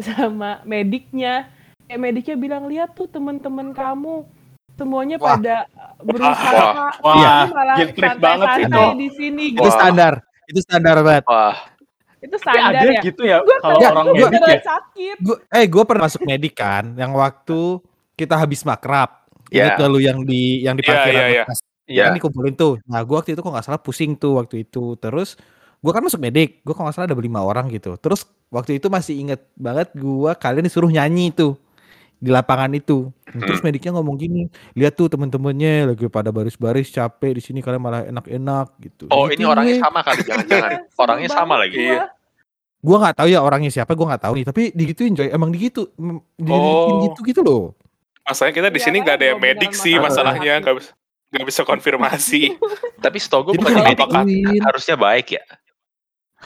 sama 0.00 0.64
mediknya. 0.64 1.48
Eh 1.84 2.00
mediknya 2.00 2.36
bilang 2.36 2.64
lihat 2.64 2.96
tuh 2.96 3.06
temen-temen 3.06 3.76
kamu 3.76 4.24
semuanya 4.74 5.20
Wah. 5.20 5.36
pada 5.36 5.56
berusaha 6.00 6.50
Wah. 6.50 6.94
Wah. 7.04 7.44
Malah 7.52 7.76
santai-santai 7.92 8.64
itu. 8.64 8.82
di 8.98 9.08
sini 9.14 9.44
Itu 9.52 9.60
gitu. 9.60 9.68
Wah. 9.68 9.76
standar. 9.76 10.12
Itu 10.48 10.60
standar 10.64 10.96
banget. 11.04 11.24
Wah. 11.28 11.56
Itu 12.24 12.34
Tapi 12.34 12.56
standar 12.56 12.72
ada 12.72 12.88
ya. 12.88 13.00
gitu 13.04 13.22
ya 13.22 13.36
Gue 13.38 13.56
kalau 13.60 13.78
Ya, 13.78 13.88
orang 13.90 14.06
gua- 14.08 14.30
medik 14.32 14.40
ya. 14.40 14.60
sakit. 14.64 15.16
Gua, 15.20 15.36
eh, 15.46 15.66
gue 15.66 15.82
pernah 15.84 16.02
masuk 16.04 16.22
medik 16.24 16.54
kan, 16.54 16.84
yang 16.94 17.12
waktu 17.12 17.60
kita 18.14 18.34
habis 18.34 18.64
makrab. 18.64 19.10
Ya. 19.48 19.68
Ingat 19.68 19.72
gak 19.76 19.88
lu 19.88 19.98
yang 19.98 20.18
di 20.22 20.42
yang 20.60 20.74
di 20.74 20.82
Iya, 20.82 20.88
parkiran 20.88 21.12
iya, 21.14 21.26
iya. 21.28 21.42
bekas? 21.44 21.58
Iya. 21.84 22.02
Kan 22.02 22.12
dikumpulin 22.16 22.54
tuh. 22.54 22.74
Nah, 22.84 23.00
gue 23.00 23.12
waktu 23.12 23.30
itu 23.32 23.40
kok 23.40 23.52
nggak 23.52 23.62
salah 23.62 23.76
pusing 23.76 24.16
tuh 24.16 24.40
waktu 24.40 24.64
itu. 24.64 24.96
Terus 24.96 25.36
gue 25.78 25.92
kan 25.92 26.00
masuk 26.00 26.16
medik. 26.16 26.64
Gue 26.64 26.72
kok 26.72 26.80
nggak 26.80 26.96
salah 26.96 27.06
ada 27.06 27.14
lima 27.14 27.44
orang 27.44 27.68
gitu. 27.68 27.92
Terus 27.96 28.24
waktu 28.48 28.80
itu 28.80 28.88
masih 28.88 29.20
inget 29.20 29.44
banget 29.54 29.92
gue 29.92 30.30
kalian 30.34 30.64
disuruh 30.64 30.88
nyanyi 30.88 31.28
tuh 31.28 31.60
di 32.24 32.32
lapangan 32.32 32.72
itu. 32.72 33.12
Terus 33.28 33.60
Hmm. 33.60 33.66
mediknya 33.68 33.92
ngomong 33.92 34.16
gini, 34.16 34.48
lihat 34.72 34.96
tuh 34.96 35.12
temen-temennya 35.12 35.92
lagi 35.92 36.08
pada 36.08 36.32
baris-baris 36.32 36.88
capek 36.88 37.36
di 37.36 37.42
sini 37.44 37.60
kalian 37.60 37.82
malah 37.84 38.08
enak-enak 38.08 38.66
gitu. 38.80 39.04
Oh, 39.12 39.28
Gitu 39.28 39.36
ini 39.36 39.44
orangnya 39.44 39.76
sama 39.76 40.00
kali 40.00 40.20
jangan-jangan. 40.24 40.70
Orangnya 41.04 41.28
sama 41.28 41.54
lagi. 41.60 41.76
gua. 41.76 41.84
Iya. 41.84 42.02
Gue 42.80 42.96
nggak 42.96 43.16
tahu 43.16 43.28
ya 43.28 43.40
orangnya 43.40 43.68
siapa, 43.68 43.92
gue 43.92 44.06
nggak 44.08 44.22
tahu 44.24 44.32
nih. 44.36 44.44
Tapi 44.44 44.62
digituin 44.72 45.12
coy, 45.12 45.28
emang 45.28 45.48
digitu, 45.48 45.88
didikin 46.36 46.52
Oh. 46.94 47.04
gitu 47.08 47.20
gitu 47.24 47.40
loh. 47.40 47.64
Masalahnya 48.24 48.56
kita 48.56 48.68
di 48.68 48.80
Iya, 48.80 48.84
sini 48.88 48.96
kan 48.98 49.04
nggak 49.04 49.16
ada 49.16 49.26
yang 49.28 49.36
gua 49.36 49.44
medik 49.44 49.72
sih 49.74 49.94
masalah 49.96 50.32
masalahnya 50.32 50.54
nggak 50.64 50.76
bisa 50.80 50.90
nggak 51.28 51.46
bisa 51.50 51.62
konfirmasi. 51.62 52.42
Tapi 53.00 53.16
setahu 53.18 53.40
gue 53.50 53.54
bukan 53.58 53.84
medik 53.84 54.00
digituin, 54.06 54.62
harusnya 54.62 54.96
baik 54.96 55.26
ya. 55.34 55.44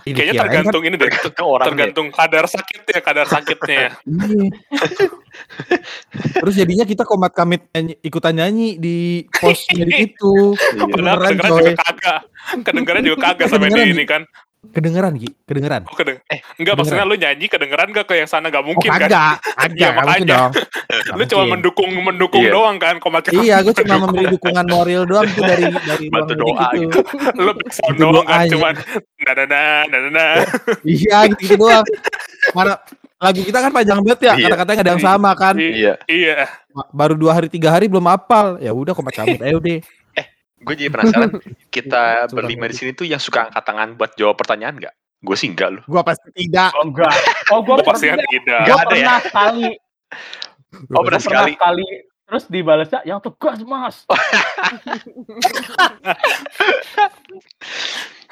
Kayaknya 0.05 0.35
kan- 0.35 0.43
tergantung 0.47 0.83
ini 0.85 0.95
deh. 0.95 1.09
Tergantung 1.09 1.47
orangnya. 1.49 1.69
Tergantung 1.73 2.07
kadar 2.13 2.45
sakitnya, 2.47 2.99
kadar 3.01 3.27
sakitnya. 3.27 3.87
Iya. 4.09 4.49
Terus 6.43 6.55
jadinya 6.57 6.83
kita 6.83 7.07
komat 7.07 7.31
kamit 7.31 7.63
nyanyi, 7.71 7.95
ikutan 8.03 8.35
nyanyi 8.35 8.75
di 8.77 8.97
pos 9.31 9.65
itu. 9.75 10.55
Iya. 10.55 10.87
Padahal 10.87 11.19
Beneran 11.19 11.31
kedengeran 11.31 11.63
juga 11.63 11.73
kagak. 11.79 12.21
Kedengeran 12.67 13.03
juga 13.07 13.19
kagak 13.23 13.47
sampai 13.49 13.71
di 13.71 13.83
ini 13.93 14.05
kan. 14.05 14.23
Kedengeran 14.69 15.17
Ki, 15.17 15.33
kedengeran. 15.43 15.83
Oh, 15.85 15.97
kedeng 15.97 16.21
Eh, 16.29 16.39
Enggak, 16.55 16.77
maksudnya 16.77 17.03
lu 17.03 17.17
nyanyi 17.17 17.47
kedengeran 17.47 17.89
gak 17.89 18.05
ke 18.05 18.15
yang 18.15 18.29
sana? 18.29 18.47
Gak 18.47 18.61
Oh 18.61 18.69
mungkin 18.69 18.85
kan? 18.87 19.01
kagak, 19.01 19.35
Iya, 19.41 19.57
kagak, 19.57 19.73
nggak 19.73 19.93
mungkin 19.97 20.05
makanya. 20.05 20.37
dong. 20.37 20.53
Lu 21.19 21.25
cuma 21.25 21.45
mendukung 21.49 21.89
mendukung 21.95 22.43
Iya. 22.43 22.53
doang 22.53 22.77
kan 22.77 22.95
komat 22.99 23.23
Iya, 23.33 23.57
gue 23.61 23.73
cuma 23.75 23.95
memberi 23.99 24.27
dukungan 24.29 24.67
moral 24.67 25.03
doang 25.05 25.27
tuh 25.27 25.43
dari 25.43 25.65
dari 25.73 26.05
Bantu 26.09 26.33
doa 26.37 26.67
itu. 26.71 26.81
gitu. 26.85 27.01
lu 27.39 27.53
Itu 27.57 27.93
doang 27.97 28.25
kan 28.25 28.45
cuman 28.47 28.73
nah 29.19 29.33
nah 29.35 29.47
nah 29.47 29.79
nah, 29.89 30.11
nah. 30.11 30.33
Iya, 30.85 31.19
gitu, 31.29 31.41
gitu 31.41 31.55
doang. 31.59 31.85
Mana 32.53 32.73
lagu 33.19 33.41
kita 33.43 33.59
kan 33.59 33.71
panjang 33.73 33.99
banget 33.99 34.21
ya, 34.23 34.33
Iya. 34.33 34.47
kata-katanya 34.47 34.77
nggak 34.77 34.85
ada 34.85 34.93
yang 34.95 35.05
sama 35.05 35.31
kan. 35.35 35.55
Iya. 35.57 35.93
Iya. 36.07 36.37
Baru 36.93 37.17
dua 37.17 37.33
hari 37.33 37.49
tiga 37.49 37.69
hari 37.69 37.89
belum 37.89 38.05
hafal. 38.07 38.61
Ya 38.61 38.71
udah 38.71 38.93
komat 38.93 39.17
kamit 39.17 39.41
ayo 39.41 39.59
deh. 39.59 39.81
Gue 40.59 40.75
jadi 40.75 40.91
penasaran, 40.91 41.31
kita 41.75 42.27
Suka 42.27 42.35
berlima 42.35 42.67
di 42.67 42.77
sini 42.77 42.91
tuh 42.95 43.07
yang 43.07 43.23
suka 43.23 43.47
angkat 43.51 43.65
tangan 43.65 43.95
buat 43.95 44.13
jawab 44.19 44.37
pertanyaan 44.39 44.75
nggak? 44.79 44.95
Gue 45.19 45.35
sih 45.35 45.51
enggak 45.51 45.71
loh. 45.75 45.83
Gua 45.91 46.07
pasti 46.07 46.31
tidak. 46.31 46.71
Oh 46.79 46.87
enggak. 46.87 47.11
Oh 47.51 47.59
gue 47.63 47.75
Gua 47.83 47.87
pasti 47.91 48.07
tidak. 48.07 48.61
Gue 48.67 48.75
ada 48.75 48.95
ya? 48.95 49.19
pernah 49.19 49.19
sekali. 49.23 49.67
Oh, 50.95 51.03
pernah 51.03 51.19
sekali. 51.23 51.53
sekali. 51.59 51.87
Terus 52.29 52.45
dibalasnya 52.53 53.01
yang 53.09 53.19
tegas 53.25 53.65
mas. 53.65 54.05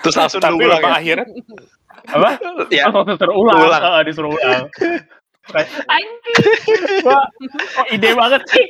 Terus 0.04 0.14
langsung 0.14 0.38
Tapi 0.38 0.62
ya? 0.62 0.78
akhirnya 0.84 1.26
Apa? 2.06 2.38
Ya, 2.70 2.86
waktu 2.92 3.18
terulang. 3.18 3.56
Ulang. 3.56 3.82
Heeh, 3.82 4.00
disuruh 4.06 4.30
ulang. 4.36 4.68
Anjing. 5.54 6.82
Gua 7.06 7.22
kok 7.46 7.86
ide 7.94 8.10
banget 8.18 8.42
sih. 8.50 8.66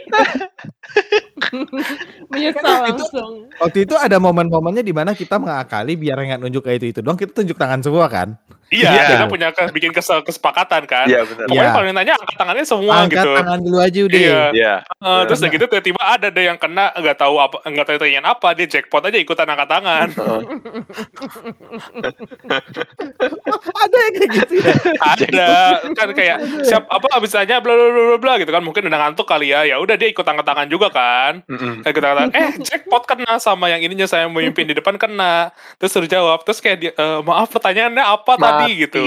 Menyesal 2.33 2.60
Itu- 2.60 2.85
langsung. 2.85 3.33
Waktu 3.56 3.79
itu 3.88 3.94
ada 3.96 4.20
momen-momennya 4.20 4.85
di 4.85 4.92
mana 4.92 5.16
kita 5.16 5.40
mengakali 5.40 5.96
biar 5.96 6.20
nggak 6.20 6.40
nunjuk 6.44 6.68
kayak 6.68 6.85
itu 6.85 6.87
itu 6.92 7.00
doang, 7.00 7.16
kita 7.16 7.33
tunjuk 7.33 7.56
tangan 7.56 7.81
semua 7.81 8.06
kan. 8.12 8.37
Iya 8.69 8.90
Iya. 8.90 9.04
kita 9.14 9.25
punya 9.27 9.48
ke, 9.50 9.62
bikin 9.71 9.90
kesel, 9.90 10.21
kesepakatan 10.21 10.83
kan. 10.85 11.06
iya 11.06 11.23
benar. 11.23 11.46
Pokoknya 11.46 11.62
Iya. 11.62 11.73
kalau 11.73 11.87
ditanya 11.87 12.14
angkat 12.17 12.37
tangannya 12.37 12.64
semua 12.64 12.94
Angkat 12.98 13.17
gitu. 13.21 13.31
tangan 13.35 13.58
dulu 13.60 13.79
aja 13.79 14.00
udah. 14.02 14.19
Iya. 14.19 14.42
Iya. 14.52 14.75
Eh, 14.83 15.23
terus 15.25 15.38
udah 15.38 15.50
gitu 15.50 15.64
tiba-tiba 15.67 16.02
ada 16.02 16.27
deh 16.29 16.44
yang 16.44 16.56
kena 16.56 16.85
nggak 16.92 17.17
tahu 17.17 17.35
apa 17.37 17.56
nggak 17.62 17.85
tahu 17.85 17.94
pertanyaan 17.96 18.27
apa 18.29 18.48
dia 18.52 18.67
jackpot 18.69 19.02
aja 19.02 19.17
ikutan 19.17 19.46
angkat 19.46 19.69
tangan. 19.69 20.08
ada 23.77 23.96
yang 23.96 24.12
kayak 24.14 24.31
gitu 24.33 24.54
ya. 24.56 24.73
ada 25.00 25.48
kan 25.92 26.08
kayak 26.12 26.37
siap 26.62 26.85
apa 26.88 27.06
abis 27.14 27.33
aja 27.35 27.58
bla 27.58 27.73
bla 27.73 27.87
bla 27.87 28.02
bla, 28.06 28.19
bla 28.19 28.33
gitu 28.37 28.50
kan 28.50 28.62
mungkin 28.62 28.87
udah 28.87 28.98
ngantuk 28.98 29.27
kali 29.27 29.50
ya 29.50 29.64
ya 29.64 29.77
udah 29.79 29.94
dia 29.94 30.08
ikut 30.08 30.25
angkat 30.25 30.46
tangan 30.46 30.67
juga 30.67 30.88
kan 30.90 31.42
Mm-mm. 31.46 31.83
kayak 31.83 31.94
kita 31.94 32.06
katakan 32.06 32.31
eh 32.33 32.48
jackpot 32.60 33.02
kena 33.04 33.38
sama 33.38 33.69
yang 33.69 33.81
ininya 33.81 34.06
saya 34.06 34.27
memimpin 34.27 34.67
di 34.67 34.75
depan 34.75 34.96
kena 34.96 35.50
terus 35.77 35.92
suruh 35.92 36.08
jawab 36.08 36.42
terus 36.42 36.58
kayak 36.58 36.79
dia, 36.79 36.92
"Eh, 36.92 37.21
maaf 37.23 37.48
pertanyaannya 37.48 38.04
apa 38.04 38.33
tadi 38.37 38.56
Mati 38.59 38.73
gitu 38.79 38.98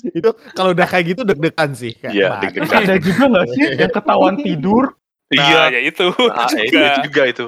itu 0.00 0.30
kalau 0.56 0.70
udah 0.72 0.86
kayak 0.86 1.04
gitu 1.12 1.22
deg-degan 1.22 1.70
sih. 1.70 1.92
Kayak, 1.94 2.14
Iya, 2.14 2.26
"Wah, 2.26 2.40
deg-degan. 2.40 2.80
Ada 2.82 2.94
juga 2.98 3.22
nggak 3.28 3.46
sih 3.46 3.60
yang 3.76 3.92
ketahuan 3.92 4.34
tidur? 4.46 4.84
nah 5.30 5.46
Iya. 5.46 5.62
ya 5.70 5.80
itu 5.86 6.06
Ah, 6.26 6.50
itu, 6.50 6.74
juga 6.74 6.88
itu 6.90 7.00
juga 7.06 7.22
itu. 7.24 7.46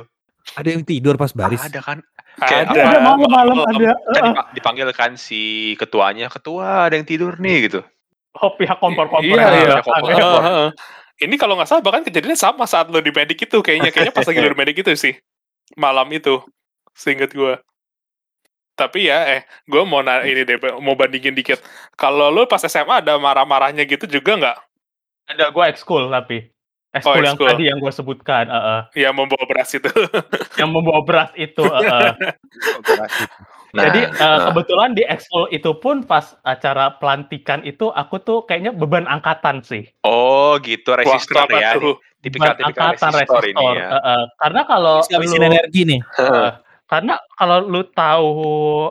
Ada 0.55 0.69
yang 0.71 0.83
tidur 0.85 1.15
pas 1.17 1.33
baris. 1.33 1.59
Ada 1.59 1.81
kan? 1.81 1.99
Kayak 2.37 2.71
Ada. 2.71 2.81
Ada 2.81 2.99
malam-malam 3.03 3.57
Malam, 3.59 3.75
ada. 3.75 3.91
kan 3.93 4.23
dipa- 4.25 4.49
dipanggil 4.55 4.87
kan 4.95 5.11
si 5.17 5.41
ketuanya, 5.77 6.27
"Ketua, 6.29 6.87
ada 6.87 6.95
yang 6.95 7.05
tidur 7.05 7.35
nih," 7.37 7.69
gitu. 7.69 7.81
Oh, 8.39 8.55
pihak 8.55 8.79
kompor-kompor 8.79 9.27
Iya, 9.27 9.45
yang 9.45 9.55
iya. 9.59 9.77
ya. 9.77 9.83
Kompor. 9.83 10.43
Ini 11.19 11.35
kalau 11.37 11.55
nggak 11.55 11.69
salah 11.69 11.83
bahkan 11.83 12.03
kejadiannya 12.03 12.35
sama 12.35 12.65
saat 12.65 12.89
lo 12.89 12.99
di 12.99 13.11
medik 13.11 13.39
itu 13.41 13.59
kayaknya 13.61 13.91
kayaknya 13.91 14.13
pas 14.13 14.25
lagi 14.25 14.39
lo 14.39 14.51
di 14.51 14.59
medik 14.59 14.77
itu 14.81 14.91
sih 14.97 15.15
malam 15.77 16.09
itu 16.11 16.43
seingat 16.93 17.31
gue 17.31 17.55
tapi 18.83 19.07
ya 19.07 19.23
eh 19.39 19.41
gue 19.71 19.83
mau 19.87 20.03
na 20.03 20.27
ini 20.27 20.43
deh 20.43 20.59
mau 20.83 20.99
bandingin 20.99 21.31
dikit 21.39 21.63
kalau 21.95 22.35
lo 22.35 22.51
pas 22.51 22.59
SMA 22.67 22.99
ada 23.07 23.15
marah-marahnya 23.15 23.87
gitu 23.87 24.11
juga 24.11 24.35
nggak 24.35 24.59
Ada 25.31 25.55
gue 25.55 25.65
ekskul 25.71 26.11
tapi. 26.11 26.51
Ekskul 26.93 27.23
yang 27.23 27.39
ekskul. 27.39 27.49
tadi 27.49 27.65
yang 27.71 27.79
gue 27.79 27.93
sebutkan. 27.95 28.51
heeh. 28.51 29.07
ya 29.07 29.15
membawa 29.15 29.47
beras 29.47 29.71
itu 29.71 29.87
Yang 30.61 30.71
membawa 30.75 31.01
beras 31.07 31.31
itu. 31.39 31.63
heeh. 31.63 32.11
Nah, 33.73 33.89
Jadi 33.89 34.01
nah. 34.21 34.53
kebetulan 34.53 34.93
di 34.93 35.01
ekskul 35.09 35.49
itu 35.49 35.73
pun 35.81 36.05
pas 36.05 36.37
acara 36.45 36.93
pelantikan 37.01 37.65
itu 37.65 37.89
aku 37.89 38.21
tuh 38.21 38.45
kayaknya 38.45 38.77
beban 38.77 39.09
angkatan 39.09 39.65
sih. 39.65 39.89
Oh, 40.05 40.61
gitu 40.61 40.93
Wah, 40.93 41.01
resistor 41.01 41.49
kenapa 41.49 41.57
ya. 41.57 41.73
Tipikal-tipikal 42.21 42.93
angkatan 42.93 43.11
resistor 43.17 43.43
ini 43.49 43.57
resistor. 43.57 43.73
ya. 43.81 43.89
heeh. 43.97 44.23
Karena 44.37 44.61
kalau 44.69 44.97
lu 45.01 45.37
energi 45.41 45.81
nih. 45.89 46.01
Heeh. 46.21 46.49
Karena 46.93 47.17
kalau 47.41 47.65
lu 47.65 47.89
tahu 47.89 48.37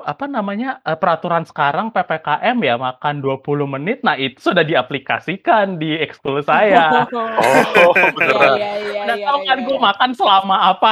apa 0.01 0.25
namanya 0.25 0.81
eh, 0.81 0.97
peraturan 0.97 1.45
sekarang 1.45 1.93
PPKM 1.93 2.57
ya 2.65 2.73
makan 2.73 3.21
20 3.21 3.45
menit, 3.77 4.01
nah 4.01 4.17
itu 4.17 4.41
sudah 4.41 4.65
diaplikasikan 4.65 5.77
di 5.77 6.01
ekskul 6.01 6.41
saya. 6.41 7.05
Oh, 7.81 7.93
beneran. 7.93 8.57
Iya, 8.57 8.71
iya, 8.81 9.01
iya, 9.13 9.25
tahu 9.29 9.39
kan 9.45 9.57
iya, 9.61 9.65
gue 9.69 9.77
iya. 9.77 9.85
makan 9.85 10.09
selama 10.17 10.55
apa. 10.73 10.91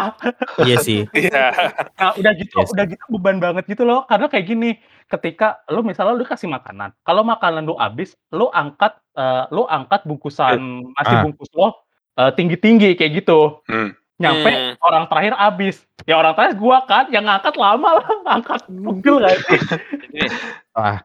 Iya 0.61 0.77
sih. 0.85 1.01
Iya. 1.17 1.49
Nah, 1.97 2.11
udah 2.13 2.31
gitu, 2.37 2.55
Yes. 2.61 2.69
udah 2.77 2.85
gitu 2.85 3.03
beban 3.17 3.37
banget 3.41 3.65
gitu 3.65 3.83
loh. 3.89 4.05
Karena 4.05 4.29
kayak 4.29 4.45
gini, 4.45 4.77
ketika 5.09 5.65
lu 5.73 5.81
misalnya 5.81 6.13
lu 6.13 6.25
kasih 6.25 6.45
makanan, 6.45 6.93
kalau 7.01 7.25
makanan 7.25 7.65
lu 7.65 7.73
habis, 7.77 8.13
lu 8.29 8.53
angkat 8.53 8.93
eh, 9.17 9.43
lu 9.49 9.65
angkat 9.65 10.05
bungkusan 10.05 10.85
nasi 10.93 11.13
Ah. 11.17 11.25
bungkus 11.25 11.49
lo 11.57 11.73
eh, 12.21 12.31
tinggi-tinggi 12.37 12.93
kayak 12.93 13.25
gitu. 13.25 13.65
Hmm. 13.65 13.97
Nyampe 14.19 14.51
Hmm. 14.51 14.73
orang 14.83 15.03
terakhir 15.07 15.33
habis. 15.33 15.75
Ya 16.03 16.15
orang 16.15 16.35
terakhir 16.35 16.55
gua 16.55 16.83
kan 16.83 17.07
yang 17.07 17.23
ngangkat 17.23 17.55
lama 17.55 18.03
lah, 18.03 18.07
angkat 18.29 18.67
pegel 18.67 19.15
gak 19.19 19.37
sih? 19.41 19.59
Wah, 20.75 20.99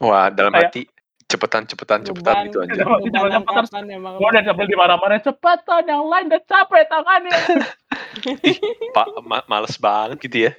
Wah, 0.00 0.26
dalam 0.26 0.50
Kayak- 0.50 0.72
hati 0.72 0.82
cepetan 1.24 1.64
cepetan 1.64 2.00
cepetan 2.02 2.48
gitu 2.48 2.58
aja. 2.60 2.82
Beban 2.82 3.04
angkatan. 3.04 3.64
angkatan 3.68 3.84
emang. 3.86 4.16
Gua 4.16 4.28
udah 4.28 4.42
sampai 4.42 4.64
dimarah-marah 4.64 5.20
cepetan 5.20 5.82
yang 5.84 6.02
lain 6.04 6.24
udah 6.28 6.42
capek 6.42 6.82
tangannya. 6.88 7.36
Pak 8.96 9.06
ma- 9.22 9.46
males 9.46 9.76
banget 9.76 10.18
gitu 10.20 10.36
ya. 10.48 10.52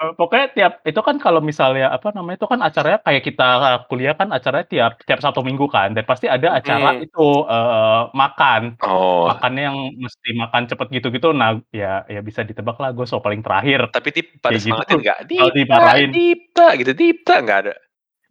Eh, 0.00 0.12
pokoknya 0.16 0.46
tiap 0.56 0.72
itu 0.88 1.00
kan 1.04 1.20
kalau 1.20 1.44
misalnya 1.44 1.92
apa 1.92 2.08
namanya 2.16 2.40
itu 2.40 2.48
kan 2.48 2.60
acaranya 2.64 2.98
kayak 3.04 3.20
kita 3.28 3.44
kuliah 3.84 4.16
kan 4.16 4.32
acaranya 4.32 4.64
tiap 4.72 4.92
tiap 5.04 5.20
satu 5.20 5.44
minggu 5.44 5.68
kan 5.68 5.92
dan 5.92 6.08
pasti 6.08 6.24
ada 6.24 6.56
acara 6.56 6.96
Hmm. 6.96 7.04
itu 7.04 7.26
eh, 7.44 8.02
makan 8.16 8.62
Oh, 8.80 9.28
makannya 9.28 9.62
yang 9.68 9.78
mesti 10.00 10.28
makan 10.40 10.62
cepet 10.72 10.86
gitu-gitu 10.96 11.36
nah 11.36 11.60
ya 11.68 12.08
ya 12.08 12.20
bisa 12.24 12.40
ditebak 12.48 12.80
lah 12.80 12.96
gue 12.96 13.04
so 13.04 13.20
paling 13.20 13.44
terakhir 13.44 13.92
tapi 13.92 14.08
tip 14.16 14.26
pada 14.40 14.56
Kayak 14.56 14.64
gitu 14.88 14.94
nggak? 15.04 15.18
Dipta. 15.28 15.84
Dipta 16.16 16.66
gitu, 16.80 16.90
Dipta 16.96 17.34
nggak 17.44 17.58
ada. 17.68 17.74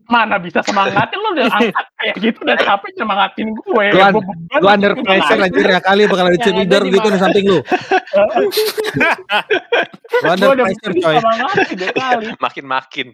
Mana 0.10 0.36
bisa 0.36 0.66
semangatin 0.66 1.20
lo 1.22 1.30
udah 1.32 1.45
angkat 1.62 1.86
kayak 1.95 2.16
gitu 2.18 2.38
udah 2.41 2.57
capek 2.57 2.91
nyemangatin 2.97 3.47
gue 3.53 3.86
Lu 3.93 4.01
beban, 4.18 4.38
Lu 4.57 4.68
under 4.68 4.93
pressure 4.97 5.38
anjir 5.39 5.66
ya 5.66 5.80
kali 5.80 6.03
bakal 6.03 6.26
ada 6.26 6.34
Yang 6.34 6.41
cheerleader 6.43 6.82
ada 6.82 6.91
gitu 6.91 7.07
di 7.07 7.20
samping 7.22 7.45
lu. 7.45 7.60
Lu 10.20 10.28
under 10.28 10.49
pressure 10.57 10.93
coy. 10.97 11.16
semangatin 11.22 11.78
Makin-makin. 12.45 13.07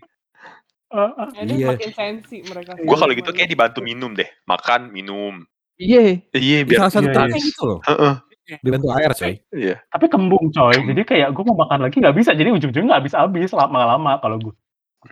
Eh. 0.85 1.09
Ini 1.43 1.53
Iya. 1.59 1.67
makin 1.75 1.91
sensi 1.91 2.37
mereka. 2.41 2.71
Gue 2.79 2.95
kalau 2.95 3.11
gitu 3.11 3.29
kayak 3.29 3.49
dibantu 3.51 3.79
minum 3.83 4.15
deh. 4.15 4.29
Makan, 4.47 4.89
minum. 4.89 5.43
Iya. 5.75 6.23
Iya, 6.31 6.63
Di 6.63 6.73
salah 6.79 6.93
satu 6.93 7.11
Iya, 7.11 7.27
iya. 7.27 7.35
gitu 7.35 7.63
loh. 7.67 7.79
Heeh. 7.83 8.13
Dibantu 8.61 8.87
air 8.93 9.11
coy. 9.11 9.33
Iya. 9.51 9.75
tapi 9.89 10.05
kembung 10.05 10.53
coy 10.53 10.77
jadi 10.85 11.01
kayak 11.01 11.29
gue 11.33 11.43
mau 11.49 11.65
makan 11.65 11.89
lagi 11.89 11.97
nggak 11.97 12.13
bisa 12.13 12.29
jadi 12.31 12.53
ujung-ujungnya 12.53 12.93
nggak 12.93 13.01
habis-habis 13.01 13.49
lama-lama 13.57 14.21
kalau 14.21 14.37
gue 14.37 14.53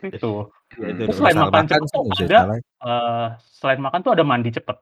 itu 0.05 0.34
Ya, 0.76 0.88
itu 0.89 1.01
Terus 1.03 1.09
udah 1.09 1.15
selain 1.15 1.36
masalah 1.36 1.47
makan 1.47 1.63
makan 1.63 1.82
cepet 1.84 2.03
sih 2.13 2.26
tuh 2.26 2.36
ada- 2.36 2.47
eh, 2.82 3.28
selain 3.53 3.80
makan 3.80 3.99
tuh 3.99 4.11
ada 4.11 4.24
mandi 4.24 4.49
cepet 4.49 4.78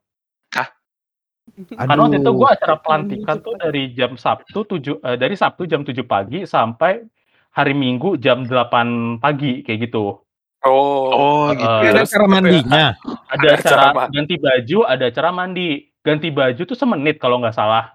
Aduh. 1.52 1.76
Karena 1.76 2.02
waktu 2.02 2.18
itu 2.18 2.32
gue 2.32 2.50
acara 2.50 2.76
pelantikan 2.78 3.36
tuh 3.38 3.54
dari 3.58 3.92
jam 3.92 4.16
Sabtu 4.16 4.60
7 4.64 5.04
eh, 5.04 5.18
dari 5.18 5.36
Sabtu 5.36 5.66
jam 5.66 5.82
7 5.82 6.00
pagi 6.02 6.46
sampai 6.46 7.04
hari 7.52 7.74
Minggu 7.74 8.16
jam 8.16 8.46
8 8.46 8.72
pagi 9.18 9.60
kayak 9.60 9.90
gitu. 9.90 10.16
Oh. 10.62 11.06
Oh, 11.12 11.46
Eh, 11.50 11.58
gitu. 11.58 11.68
Ada 11.68 11.84
ya. 11.84 11.92
Terus 11.98 12.08
cara 12.08 12.22
apa 12.22 12.24
ya? 12.24 12.32
mandinya. 12.32 12.86
Ada 12.94 13.12
Ada 13.28 13.48
acara 13.50 13.58
acara 13.58 13.86
mandi. 13.92 14.14
ganti 14.14 14.36
baju, 14.38 14.78
ada 14.86 15.04
acara 15.04 15.30
mandi. 15.30 15.70
Ganti 16.00 16.28
baju 16.30 16.62
tuh 16.62 16.78
semenit 16.78 17.16
kalau 17.18 17.36
nggak 17.38 17.54
salah. 17.54 17.86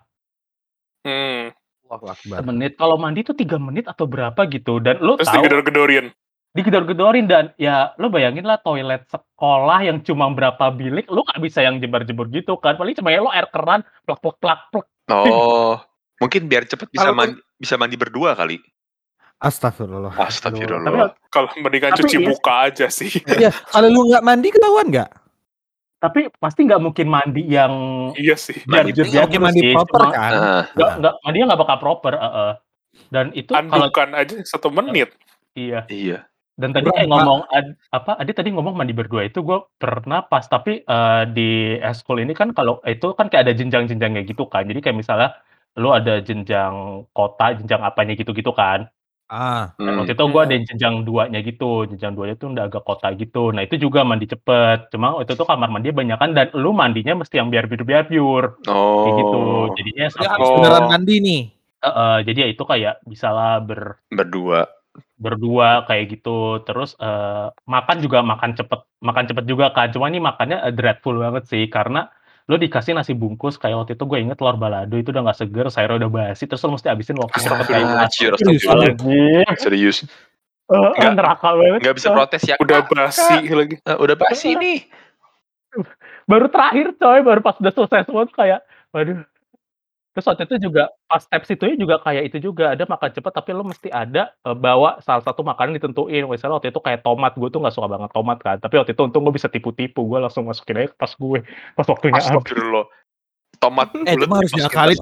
Hmm. 1.01 1.55
Akbar. 1.86 2.14
Semenit. 2.18 2.72
Kalau 2.74 2.99
mandi 2.99 3.22
tuh 3.22 3.32
tiga 3.32 3.57
menit 3.57 3.86
atau 3.86 4.05
berapa 4.05 4.36
gitu. 4.44 4.82
Dan 4.82 4.99
lo 4.99 5.14
Terus 5.16 5.30
tahu 5.30 5.38
digedor-gedorin. 5.40 6.11
Digedor-gedorin 6.57 7.28
dan 7.28 7.52
ya 7.54 7.92
lo 8.00 8.09
bayangin 8.09 8.42
lah 8.42 8.57
toilet 8.59 9.04
sekolah 9.07 9.84
yang 9.84 10.00
cuma 10.00 10.32
berapa 10.32 10.72
bilik, 10.72 11.04
lo 11.07 11.20
nggak 11.22 11.38
bisa 11.38 11.61
yang 11.61 11.76
jebar-jebur 11.76 12.32
gitu 12.32 12.57
kan. 12.57 12.74
Paling 12.74 12.96
cuma 12.96 13.12
ya 13.12 13.20
lo 13.20 13.28
air 13.28 13.44
keran, 13.52 13.84
plak 14.02 14.18
plak 14.18 14.36
plak 14.40 14.61
plak. 14.72 14.86
Oh, 15.07 15.76
mungkin 16.18 16.48
biar 16.48 16.64
cepet 16.64 16.88
bisa 16.88 17.12
Kalau- 17.12 17.14
mandi, 17.14 17.36
bisa 17.54 17.76
mandi 17.76 17.94
berdua 17.94 18.32
kali. 18.32 18.57
Astagfirullah. 19.36 20.16
Tapi 20.16 20.24
Astagfirullah. 20.32 21.12
Kalau 21.28 21.52
mendingan 21.61 21.92
Tapi 21.92 22.09
cuci 22.09 22.16
iya. 22.16 22.24
muka 22.24 22.54
aja 22.72 22.86
sih. 22.88 23.12
Ya, 23.44 23.52
kalau 23.68 23.92
lu 23.92 24.09
nggak 24.09 24.24
mandi 24.24 24.48
ketahuan 24.48 24.88
nggak? 24.88 25.11
tapi 25.96 26.28
pasti 26.38 26.68
nggak 26.68 26.78
mungkin 26.78 27.09
mandi 27.09 27.42
yang 27.48 27.72
iya 28.14 28.36
sih. 28.36 28.54
Mandi- 28.68 28.92
biar 28.94 29.26
mungkin 29.26 29.42
mandi 29.42 29.61
proper 29.72 30.00
Cuma- 30.07 30.12
kan? 30.12 30.32
Nggak 30.76 30.90
nggak 31.02 31.32
dia 31.32 31.44
nggak 31.48 31.61
bakal 31.66 31.76
proper 31.80 32.14
uh-uh. 32.14 32.52
dan 33.11 33.26
itu 33.32 33.50
kalau 33.50 33.88
Andukan 33.88 34.09
aja 34.12 34.34
satu 34.44 34.68
menit. 34.70 35.12
iya 35.57 35.88
Iya. 35.88 36.28
Dan 36.57 36.72
tadi 36.72 36.88
Bro, 36.88 37.04
ngomong 37.04 37.40
ad- 37.52 37.76
apa 37.92 38.16
Adi 38.16 38.32
tadi 38.32 38.48
ngomong 38.48 38.74
mandi 38.74 38.96
berdua 38.96 39.28
itu 39.28 39.44
gue 39.44 39.61
pernah 39.76 40.24
pas 40.24 40.40
tapi 40.42 40.80
eh, 40.80 41.22
di 41.30 41.76
eskul 41.76 42.18
ini 42.18 42.32
kan 42.32 42.57
kalau 42.57 42.80
itu 42.82 43.12
kan 43.12 43.28
kayak 43.28 43.48
ada 43.48 43.54
jenjang-jenjangnya 43.54 44.24
gitu 44.24 44.48
kan 44.48 44.64
jadi 44.64 44.80
kayak 44.80 44.96
misalnya 44.96 45.36
lu 45.76 45.92
ada 45.92 46.24
jenjang 46.24 47.04
kota 47.12 47.52
jenjang 47.61 47.84
apanya 47.84 48.16
gitu-gitu 48.16 48.50
kan 48.50 48.88
Ah, 49.26 49.74
Dan 49.74 49.90
Hmm. 49.90 50.07
waktu 50.07 50.14
itu 50.14 50.22
gue 50.22 50.38
ada 50.38 50.54
yang 50.54 50.66
jenjang 50.70 50.94
duanya 51.02 51.42
gitu 51.42 51.82
jenjang 51.90 52.14
duanya 52.14 52.38
tuh 52.38 52.54
udah 52.54 52.70
agak 52.70 52.86
kota 52.86 53.11
gitu 53.18 53.50
nah 53.50 53.66
itu 53.66 53.74
juga 53.74 54.07
mandi 54.07 54.30
cepet 54.30 54.86
cuma 54.94 55.18
waktu 55.18 55.34
itu 55.34 55.42
kamar 55.42 55.66
mandi 55.66 55.90
banyak 55.90 56.14
kan 56.14 56.30
dan 56.30 56.46
lu 56.54 56.70
mandinya 56.70 57.18
mesti 57.18 57.42
yang 57.42 57.50
biar 57.50 57.66
biur 57.66 57.82
biar 57.82 58.07
biur 58.07 58.44
Oh. 58.70 59.02
kayak 59.02 59.14
gitu 59.18 59.38
jadinya 59.74 60.07
harus 60.30 60.46
Oh. 60.46 60.54
beneran 60.62 60.84
mandi 60.86 61.14
nih. 61.18 61.42
Eh, 61.76 61.90
eh, 61.90 62.18
jadi 62.22 62.38
ya 62.38 62.48
itu 62.54 62.62
kayak 62.62 62.94
bisalah 63.02 63.61
ber 63.61 63.98
Berdua. 64.09 64.62
Berdua 65.16 65.84
kayak 65.84 66.18
gitu 66.18 66.61
terus 66.62 66.92
eh, 66.99 67.49
makan 67.64 67.97
juga 68.01 68.20
makan 68.20 68.57
cepet 68.57 68.80
makan 69.01 69.24
cepet 69.28 69.44
juga 69.44 69.72
kan 69.72 69.88
cuma 69.90 70.09
ini 70.09 70.20
makannya 70.20 70.61
eh, 70.62 70.74
dreadful 70.74 71.16
banget 71.16 71.49
sih 71.49 71.64
karena 71.66 72.09
lo 72.47 72.55
dikasih 72.55 72.94
nasi 72.94 73.11
bungkus 73.11 73.59
kayak 73.59 73.74
waktu 73.74 73.92
itu 73.99 74.05
gue 74.07 74.18
inget 74.22 74.38
telur 74.38 74.55
balado 74.55 74.94
itu 74.94 75.11
udah 75.11 75.22
nggak 75.26 75.38
seger 75.42 75.66
sayurnya 75.66 76.07
udah 76.07 76.11
basi 76.14 76.47
terus 76.47 76.62
lo 76.62 76.78
mesti 76.78 76.86
habisin 76.86 77.18
waktu 77.18 77.42
cepet 77.42 77.66
kayak 77.66 77.82
gitu. 77.82 77.97
Astagfirullahaladzim. 77.99 79.51
Serius. 79.59 79.97
Eh, 80.66 80.74
Nggak- 80.74 81.14
neraka 81.18 81.49
banget 81.59 81.80
Nggak 81.82 81.97
bisa 81.99 82.09
protes 82.14 82.42
ya. 82.47 82.55
Udah 82.62 82.86
Kak, 82.86 82.90
basi 82.94 83.34
Kak. 83.47 83.55
lagi. 83.55 83.74
Eh, 83.82 83.97
udah 83.99 84.16
basi 84.18 84.49
nih. 84.55 84.78
baru 86.24 86.47
terakhir 86.49 86.97
coy 86.97 87.20
baru 87.20 87.40
pas 87.44 87.55
udah 87.61 87.72
selesai 87.74 88.09
semua 88.09 88.24
tuh 88.24 88.34
kayak 88.34 88.61
waduh 88.90 89.20
terus 90.17 90.33
waktu 90.33 90.49
itu 90.49 90.73
juga 90.73 90.89
pas 91.05 91.21
steps 91.21 91.53
itu 91.53 91.77
juga 91.77 92.01
kayak 92.01 92.33
itu 92.33 92.41
juga 92.41 92.73
ada 92.73 92.89
makan 92.89 93.12
cepet 93.12 93.33
tapi 93.37 93.53
lo 93.53 93.69
mesti 93.69 93.93
ada 93.93 94.33
eh, 94.33 94.57
bawa 94.57 94.97
salah 95.05 95.21
satu 95.21 95.45
makanan 95.45 95.77
ditentuin 95.77 96.25
misalnya 96.25 96.57
waktu 96.57 96.73
itu 96.73 96.81
kayak 96.81 97.05
tomat 97.05 97.37
gue 97.37 97.53
tuh 97.53 97.61
nggak 97.61 97.77
suka 97.77 97.85
banget 97.85 98.09
tomat 98.17 98.39
kan 98.41 98.57
tapi 98.57 98.81
waktu 98.81 98.97
itu 98.97 99.03
untung 99.05 99.29
gue 99.29 99.37
bisa 99.37 99.53
tipu-tipu 99.53 100.09
gue 100.09 100.17
langsung 100.17 100.49
masukin 100.49 100.81
aja 100.81 100.89
ke 100.89 100.97
tas 100.97 101.12
gue 101.14 101.45
pas 101.77 101.85
waktunya 101.85 102.17
habis 102.17 102.33
Astagfirullah. 102.33 102.85
Tomat 103.57 103.89
Eh, 103.93 104.17
bulat 104.17 104.25
cuma 104.25 104.35
harus 104.41 104.53
dimasukin 104.53 104.64
diakalin. 104.64 104.99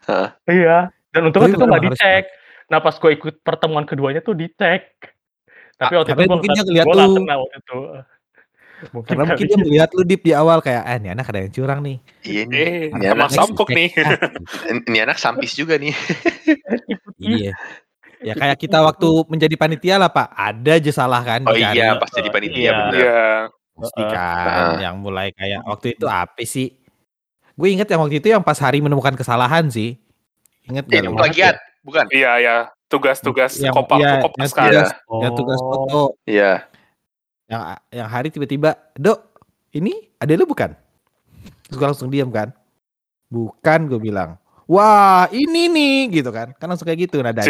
tas. 0.00 0.28
Iya 0.48 0.76
dan 1.12 1.20
untung 1.28 1.40
Tapi 1.44 1.52
waktu 1.52 1.60
itu 1.60 1.66
nggak 1.68 1.82
harus 1.84 1.92
dicek 2.00 2.24
nah 2.68 2.78
pas 2.80 2.94
gue 2.96 3.10
ikut 3.12 3.34
pertemuan 3.44 3.84
keduanya 3.84 4.24
tuh 4.24 4.32
dicek 4.32 4.96
tapi 5.76 5.92
Ah, 5.92 5.98
waktu 6.00 6.10
itu 6.10 6.20
gue 6.24 6.30
mungkin 6.32 6.50
dia 6.50 6.64
ngeliat 6.64 6.86
gue 6.88 6.96
nggak 6.96 7.08
lu. 7.08 7.16
kena 7.20 7.34
waktu 7.36 7.56
itu 7.60 7.78
mungkin 8.90 9.10
Karena 9.10 9.24
mungkin 9.26 9.46
dia 9.46 9.58
melihat 9.58 9.90
lu 9.92 10.02
dip 10.02 10.22
di 10.22 10.32
awal 10.32 10.58
kayak, 10.58 10.82
ah 10.82 10.96
ini 10.96 11.08
anak 11.10 11.26
ada 11.28 11.40
yang 11.42 11.50
curang 11.50 11.80
nih. 11.82 11.96
Iya 12.22 12.42
nih. 12.44 12.62
Eh, 12.62 12.82
Ini 12.90 13.06
anak, 13.10 13.30
sampuk 13.30 13.68
nih. 13.68 13.88
ini 14.88 14.98
anak 15.00 15.18
sampis 15.18 15.52
juga 15.52 15.74
nih. 15.76 15.94
Iya. 17.18 17.50
Ya 18.18 18.34
kayak 18.34 18.58
kita 18.58 18.78
waktu 18.78 19.06
menjadi 19.26 19.54
panitia 19.54 19.94
lah 19.98 20.10
Pak, 20.10 20.30
ada 20.30 20.70
aja 20.74 20.90
salah 20.90 21.22
kan 21.22 21.42
Oh 21.46 21.54
iya, 21.54 21.94
pas 21.98 22.10
jadi 22.10 22.30
panitia 22.30 22.58
Iya. 22.60 22.72
bener. 22.74 22.94
Iya. 22.94 23.22
Pasti 23.74 24.02
kan 24.04 24.46
Heeh. 24.46 24.74
yang 24.82 24.96
mulai 24.98 25.30
kayak 25.30 25.60
waktu 25.62 25.94
itu 25.94 26.06
apa 26.06 26.42
sih? 26.42 26.74
Gue 27.54 27.70
inget 27.70 27.86
yang 27.86 28.02
waktu 28.02 28.18
itu 28.18 28.30
yang 28.30 28.42
pas 28.42 28.58
hari 28.58 28.78
menemukan 28.78 29.14
kesalahan 29.14 29.66
sih. 29.66 29.98
Ingat 30.66 30.86
Eh, 30.90 30.98
gak 30.98 31.10
lu? 31.10 31.18
plagiat, 31.18 31.56
bukan? 31.82 32.06
Iya, 32.10 32.32
iya. 32.38 32.56
tugas-tugas 32.88 33.52
Yang 33.60 33.74
kopak 33.76 33.98
iya, 34.00 34.08
kan. 34.08 34.20
tugas 34.24 34.50
Iya. 34.56 34.82
yang 35.20 35.32
tugas 35.36 35.60
Oh. 35.60 35.66
foto. 35.68 36.02
Iya. 36.24 36.52
Yang 37.48 37.62
yang 37.90 38.08
hari 38.08 38.28
tiba-tiba, 38.28 38.76
"Dok, 38.92 39.18
ini 39.72 39.92
ada 40.14 40.32
lu 40.32 40.44
bukan?" 40.44 40.76
Terus 41.64 41.76
gue 41.76 41.86
langsung 41.86 42.08
diam 42.08 42.28
kan. 42.28 42.52
"Bukan," 43.26 43.88
gue 43.88 43.96
bilang. 43.98 44.36
"Wah, 44.64 45.24
ini 45.28 45.66
nih." 45.66 45.98
gitu 46.14 46.28
kan. 46.28 46.52
Kan 46.54 46.68
langsung 46.68 46.84
kayak 46.84 47.08
gitu 47.08 47.18
nadanya. 47.18 47.48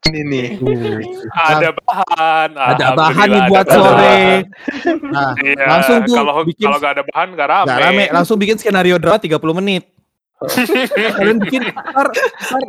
Ini 0.00 0.20
nih. 0.24 0.46
Tuh, 0.56 0.68
ada 1.50 1.70
bahan. 1.76 2.48
ada 2.54 2.86
bahan 2.94 3.26
nih 3.28 3.42
buat 3.46 3.62
ada 3.62 3.72
sore. 3.72 3.92
bahan. 3.92 4.40
Nah, 5.06 5.32
Iya, 5.36 5.64
Langsung 5.68 5.96
tuh 6.02 6.14
kalau 6.16 6.32
bikin- 6.42 6.64
kalau 6.64 6.78
nggak 6.78 6.92
ada 6.92 7.04
bahan 7.04 7.28
nggak 7.34 7.48
rame. 7.48 7.66
Gak 7.66 7.78
rame, 7.80 8.04
langsung 8.10 8.36
bikin 8.38 8.56
skenario 8.56 8.96
drama 8.96 9.18
30 9.18 9.54
menit. 9.54 9.84
Kalian 10.38 11.38
bikin 11.40 11.66
ntar, 11.66 12.06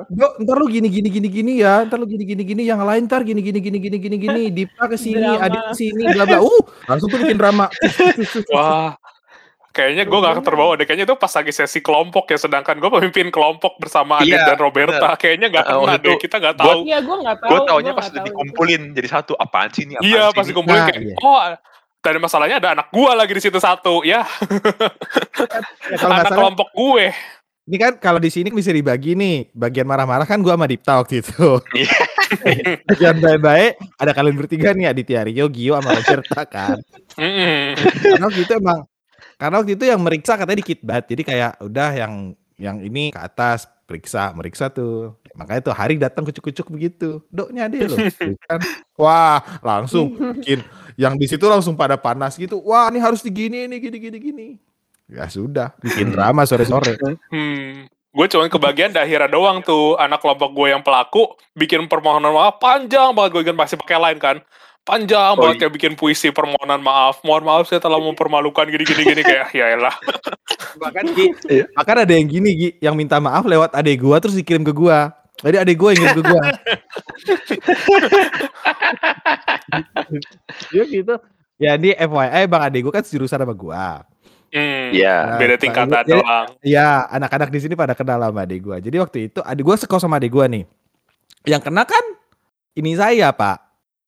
ntar, 0.09 0.30
ntar 0.38 0.55
lu 0.57 0.65
gini 0.67 0.89
gini 0.89 1.05
gini 1.07 1.28
gini 1.28 1.51
ya, 1.57 1.86
ntar 1.86 1.95
lu 1.95 2.05
gini 2.05 2.26
gini 2.26 2.41
gini, 2.41 2.61
yang 2.63 2.82
lain 2.82 3.05
ntar 3.05 3.22
gini 3.22 3.39
gini 3.39 3.57
gini 3.57 3.78
gini 3.78 3.97
gini 3.97 4.17
gini, 4.17 4.41
Dipa 4.49 4.86
ke 4.86 4.95
sini, 4.95 5.22
Drama. 5.22 5.45
Adik 5.45 5.61
ke 5.63 5.74
sini, 5.76 6.03
bla 6.09 6.24
bla. 6.26 6.39
Uh, 6.39 6.61
langsung 6.86 7.07
tuh 7.07 7.20
bikin 7.20 7.38
drama. 7.38 7.70
Wah, 8.49 8.97
kayaknya 9.70 10.03
gue 10.03 10.17
nggak 10.17 10.41
terbawa 10.41 10.74
deh. 10.76 10.84
Kayaknya 10.84 11.05
itu 11.05 11.15
pas 11.15 11.30
lagi 11.30 11.51
sesi 11.51 11.80
kelompok 11.80 12.26
ya, 12.28 12.38
sedangkan 12.38 12.76
gue 12.76 12.89
pemimpin 12.91 13.30
kelompok 13.30 13.78
bersama 13.78 14.17
Adit 14.17 14.34
Iya, 14.34 14.49
dan 14.49 14.57
Roberta. 14.57 15.07
Kayaknya 15.13 15.47
nggak 15.49 15.63
Ah, 15.63 15.70
kena 15.72 15.82
waktu 15.86 16.01
deh, 16.03 16.17
kita 16.17 16.36
nggak 16.38 16.53
gua- 16.55 16.65
tahu. 16.65 16.80
Iya, 16.84 16.97
gue 16.99 17.15
nggak 17.22 17.38
tahu. 17.38 17.49
Gue 17.49 17.59
taunya 17.63 17.91
pas 17.93 18.01
udah 18.01 18.09
tahu 18.09 18.17
itu. 18.17 18.28
dikumpulin 18.34 18.82
jadi 18.93 19.07
satu. 19.11 19.34
Apaan 19.36 19.70
sih 19.70 19.86
ini? 19.86 19.93
Apaan 19.93 20.09
Iya, 20.09 20.24
sih 20.26 20.36
pas 20.36 20.45
dikumpulin 20.49 20.82
Nah, 20.82 20.88
kayak, 20.89 21.01
iya. 21.05 21.15
oh, 21.22 21.41
dan 21.99 22.15
masalahnya 22.17 22.57
ada 22.57 22.70
anak 22.74 22.88
gue 22.89 23.11
lagi 23.11 23.32
di 23.32 23.41
situ 23.43 23.59
satu, 23.59 24.01
ya, 24.01 24.24
Ya, 24.24 25.95
anak 25.99 26.32
salah, 26.32 26.34
kelompok 26.34 26.72
gue. 26.72 27.11
Ini 27.70 27.78
kan 27.78 27.93
kalau 28.01 28.17
di 28.17 28.34
sini 28.34 28.49
bisa 28.49 28.74
dibagi 28.74 29.13
nih, 29.13 29.53
bagian 29.53 29.86
marah-marah 29.86 30.26
kan 30.26 30.41
gua 30.41 30.57
sama 30.57 30.65
Dipta 30.65 30.97
waktu 30.97 31.22
itu. 31.22 31.61
Iya. 31.78 31.97
bagian 32.89 33.17
baik-baik 33.22 33.78
ada 33.97 34.11
kalian 34.13 34.36
bertiga 34.38 34.74
nih, 34.74 34.89
Aditya 34.89 35.22
Rio, 35.22 35.45
Gio, 35.53 35.78
sama 35.78 35.93
Roberta 35.93 36.41
kan. 36.49 36.78
Karena 37.13 38.26
waktu 38.26 38.41
itu 38.41 38.53
emang 38.57 38.89
karena 39.38 39.55
waktu 39.61 39.72
itu 39.78 39.86
yang 39.86 40.01
meriksa 40.01 40.34
katanya 40.34 40.65
dikit 40.65 40.80
banget. 40.82 41.05
Jadi 41.13 41.22
kayak 41.30 41.51
udah 41.61 41.89
yang 41.93 42.13
yang 42.57 42.78
ini 42.82 43.13
ke 43.13 43.22
atas 43.22 43.70
periksa 43.86 44.34
meriksa 44.34 44.74
tuh. 44.74 45.13
Makanya 45.38 45.61
tuh 45.70 45.74
hari 45.78 46.01
datang 46.01 46.26
kucuk-kucuk 46.26 46.74
begitu. 46.74 47.22
Doknya 47.30 47.70
ada 47.70 47.86
loh. 47.86 47.97
Tuh 48.01 48.34
kan. 48.49 48.59
Wah 48.97 49.45
langsung 49.61 50.17
bikin 50.41 50.65
yang 50.97 51.13
di 51.22 51.30
situ 51.30 51.45
langsung 51.45 51.78
pada 51.78 52.01
panas 52.01 52.34
gitu. 52.34 52.57
Wah 52.65 52.89
ini 52.89 52.97
harus 52.97 53.22
digini 53.22 53.70
ini 53.70 53.78
gini 53.78 53.97
gini 54.01 54.17
gini 54.17 54.49
ya 55.10 55.26
sudah 55.28 55.74
bikin 55.82 56.14
drama 56.14 56.45
sore-sore. 56.45 56.95
Hmm. 57.34 57.89
Gue 58.10 58.26
cuma 58.26 58.49
kebagian 58.49 58.89
daerah 58.89 59.30
doang 59.30 59.62
tuh. 59.62 59.93
Anak 59.97 60.22
kelompok 60.22 60.53
gue 60.53 60.74
yang 60.74 60.82
pelaku 60.82 61.30
bikin 61.53 61.86
permohonan 61.86 62.34
maaf. 62.34 62.57
Panjang 62.57 63.14
banget 63.14 63.32
gue 63.38 63.43
kan 63.53 63.57
masih 63.57 63.78
pakai 63.78 63.97
line 64.01 64.22
kan. 64.22 64.38
Panjang 64.82 65.38
Oh, 65.38 65.45
banget 65.45 65.55
iya. 65.55 65.62
kayak 65.66 65.74
bikin 65.78 65.93
puisi 65.93 66.34
permohonan 66.34 66.82
maaf. 66.82 67.22
Mohon 67.22 67.43
maaf 67.45 67.64
saya 67.70 67.78
telah 67.78 68.01
mempermalukan 68.01 68.66
gini 68.66 68.82
gini. 68.82 69.01
Gini 69.05 69.22
kayak 69.22 69.53
ya 69.53 69.66
elah. 69.78 69.93
Bahkan 70.82 71.05
Gi, 71.18 71.28
Iya. 71.49 71.66
bahkan 71.74 71.97
ada 72.05 72.14
yang 72.14 72.30
gini 72.30 72.49
Gi, 72.53 72.70
yang 72.82 72.93
minta 72.97 73.18
maaf 73.18 73.41
lewat 73.45 73.74
adek 73.74 74.01
gua 74.01 74.22
terus 74.22 74.38
dikirim 74.38 74.62
ke 74.66 74.74
gua. 74.74 75.14
Jadi 75.41 75.57
adek 75.62 75.76
gua 75.78 75.89
yang 75.93 76.01
ngirim 76.05 76.18
ke 76.18 76.24
gua. 76.26 76.41
Iya 80.74 80.84
gitu. 80.89 81.16
Ya 81.60 81.76
ini 81.76 81.91
FYI 81.93 82.43
bang. 82.47 82.62
Adek 82.70 82.82
gua 82.88 82.93
kan 82.95 83.03
jurusan 83.05 83.39
sama 83.41 83.53
gua 83.53 84.05
hmm, 84.50 84.88
Iya. 84.91 85.18
beda 85.38 85.56
Nah, 85.56 85.62
tingkatan 85.62 86.04
jadi- 86.04 86.12
doang 86.18 86.47
Iya, 86.60 86.89
anak-anak 87.08 87.50
di 87.50 87.60
sini 87.60 87.74
pada 87.74 87.93
kenal 87.93 88.20
sama 88.20 88.43
adik 88.43 88.60
gua. 88.62 88.78
Jadi 88.78 88.95
waktu 88.97 89.18
itu 89.30 89.39
adik 89.41 89.64
gua 89.64 89.76
sekos 89.78 90.02
sama 90.02 90.18
adik 90.18 90.30
gua 90.30 90.45
nih. 90.45 90.66
Yang 91.45 91.62
kena 91.66 91.84
kan 91.84 92.04
ini 92.74 92.93
saya, 92.93 93.32
Pak. 93.32 93.58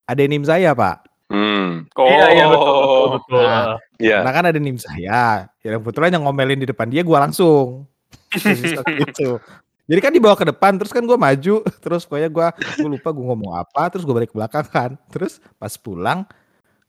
Ada 0.06 0.22
nim 0.28 0.44
saya, 0.44 0.76
Pak. 0.76 0.98
Hmm. 1.32 1.88
oh 1.96 2.08
Iya, 2.12 2.26
iya, 2.36 2.46
betul, 2.52 2.68
betul, 2.76 3.06
betul. 3.16 3.44
Nah, 3.48 3.76
Iya. 3.96 4.18
Karena 4.20 4.32
kan 4.36 4.46
ada 4.52 4.60
nim 4.60 4.78
saya. 4.78 5.24
Ya 5.64 5.70
kebetulan 5.78 6.10
yang 6.12 6.24
ngomelin 6.28 6.60
di 6.60 6.68
depan 6.68 6.92
dia 6.92 7.02
gua 7.02 7.24
langsung. 7.24 7.88
gitu. 9.08 9.40
Jadi 9.88 10.00
kan 10.00 10.12
dibawa 10.12 10.36
ke 10.40 10.48
depan, 10.48 10.80
terus 10.80 10.92
kan 10.92 11.04
gua 11.04 11.20
maju, 11.20 11.64
terus 11.84 12.08
pokoknya 12.08 12.30
gua 12.32 12.48
gua 12.56 12.90
lupa 12.90 13.10
gua 13.12 13.26
ngomong 13.32 13.52
apa, 13.60 13.92
terus 13.92 14.04
gua 14.04 14.20
balik 14.20 14.32
ke 14.32 14.38
belakang 14.40 14.66
kan. 14.68 14.92
Terus 15.12 15.40
pas 15.56 15.72
pulang 15.76 16.24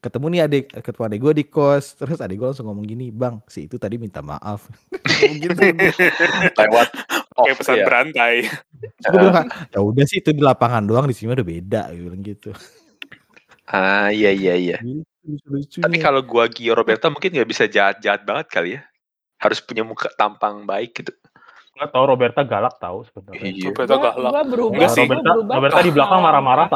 ketemu 0.02 0.26
nih 0.28 0.40
adik 0.42 0.64
ketemu 0.82 1.02
adik 1.06 1.20
gue 1.20 1.32
di 1.32 1.44
kos 1.46 1.94
terus 1.94 2.18
adik 2.18 2.36
gue 2.36 2.48
langsung 2.50 2.66
ngomong 2.66 2.82
gini 2.82 3.08
bang 3.08 3.38
si 3.46 3.64
itu 3.64 3.78
tadi 3.78 3.96
minta 3.96 4.18
maaf 4.18 4.66
gitu 5.42 5.54
Lewat 6.52 6.88
off 7.38 7.46
kayak 7.46 7.56
pesan 7.56 7.76
ya. 7.78 7.84
berantai 7.86 8.34
gue 8.82 9.14
bilang 9.16 9.46
ya 9.46 9.78
udah 9.78 10.04
sih 10.04 10.18
itu 10.18 10.34
di 10.34 10.42
lapangan 10.42 10.82
doang 10.82 11.06
di 11.06 11.14
sini 11.14 11.30
udah 11.30 11.46
beda 11.46 11.82
gue 11.88 12.02
bilang 12.02 12.20
gitu 12.20 12.50
Ah 13.64 14.10
iya 14.10 14.28
iya 14.28 14.52
iya. 14.52 14.76
Gitu. 14.82 15.80
Tapi 15.80 15.96
kalau 15.96 16.20
gua 16.20 16.44
Gio 16.44 16.74
Roberta 16.74 17.08
mungkin 17.08 17.30
nggak 17.30 17.46
bisa 17.46 17.64
jahat-jahat 17.64 18.26
banget 18.26 18.46
kali 18.50 18.70
ya. 18.76 18.82
Harus 19.38 19.62
punya 19.62 19.80
muka 19.80 20.10
tampang 20.12 20.66
baik 20.66 20.92
gitu. 20.92 21.14
Nggak 21.72 21.88
tahu 21.88 22.04
Roberta 22.04 22.40
galak 22.42 22.76
tahu 22.76 23.06
sebenarnya. 23.06 23.38
Iya. 23.48 23.70
Roberta 23.70 23.94
Gua, 23.94 24.02
galak 24.10 24.28
gua 24.28 24.42
berubah. 24.44 24.74
Enggak 24.76 24.90
sih. 24.90 25.00
gua 25.00 25.08
Roberta- 25.08 25.32
berubah 25.32 25.54
Roberta 25.56 25.80
di 25.80 25.92
belakang 25.94 26.20
marah-marah 26.20 26.66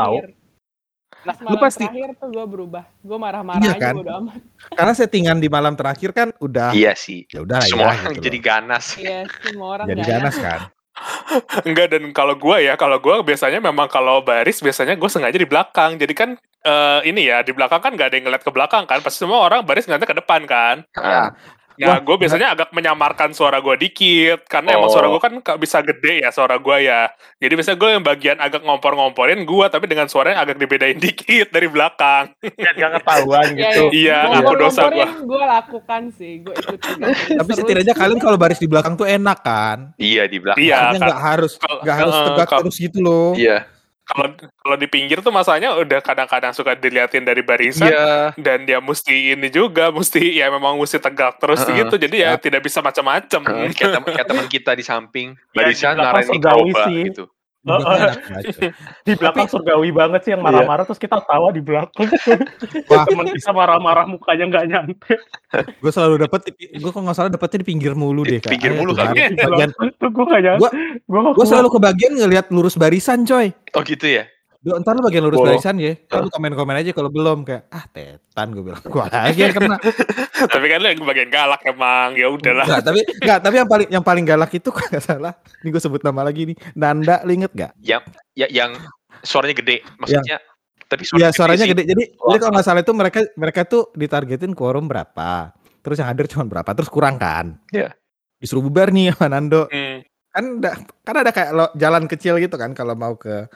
terakhir. 1.09 1.25
Pas 1.25 1.37
Lu 1.37 1.45
malam 1.49 1.61
pasti- 1.61 1.85
terakhir 1.85 2.11
tuh 2.17 2.29
gue 2.29 2.47
berubah. 2.47 2.85
Gue 3.01 3.17
marah-marah 3.17 3.61
Iya 3.61 3.73
aja 3.73 3.81
kan? 3.81 3.95
amat. 3.97 4.35
karena 4.69 4.93
settingan 4.93 5.37
di 5.37 5.49
malam 5.49 5.75
terakhir 5.75 6.11
kan 6.13 6.29
udah 6.39 6.71
Iya 6.71 6.93
sih. 6.95 7.25
ya 7.27 7.41
udah 7.41 7.59
lah 7.59 7.67
Semua 7.67 7.83
ya, 7.83 7.89
orang 7.89 8.03
gitu 8.13 8.23
jadi 8.23 8.39
loh. 8.39 8.45
ganas. 8.45 8.85
Iya, 8.97 9.19
semua 9.41 9.67
orang 9.73 9.87
jadi 9.87 10.01
ganas. 10.01 10.11
ganas 10.13 10.37
kan 10.39 10.61
Enggak 11.67 11.87
dan 11.91 12.03
kalau 12.11 12.35
gue 12.35 12.57
ya 12.63 12.75
kalau 12.75 12.97
gue 12.97 13.15
biasanya 13.23 13.61
memang 13.61 13.85
kalau 13.87 14.21
baris 14.21 14.59
biasanya 14.59 14.95
gue 14.95 15.07
sengaja 15.07 15.37
di 15.37 15.45
belakang 15.45 15.95
jadi 15.95 16.15
kan 16.15 16.31
eh, 16.63 17.01
ini 17.05 17.27
ya 17.27 17.41
di 17.41 17.53
belakang 17.53 17.79
kan 17.79 17.93
nggak 17.93 18.09
ada 18.09 18.17
yang 18.17 18.25
ngeliat 18.27 18.41
ke 18.41 18.49
belakang 18.49 18.85
kan 18.85 18.99
pasti 18.99 19.21
semua 19.21 19.45
orang 19.45 19.61
baris 19.61 19.85
ngeliatnya 19.85 20.09
ke 20.09 20.17
depan 20.17 20.41
kan 20.45 20.77
Ah, 20.97 21.37
nah 21.77 21.89
Wah, 21.89 21.99
gue 22.01 22.17
biasanya 22.19 22.49
agak 22.51 22.69
menyamarkan 22.71 23.31
suara 23.31 23.59
gue 23.59 23.77
dikit 23.79 24.45
karena 24.45 24.75
emang 24.75 24.89
Oh. 24.89 24.93
suara 24.93 25.07
gue 25.07 25.19
kan 25.19 25.33
nggak 25.37 25.59
bisa 25.59 25.79
gede 25.81 26.23
ya 26.23 26.31
suara 26.31 26.57
gue 26.57 26.77
ya 26.81 27.09
jadi 27.37 27.53
biasanya 27.53 27.77
gue 27.77 27.91
yang 27.91 28.03
bagian 28.03 28.37
agak 28.39 28.61
ngompor-ngomporin 28.61 29.43
gue 29.43 29.67
tapi 29.67 29.85
dengan 29.85 30.07
suaranya 30.07 30.41
agak 30.41 30.57
dibedain 30.57 30.97
dikit 31.07 31.49
dari 31.49 31.67
belakang 31.67 32.33
Biar 32.41 32.73
nggak 32.73 32.93
ketahuan 32.99 33.47
Iya, 33.47 33.57
gitu. 33.67 33.83
Iya, 33.93 34.19
ngaku 34.31 34.55
dosa 34.57 34.83
gua. 34.89 35.07
Gue 35.19 35.43
lakukan 35.43 36.03
sih, 36.11 36.33
gue 36.41 36.55
ikutin. 36.55 36.99
tapi 37.37 37.51
setidaknya 37.53 37.95
kalian 37.95 38.19
kalau 38.19 38.37
baris 38.37 38.57
di 38.57 38.67
belakang 38.67 38.95
tuh 38.95 39.05
enak 39.05 39.39
kan 39.41 39.93
iya 39.97 40.25
di 40.25 40.39
belakang. 40.39 40.63
Iya, 40.63 40.79
kan. 40.91 41.01
nggak 41.03 41.21
harus 41.21 41.53
nggak 41.59 41.97
harus 41.97 42.15
eh, 42.15 42.25
tegak 42.27 42.49
terus 42.57 42.77
gitu 42.77 42.99
loh 42.99 43.31
Iya. 43.35 43.59
Kalau 44.07 44.31
kalau 44.39 44.77
di 44.79 44.87
pinggir 44.87 45.19
tuh 45.19 45.35
masanya 45.35 45.75
udah 45.75 45.99
kadang-kadang 45.99 46.55
suka 46.55 46.79
diliatin 46.79 47.27
dari 47.27 47.43
barisan 47.43 47.91
Iya. 47.91 48.39
dan 48.39 48.63
dia 48.63 48.79
mesti 48.79 49.35
ini 49.35 49.51
juga 49.51 49.91
mesti 49.91 50.39
ya 50.39 50.47
memang 50.47 50.79
mesti 50.79 51.03
tegak 51.03 51.43
terus 51.43 51.67
Heeh, 51.67 51.83
gitu. 51.83 51.99
Jadi 51.99 52.23
ya 52.23 52.35
ya. 52.35 52.39
tidak 52.39 52.63
bisa 52.63 52.79
macam-macam. 52.79 53.41
Heeh, 53.43 53.75
kayak 53.75 53.91
teman 53.99 54.11
kayak 54.15 54.29
teman 54.31 54.47
kita 54.55 54.71
di 54.79 54.85
samping. 54.87 55.35
Iya, 55.35 55.59
barisan 55.59 55.99
belakang 55.99 56.07
ngarahin 56.07 56.31
surgawi 56.39 57.36
gitu. 57.67 58.71
Di 59.07 59.13
belakang 59.15 59.47
surgawi 59.47 59.91
banget 59.91 60.21
sih 60.23 60.31
yang 60.31 60.41
marah-marah 60.41 60.85
terus 60.85 60.97
kita 60.97 61.19
tawa 61.21 61.51
di 61.51 61.59
belakang. 61.59 62.07
Wah. 62.91 63.03
Temen 63.05 63.27
kita 63.29 63.51
marah-marah 63.51 64.07
mukanya 64.07 64.45
nggak 64.47 64.65
nyampe. 64.69 65.15
gue 65.83 65.91
selalu 65.91 66.23
dapet 66.23 66.41
gue 66.55 66.91
kalau 66.91 67.05
nggak 67.05 67.17
salah 67.17 67.31
dapetnya 67.31 67.59
di 67.61 67.69
pinggir 67.69 67.93
mulu 67.93 68.23
deh 68.23 68.39
Kak. 68.39 68.55
pinggir 68.55 68.71
Eh, 68.71 68.77
mulu, 68.77 68.93
Kak. 68.95 69.13
di 69.13 69.35
bagian 69.35 69.71
Itu 69.75 70.07
gue 70.09 70.25
nyampe. 70.39 70.69
Gua- 71.07 71.35
Gue 71.35 71.47
selalu 71.47 71.69
kebagian 71.71 72.13
ngelihat 72.15 72.47
lurus 72.51 72.79
barisan 72.79 73.27
coy 73.27 73.51
Oh 73.75 73.83
gitu 73.83 74.07
ya. 74.07 74.25
Duh, 74.67 74.83
ntar 74.83 74.99
lu 74.99 75.07
bagian 75.07 75.23
lurus 75.23 75.39
barisan 75.39 75.79
ya. 75.79 75.95
Kan 76.11 76.27
lu 76.27 76.31
komen-komen 76.35 76.75
aja 76.75 76.91
kalau 76.91 77.07
belum 77.07 77.47
kayak 77.47 77.71
ah 77.71 77.87
tetan 77.87 78.51
gue 78.51 78.67
bilang. 78.67 78.83
Gua 78.91 79.07
lagi 79.07 79.39
yang 79.39 79.55
kena. 79.55 79.79
tapi 80.59 80.67
kan 80.67 80.79
lu 80.83 80.87
yang 80.91 80.99
bagian 81.07 81.31
galak 81.31 81.63
emang 81.63 82.19
ya 82.19 82.27
udahlah 82.27 82.67
Enggak, 82.67 82.83
tapi 82.83 83.01
enggak, 83.23 83.39
tapi 83.47 83.55
yang 83.63 83.69
paling 83.71 83.89
yang 83.95 84.03
paling 84.03 84.25
galak 84.27 84.51
itu 84.51 84.67
kalau 84.75 84.91
nggak 84.91 85.05
salah. 85.07 85.33
Ini 85.63 85.69
gue 85.71 85.79
sebut 85.79 86.03
nama 86.03 86.27
lagi 86.27 86.51
nih. 86.51 86.57
Nanda, 86.75 87.23
lu 87.23 87.39
inget 87.39 87.55
gak? 87.55 87.79
Ya 87.79 88.03
yang 88.35 88.75
suaranya 89.23 89.55
gede 89.55 89.87
maksudnya. 90.03 90.43
Tapi 90.91 91.03
Iya 91.15 91.31
suaranya 91.31 91.67
sih. 91.67 91.71
gede. 91.71 91.83
Jadi 91.87 92.05
Wah. 92.19 92.35
jadi 92.35 92.39
kalau 92.43 92.53
nggak 92.59 92.67
salah 92.67 92.83
itu 92.83 92.93
mereka 92.95 93.19
mereka 93.39 93.61
tuh 93.71 93.95
ditargetin 93.95 94.51
quorum 94.51 94.91
berapa. 94.91 95.55
Terus 95.87 96.03
yang 96.03 96.11
hadir 96.11 96.27
cuma 96.27 96.43
berapa. 96.51 96.67
Terus 96.75 96.91
kurang 96.91 97.23
kan. 97.23 97.55
Iya. 97.71 97.95
Disuruh 98.43 98.67
bubar 98.67 98.91
nih 98.91 99.15
sama 99.15 99.31
Nando. 99.31 99.71
Hmm. 99.71 100.03
Kan 100.35 100.59
kan 101.07 101.15
ada 101.23 101.31
kayak 101.31 101.51
lo, 101.55 101.67
jalan 101.79 102.11
kecil 102.11 102.43
gitu 102.43 102.59
kan 102.59 102.75
kalau 102.75 102.99
mau 102.99 103.15
ke 103.15 103.47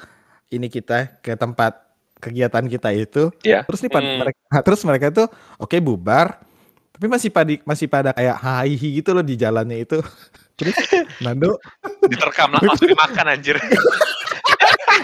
ini 0.51 0.67
kita 0.67 1.23
ke 1.23 1.39
tempat 1.39 1.79
kegiatan 2.21 2.67
kita 2.67 2.91
itu. 2.93 3.31
Iya. 3.43 3.65
Terus 3.65 3.81
nih 3.87 3.91
Hmm. 3.95 4.19
mereka 4.21 4.39
terus 4.67 4.81
mereka 4.85 5.07
tuh 5.11 5.27
oke 5.57 5.77
bubar. 5.81 6.43
Tapi 6.91 7.09
masih 7.09 7.33
pada 7.33 7.49
masih 7.65 7.87
pada 7.89 8.13
kayak 8.13 8.37
hahihi 8.37 9.01
gitu 9.01 9.17
loh 9.17 9.25
di 9.25 9.33
jalannya 9.39 9.89
itu. 9.89 10.05
Terus 10.61 10.77
Nando 11.25 11.57
diterkam 12.13 12.53
lah 12.53 12.61
langsung 12.61 12.93
dimakan 12.93 13.33
anjir. 13.33 13.57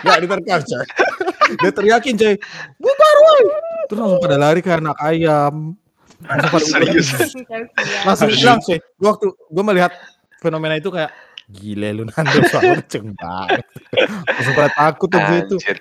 Gak 0.05 0.21
diterkam 0.21 0.61
coy 0.61 0.85
Dia 1.63 1.71
teriakin 1.73 2.15
coy 2.21 2.35
Bubar 2.77 3.17
woi 3.25 3.43
Terus 3.89 3.99
langsung 4.05 4.21
pada 4.21 4.37
lari 4.37 4.61
ke 4.61 4.69
anak 4.69 4.97
ayam 5.01 5.73
Langsung 6.21 6.53
pada 6.53 6.67
Serius. 6.67 7.09
Langsung 8.05 8.29
hilang 8.29 8.61
coy 8.61 8.77
Gua 9.01 9.17
waktu 9.17 9.27
Gue 9.33 9.65
melihat 9.65 9.93
fenomena 10.45 10.77
itu 10.77 10.93
kayak 10.93 11.09
Gile 11.47 11.95
lu 11.95 12.05
Nando 12.11 12.43
soalnya 12.51 12.83
kenceng 12.83 13.15
banget. 13.15 13.65
Langsung 14.35 14.55
pada 14.59 14.71
takut 14.75 15.07
tuh 15.07 15.21
gue 15.23 15.39
itu. 15.47 15.57
Anjir. 15.63 15.79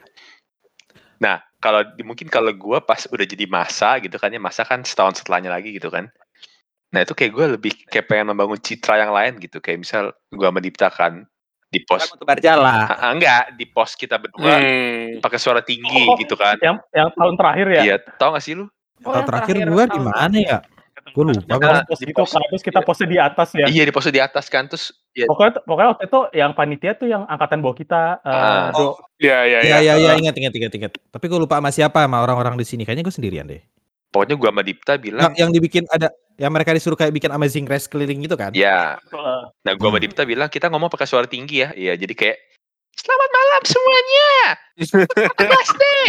Nah, 1.17 1.41
kalau 1.57 1.81
mungkin 2.05 2.29
kalau 2.29 2.53
gua 2.53 2.83
pas 2.83 3.07
udah 3.09 3.25
jadi 3.25 3.49
masa 3.49 3.97
gitu 3.97 4.19
kan 4.21 4.29
ya, 4.29 4.37
masa 4.37 4.61
kan 4.61 4.85
setahun 4.85 5.23
setelahnya 5.23 5.49
lagi 5.49 5.73
gitu 5.73 5.89
kan. 5.89 6.11
Nah, 6.93 7.01
itu 7.01 7.17
kayak 7.17 7.31
gue 7.33 7.45
lebih 7.57 7.71
kayak 7.89 8.05
pengen 8.05 8.29
membangun 8.35 8.61
citra 8.61 9.01
yang 9.01 9.09
lain 9.09 9.41
gitu. 9.41 9.57
Kayak 9.57 9.81
misal 9.81 10.03
gua 10.29 10.53
sama 10.53 10.61
Dipta 10.61 10.87
kan 10.93 11.25
di 11.75 11.83
pos 11.83 12.07
Barjala. 12.23 12.87
Ah, 12.87 13.11
enggak, 13.11 13.57
di 13.59 13.65
pos 13.67 13.99
kita 13.99 14.15
berdua 14.15 14.55
Hmm. 14.63 15.19
pakai 15.19 15.39
suara 15.41 15.59
tinggi 15.59 16.07
Oh, 16.07 16.15
gitu 16.15 16.37
kan. 16.39 16.55
Yang 16.63 16.87
yang 16.95 17.09
tahun 17.11 17.33
terakhir 17.35 17.67
ya? 17.67 17.81
Iya, 17.83 17.95
tau 18.15 18.31
gak 18.31 18.43
sih 18.45 18.53
lu? 18.55 18.69
Oh, 19.03 19.11
Tahun 19.11 19.27
terakhir 19.27 19.55
terakhir 19.59 19.75
gue 19.75 19.85
di 19.91 19.99
mana 19.99 20.37
ya? 20.39 20.57
Gue 21.15 21.23
lupa 21.25 21.39
Kita 21.47 21.55
gue. 21.55 21.79
pos 21.87 21.99
Di 22.01 22.11
pos. 22.11 22.29
kan, 22.29 22.43
terus 22.45 22.59
kita 22.61 22.79
posnya 22.81 23.07
di 23.07 23.17
atas 23.17 23.49
ya. 23.51 23.65
Iya, 23.65 23.83
di 23.83 23.91
pos 23.91 24.05
di 24.05 24.19
atas 24.19 24.45
kan 24.45 24.67
terus 24.67 24.91
ya 25.11 25.23
Pokoknya 25.25 25.63
pokoknya 25.63 25.89
waktu 25.89 26.03
itu 26.05 26.19
yang 26.33 26.51
panitia 26.51 26.91
tuh 26.93 27.07
yang 27.07 27.23
angkatan 27.23 27.59
bawah 27.59 27.71
kita 27.73 28.19
Ah. 28.19 28.67
Do. 28.69 28.99
Iya, 29.15 29.37
iya, 29.41 29.59
Iya 29.61 29.77
iya. 29.79 29.79
iya 29.79 29.93
iya 29.95 30.11
ingat 30.13 30.35
ingat 30.35 30.53
ingat 30.53 30.73
ingat. 30.75 30.91
Tapi 31.09 31.25
gue 31.25 31.39
lupa 31.39 31.55
sama 31.55 31.71
siapa 31.71 32.03
sama 32.03 32.19
orang-orang 32.19 32.53
di 32.53 32.63
sini. 32.63 32.83
Kayaknya 32.83 33.03
gue 33.03 33.15
sendirian 33.15 33.47
deh. 33.47 33.63
pokoknya 34.07 34.35
gua 34.35 34.47
sama 34.47 34.63
Dipta 34.63 34.93
Yang, 34.93 35.03
bilang 35.03 35.31
yang 35.35 35.51
dibikin 35.51 35.83
ada 35.89 36.07
yang 36.35 36.47
mereka 36.47 36.71
disuruh 36.71 36.95
kayak 36.95 37.11
bikin 37.11 37.27
amazing 37.29 37.63
race 37.63 37.83
keliling 37.83 38.19
gitu 38.21 38.35
kan? 38.35 38.51
ya. 38.51 38.95
Eh, 39.11 39.43
Nah, 39.61 39.73
gua 39.75 39.91
sama. 39.91 39.99
Dipta 39.99 40.23
bilang 40.23 40.47
kita 40.47 40.67
ngomong 40.67 40.87
pakai 40.87 41.03
suara 41.03 41.27
tinggi 41.27 41.59
ya. 41.59 41.71
Iya, 41.71 41.95
jadi 41.95 42.11
kayak 42.11 42.37
Selamat 42.95 43.29
malam 43.29 43.61
semuanya. 43.65 44.31
Deh. 45.75 46.07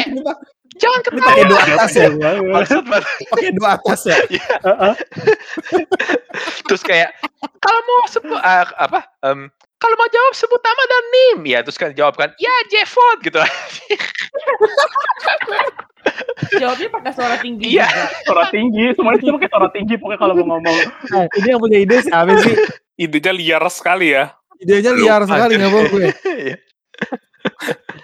Jangan 0.77 1.01
Ini 1.01 1.09
pakai 1.09 1.16
ketawa. 1.16 1.49
dua 1.49 1.61
atas 1.64 1.93
ya. 1.93 2.09
Maksud 2.45 2.83
banget. 2.85 3.05
Pakai 3.33 3.51
dua 3.53 3.68
atas 3.81 4.01
ya. 4.05 4.16
Heeh. 4.61 4.95
Terus 6.68 6.83
kayak 6.85 7.11
kalau 7.59 7.81
mau 7.83 8.01
sebut 8.07 8.39
ah, 8.39 8.68
apa? 8.77 9.01
em, 9.24 9.49
kalau 9.77 9.95
mau 9.97 10.09
jawab 10.09 10.35
sebut 10.35 10.61
nama 10.61 10.83
dan 10.85 11.05
nim. 11.09 11.39
Ya, 11.49 11.59
terus 11.64 11.77
kan 11.77 11.93
jawab 11.93 12.16
kan, 12.16 12.33
ya 12.37 12.53
Jefford 12.68 13.24
gitu. 13.24 13.41
Jawabnya 16.57 16.89
pakai 16.93 17.12
suara 17.12 17.37
tinggi 17.41 17.77
Iya. 17.77 17.89
suara 18.22 18.47
tinggi, 18.49 18.95
semuanya 18.95 19.18
tuh 19.18 19.35
pakai 19.37 19.51
suara 19.51 19.68
tinggi 19.74 19.95
pokoknya 19.99 20.18
kalau 20.20 20.35
mau 20.39 20.47
ngomong. 20.57 20.79
Nah, 21.11 21.24
ini 21.35 21.49
yang 21.51 21.61
punya 21.61 21.79
ide 21.83 21.97
siapa 22.01 22.33
sih? 22.41 22.55
Idenya 22.97 23.33
liar 23.35 23.64
sekali 23.68 24.14
ya. 24.14 24.31
Idenya 24.57 24.93
liar 24.95 25.20
sekali 25.27 25.53
nggak 25.59 25.72
bohong 25.72 25.89
gue. 25.91 26.11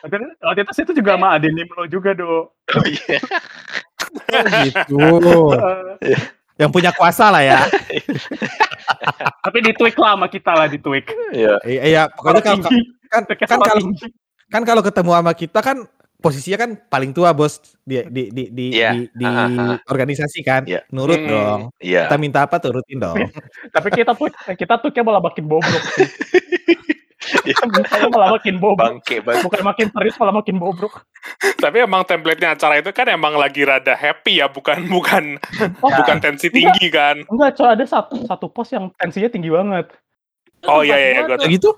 Waktu 0.03 0.14
itu- 0.18 0.36
waktu 0.40 0.61
itu 0.62 0.72
situ 0.74 0.90
juga 0.95 1.14
sama 1.14 1.36
Adenim 1.36 1.68
lo 1.68 1.84
juga, 1.86 2.11
Do. 2.12 2.51
Oh 2.53 2.84
iya. 2.84 3.18
Oh, 4.93 5.16
gitu. 5.18 5.38
Eh, 6.05 6.20
Yang 6.61 6.70
punya 6.70 6.90
kuasa 6.93 7.32
lah 7.32 7.43
ya. 7.43 7.64
tapi 9.40 9.59
di 9.64 9.72
tweak 9.72 9.97
lah 9.97 10.14
sama 10.14 10.26
kita 10.28 10.53
lah 10.53 10.66
di 10.68 10.78
tweak. 10.78 11.09
Iya. 11.32 11.55
Iya, 11.64 11.82
iya, 11.88 12.03
pokoknya 12.12 12.43
kalau 12.45 12.59
kan 12.62 13.22
kan 13.26 13.59
kalau 13.61 13.84
kan 14.49 14.62
kalau 14.62 14.82
ketemu 14.84 15.11
sama 15.16 15.32
kita 15.32 15.61
kan 15.61 15.78
posisinya 16.22 16.59
kan 16.61 16.70
paling 16.86 17.11
tua 17.11 17.34
bos 17.34 17.59
di 17.82 17.99
di 18.07 18.22
di 18.30 18.43
di, 18.49 18.66
Iya, 18.78 18.95
di, 18.95 19.11
di 19.11 19.24
ah, 19.26 19.43
ah, 19.43 19.51
ah. 19.74 19.76
organisasi 19.90 20.38
kan. 20.45 20.62
Iya. 20.68 20.86
Nurut 20.93 21.18
Hmm. 21.18 21.28
dong. 21.28 21.61
Iya. 21.82 22.07
Kita 22.07 22.16
minta 22.20 22.45
apa 22.45 22.61
turutin 22.61 23.01
dong. 23.01 23.16
Tapi 23.74 23.88
kita 23.90 24.12
tuh 24.14 24.28
kita 24.55 24.74
tuh 24.78 24.93
kayak 24.93 25.03
malah 25.03 25.22
makin 25.24 25.45
bobrok 25.49 25.82
sih. 27.55 27.68
Mukanya 27.68 28.09
malah 28.09 28.28
makin 28.36 28.55
bobrok. 28.59 28.88
Bangke 28.88 29.16
banget. 29.22 29.42
Bukan 29.44 29.62
makin 29.62 29.86
serius 29.92 30.16
malah 30.18 30.34
makin 30.34 30.57
bobrok. 30.59 30.94
Tapi 31.61 31.76
emang 31.84 32.03
template-nya 32.03 32.59
acara 32.59 32.80
itu 32.80 32.90
kan 32.90 33.07
emang 33.09 33.38
lagi 33.38 33.62
rada 33.62 33.94
happy 33.94 34.42
ya, 34.42 34.50
bukan 34.50 34.88
bukan 34.90 35.36
Oh, 35.84 35.90
bukan 35.90 36.16
tensi 36.18 36.50
tinggi 36.50 36.90
kan. 36.90 37.22
Enggak, 37.30 37.59
coy, 37.59 37.68
ada 37.72 37.84
satu 37.86 38.26
satu 38.26 38.46
pos 38.50 38.68
yang 38.74 38.90
tensinya 38.98 39.30
tinggi 39.30 39.50
banget. 39.53 39.86
Oh, 40.66 40.82
iya, 40.82 40.94
iya, 40.98 41.09
iya, 41.18 41.22
Kayak 41.26 41.50
gitu? 41.59 41.70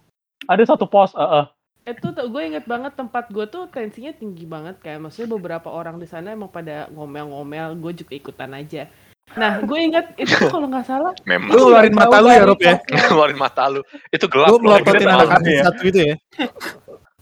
Ada 0.44 0.76
satu 0.76 0.84
pos, 0.88 1.16
eh, 1.16 1.24
eh. 1.24 1.46
itu 1.84 2.16
tuh 2.16 2.26
gue 2.32 2.42
inget 2.44 2.64
banget 2.64 2.96
tempat 2.96 3.28
gue 3.28 3.44
tuh 3.44 3.68
tensinya 3.68 4.12
tinggi 4.16 4.48
banget 4.48 4.80
kayak 4.80 5.04
maksudnya 5.04 5.36
beberapa 5.36 5.68
orang 5.68 6.00
di 6.00 6.08
sana 6.08 6.32
emang 6.32 6.48
pada 6.48 6.88
ngomel-ngomel 6.88 7.76
gue 7.76 7.92
juga 8.00 8.12
ikutan 8.16 8.56
aja 8.56 8.88
nah 9.34 9.58
gue 9.64 9.78
inget 9.80 10.06
itu 10.20 10.30
kalau 10.54 10.68
nggak 10.68 10.86
salah 10.86 11.12
Memang. 11.24 11.50
Lu 11.50 11.72
ngeluarin 11.72 11.94
mata 11.96 12.16
lu 12.20 12.28
ya, 12.30 12.44
Rob 12.44 12.60
ya? 12.60 12.76
posnya. 12.78 13.00
Ngeluarin 13.08 13.38
mata 13.40 13.62
lu. 13.72 13.80
Itu 14.12 14.26
gelap. 14.30 14.48
Lu 14.52 14.56
melototin 14.60 15.08
anak 15.10 15.42
ya. 15.42 15.62
satu 15.66 15.80
gitu 15.90 16.00
ya. 16.04 16.14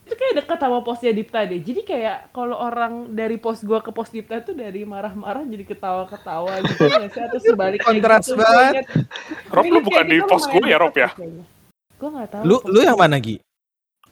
itu 0.03 0.21
kayak 0.21 0.45
deket 0.45 0.59
sama 0.61 0.85
pos 0.85 1.01
Dipta 1.01 1.41
deh 1.49 1.57
jadi 1.65 1.81
kayak 1.89 2.17
kalau 2.37 2.61
orang 2.61 3.17
dari 3.17 3.41
pos 3.41 3.65
gue 3.65 3.81
ke 3.81 3.89
pos 3.97 4.13
Dipta 4.13 4.45
tuh 4.45 4.53
dari 4.53 4.85
marah-marah 4.85 5.41
jadi 5.49 5.65
ketawa-ketawa 5.65 6.61
gitu 6.69 6.85
ya 6.85 7.09
sih 7.09 7.21
atau 7.25 7.41
sebaliknya 7.49 7.89
Kontras 7.89 8.29
gitu. 8.29 8.37
banget. 8.37 8.85
Rob, 9.49 9.65
lu 9.73 9.81
bukan 9.81 10.05
di 10.05 10.19
pos 10.21 10.45
gue 10.53 10.69
ya, 10.69 10.77
Rob 10.77 10.93
ya? 10.93 11.09
gue 11.97 12.09
nggak 12.13 12.29
tahu 12.29 12.43
Lu 12.45 12.57
lu 12.69 12.85
yang 12.85 12.99
gue. 12.99 13.05
mana 13.09 13.17
Gi? 13.23 13.41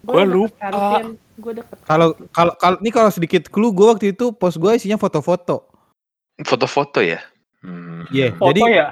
Gua 0.00 0.24
deket 0.24 0.32
lupa. 0.32 0.68
gue 1.36 1.52
deket 1.60 1.76
Kalau 1.84 2.08
kalau 2.32 2.52
kalau 2.56 2.76
ini 2.80 2.90
kalau 2.94 3.10
sedikit 3.12 3.42
clue 3.52 3.68
gue 3.74 3.86
waktu 3.92 4.06
itu 4.16 4.32
pos 4.32 4.56
gue 4.56 4.72
isinya 4.72 4.96
foto-foto. 4.96 5.68
Foto-foto 6.40 7.04
ya. 7.04 7.20
Hmm. 7.60 8.08
Iya, 8.08 8.32
Foto 8.34 8.48
jadi 8.50 8.60
ya? 8.72 8.88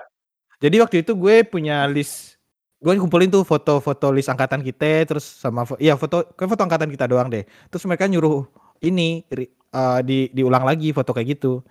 jadi 0.60 0.76
waktu 0.84 0.96
itu 1.00 1.12
gue 1.12 1.40
punya 1.42 1.88
list 1.88 2.36
gue 2.78 2.94
kumpulin 2.94 3.26
tuh 3.26 3.42
foto-foto 3.42 4.14
list 4.14 4.30
angkatan 4.30 4.62
kita 4.62 5.02
terus 5.02 5.24
sama 5.26 5.66
fo- 5.66 5.80
iya 5.82 5.98
foto 5.98 6.22
kayak 6.36 6.50
foto 6.52 6.62
angkatan 6.62 6.92
kita 6.92 7.08
doang 7.08 7.26
deh. 7.26 7.42
Terus 7.68 7.82
mereka 7.84 8.06
nyuruh 8.06 8.46
ini 8.80 9.26
eh, 9.26 10.00
di 10.06 10.30
diulang 10.30 10.62
lagi 10.62 10.92
foto 10.92 11.10
kayak 11.10 11.34
gitu. 11.34 11.64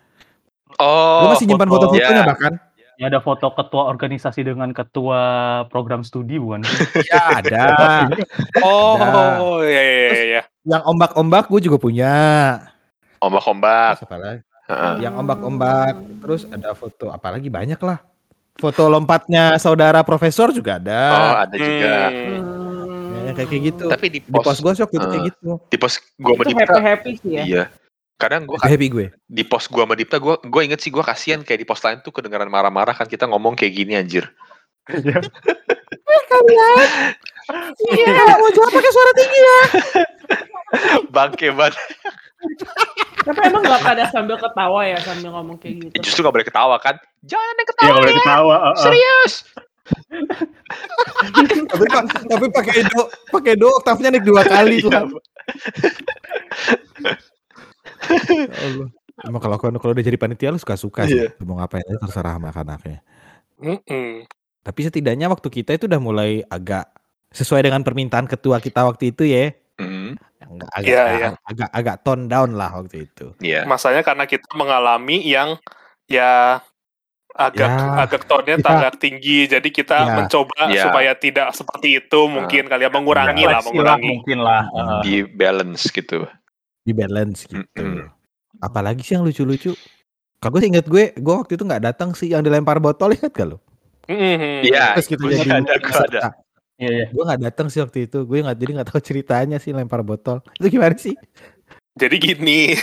Oh, 0.75 1.19
gue 1.23 1.27
masih 1.31 1.47
nyimpan 1.47 1.69
foto. 1.69 1.87
foto-fotonya 1.87 2.23
Ya. 2.23 2.27
bahkan. 2.27 2.53
Ya 2.97 3.13
ada 3.13 3.21
foto 3.21 3.53
ketua 3.53 3.93
organisasi 3.93 4.41
dengan 4.41 4.73
ketua 4.73 5.21
program 5.69 6.01
studi 6.01 6.41
bukan? 6.41 6.65
Ya 7.13 7.39
ada. 7.39 7.63
Oh, 8.65 9.61
iya 9.61 9.81
iya 9.85 9.93
iya 9.93 10.23
iya. 10.25 10.41
Yang 10.65 10.83
ombak-ombak 10.83 11.45
gue 11.47 11.61
juga 11.61 11.77
punya. 11.77 12.13
ombak-ombak. 13.21 14.01
Lagi? 14.01 14.41
Heeh. 14.67 14.93
Yang 15.03 15.13
ombak-ombak. 15.17 15.93
Terus 16.23 16.41
ada 16.47 16.75
foto 16.75 17.09
apalagi 17.09 17.47
banyak 17.47 17.79
lah. 17.79 17.99
Foto 18.57 18.89
lompatnya 18.89 19.55
saudara 19.61 20.01
profesor 20.01 20.49
juga 20.49 20.75
Oh, 20.75 20.83
ada. 20.83 21.45
ada 21.45 21.55
juga. 21.55 21.95
Hmm. 22.09 23.25
Ya, 23.27 23.31
kayak 23.35 23.49
kayak 23.51 23.63
gitu. 23.69 23.85
Tapi 23.91 24.07
di 24.07 24.19
Di 24.23 24.31
pos 24.31 24.43
pos, 24.43 24.57
gue 24.63 24.71
sih 24.73 24.83
waktu 24.87 24.95
itu 24.97 25.07
kayak 25.07 25.19
eh, 25.19 25.27
gitu. 25.29 25.49
di 25.67 25.77
pos 25.77 25.93
gua 26.17 26.33
sama 26.33 26.43
Dipta, 26.47 26.63
happy 26.63 26.81
happy 26.81 27.11
sih 27.19 27.31
ya 27.35 27.43
iya. 27.43 27.63
Kadang 28.17 28.49
gua 28.49 28.57
Happy 28.63 28.87
gue. 28.89 29.05
di 29.29 29.43
pos 29.45 29.67
gua 29.69 29.83
sama 29.85 29.93
Dipta 29.93 30.17
gua 30.17 30.39
gua 30.41 30.61
inget 30.63 30.79
sih 30.81 30.89
gua 30.89 31.03
kasihan 31.05 31.43
kayak 31.43 31.59
di 31.61 31.67
pos 31.67 31.83
lain 31.83 31.99
tuh 32.01 32.09
kedengaran 32.09 32.47
marah-marah 32.49 32.95
kan 32.95 33.05
kita 33.05 33.27
ngomong 33.27 33.53
kayak 33.53 33.77
gini 33.77 33.93
anjir. 33.93 34.25
Iya. 34.89 35.19
Iya, 37.79 38.07
mau 38.35 38.49
jawab 38.51 38.71
pakai 38.73 38.91
suara 38.91 39.11
tinggi 39.15 39.39
ya. 39.39 39.59
Bangke 41.11 41.47
banget. 41.51 41.75
Tapi 43.23 43.39
emang 43.43 43.61
gak 43.61 43.81
pada 43.81 44.03
sambil 44.07 44.37
ketawa 44.37 44.81
ya 44.85 44.97
sambil 45.01 45.29
ngomong 45.33 45.57
kayak 45.57 45.89
gitu 45.89 45.99
Justru 45.99 46.21
gak 46.21 46.35
boleh 46.35 46.47
ketawa 46.47 46.75
kan. 46.77 46.95
Jangan 47.25 47.47
ada 47.47 47.57
Iya, 47.57 47.65
ketawa 47.65 47.87
kalau 47.87 47.99
boleh 47.99 48.13
ya. 48.13 48.19
ketawa. 48.21 48.55
eh, 48.55 48.67
eh. 48.67 48.75
Serius. 48.79 49.33
tapi 51.67 51.83
tapi 52.27 52.45
pakai 52.51 52.81
do 52.83 53.01
pakai 53.31 53.53
do 53.55 53.67
oktavnya 53.71 54.09
naik 54.11 54.25
dua 54.27 54.43
kali 54.43 54.83
tuh. 54.83 54.91
Iya. 54.91 55.01
Ya 58.27 58.47
Allah. 58.67 58.87
Emang 59.25 59.41
kalau 59.41 59.57
kalau 59.57 59.79
kalau 59.81 59.91
udah 59.97 60.05
jadi 60.05 60.17
panitia 60.19 60.53
lu 60.53 60.59
suka-suka 60.61 61.09
sih. 61.09 61.17
Iya. 61.25 61.33
Mau 61.41 61.57
ngapain 61.57 61.81
aja 61.81 61.97
terserah 61.99 62.37
sama 62.37 62.53
anak-anaknya. 62.53 62.99
Mm-mm. 63.57 64.27
Tapi 64.61 64.79
setidaknya 64.83 65.25
waktu 65.31 65.47
kita 65.49 65.73
itu 65.73 65.89
udah 65.89 65.97
mulai 65.97 66.43
agak 66.45 66.85
sesuai 67.33 67.65
dengan 67.65 67.81
permintaan 67.81 68.29
ketua 68.29 68.61
kita 68.61 68.85
waktu 68.85 69.09
itu 69.15 69.25
ya. 69.25 69.55
Hmm, 70.07 70.15
Agak 70.39 70.69
agak, 70.71 70.87
Iya, 70.87 71.03
iya. 71.11 71.29
agak 71.41 71.69
agak 71.71 71.95
tone 72.01 72.25
down 72.25 72.51
lah 72.53 72.69
waktu 72.71 72.97
itu. 73.03 73.33
Iya. 73.39 73.65
Masanya 73.65 73.99
karena 73.99 74.23
kita 74.23 74.47
mengalami 74.53 75.19
yang 75.19 75.57
ya 76.05 76.61
agak 77.33 77.69
Ya, 77.69 78.01
agak 78.01 78.21
tone-nya 78.25 78.57
kita- 78.57 78.71
agak 78.71 78.93
tinggi, 78.97 79.45
jadi 79.45 79.67
kita 79.67 79.97
Ya. 79.99 80.13
mencoba 80.15 80.61
Ya. 80.67 80.83
supaya 80.83 81.11
tidak 81.13 81.53
seperti 81.53 81.99
itu, 81.99 82.19
mungkin 82.25 82.65
kali 82.65 82.81
ya 82.81 82.89
mengurangi 82.89 83.43
lah, 83.43 83.59
Fleksi 83.59 83.69
mengurangi. 83.71 84.07
mungkin 84.09 84.37
lah. 84.39 84.63
eh. 84.65 85.01
Di 85.01 85.15
balance 85.27 85.83
gitu. 85.87 86.25
Di 86.81 86.91
balance 86.91 87.45
gitu. 87.45 87.61
Mm-mm. 87.77 88.09
Apalagi 88.57 89.01
sih 89.01 89.13
yang 89.13 89.21
lucu-lucu. 89.21 89.77
Kalau 90.37 90.49
gue 90.49 90.61
sih 90.61 90.69
inget 90.71 90.85
gue, 90.85 91.13
gue 91.13 91.33
waktu 91.35 91.53
itu 91.53 91.63
nggak 91.63 91.83
datang 91.83 92.13
sih 92.13 92.29
yang 92.29 92.41
dilempar 92.41 92.77
botol 92.77 93.13
inget 93.17 93.29
gak 93.29 93.53
lo? 93.53 93.57
Mm-mm. 94.07 94.63
Iya. 94.63 94.95
Terus 94.95 95.07
kita 95.07 95.21
gua 95.21 95.31
jadi 95.31 95.49
ada, 95.51 95.73
ada. 95.77 96.21
Iya, 96.77 96.89
iya. 96.93 97.05
Gue 97.09 97.23
nggak 97.25 97.41
datang 97.41 97.67
sih 97.67 97.81
waktu 97.81 98.05
itu. 98.05 98.21
Gue 98.23 98.45
nggak 98.45 98.57
jadi 98.57 98.71
nggak 98.77 98.89
tahu 98.93 99.01
ceritanya 99.01 99.57
sih 99.57 99.73
lempar 99.73 100.05
botol. 100.05 100.45
Itu 100.61 100.69
gimana 100.69 100.93
sih? 100.97 101.17
Jadi 101.97 102.15
gini, 102.21 102.77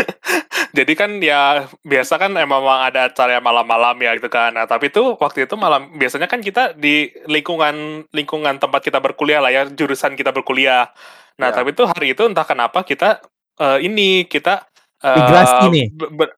jadi 0.76 0.92
kan 0.92 1.16
ya 1.16 1.64
biasa 1.80 2.20
kan 2.20 2.36
emang 2.36 2.60
ada 2.60 3.08
acara 3.08 3.40
malam-malam 3.40 3.96
ya 4.04 4.12
gitu 4.20 4.28
kan. 4.28 4.52
Nah 4.52 4.68
tapi 4.68 4.92
itu 4.92 5.16
waktu 5.16 5.48
itu 5.48 5.56
malam 5.56 5.96
biasanya 5.96 6.28
kan 6.28 6.44
kita 6.44 6.76
di 6.76 7.08
lingkungan 7.24 8.04
lingkungan 8.12 8.60
tempat 8.60 8.84
kita 8.84 9.00
berkuliah 9.00 9.40
lah 9.40 9.48
ya 9.48 9.64
jurusan 9.64 10.12
kita 10.12 10.28
berkuliah. 10.36 10.92
Nah 11.40 11.48
Ya. 11.48 11.56
tapi 11.56 11.72
itu 11.72 11.88
hari 11.88 12.12
itu 12.12 12.28
entah 12.28 12.44
kenapa 12.44 12.84
kita 12.84 13.24
eh, 13.56 13.78
ini 13.80 14.28
kita 14.28 14.68
eh, 15.00 15.16
Migrasi 15.16 15.64
nih. 15.72 15.86
be- 15.96 16.12
be- 16.12 16.36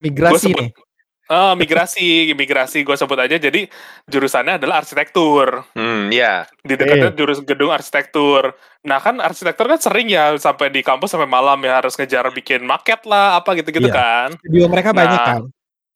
Migrasi 0.00 0.48
sebut- 0.48 0.64
nih. 0.64 0.68
Eh, 1.24 1.54
migrasi, 1.56 2.36
migrasi 2.36 2.84
gue 2.84 2.92
sebut 2.92 3.16
aja. 3.16 3.40
Jadi 3.40 3.64
jurusannya 4.04 4.60
adalah 4.60 4.84
arsitektur. 4.84 5.64
Hmm, 5.72 6.12
ya. 6.12 6.44
Di 6.60 6.76
dekatnya 6.76 7.16
jurus 7.16 7.40
gedung 7.40 7.72
arsitektur. 7.72 8.52
Nah 8.84 9.00
kan 9.00 9.16
arsitektur 9.24 9.64
kan 9.64 9.80
sering 9.80 10.12
ya 10.12 10.36
sampai 10.36 10.68
di 10.68 10.84
kampus 10.84 11.16
sampai 11.16 11.24
malam 11.24 11.56
ya 11.64 11.80
harus 11.80 11.96
ngejar 11.96 12.28
bikin 12.28 12.68
maket 12.68 13.08
lah 13.08 13.40
apa 13.40 13.56
gitu-gitu 13.56 13.88
Iya. 13.88 13.96
kan. 13.96 14.28
Studio 14.36 14.68
mereka 14.68 14.92
banyak 14.92 15.16
Nah, 15.16 15.24
kan. 15.24 15.40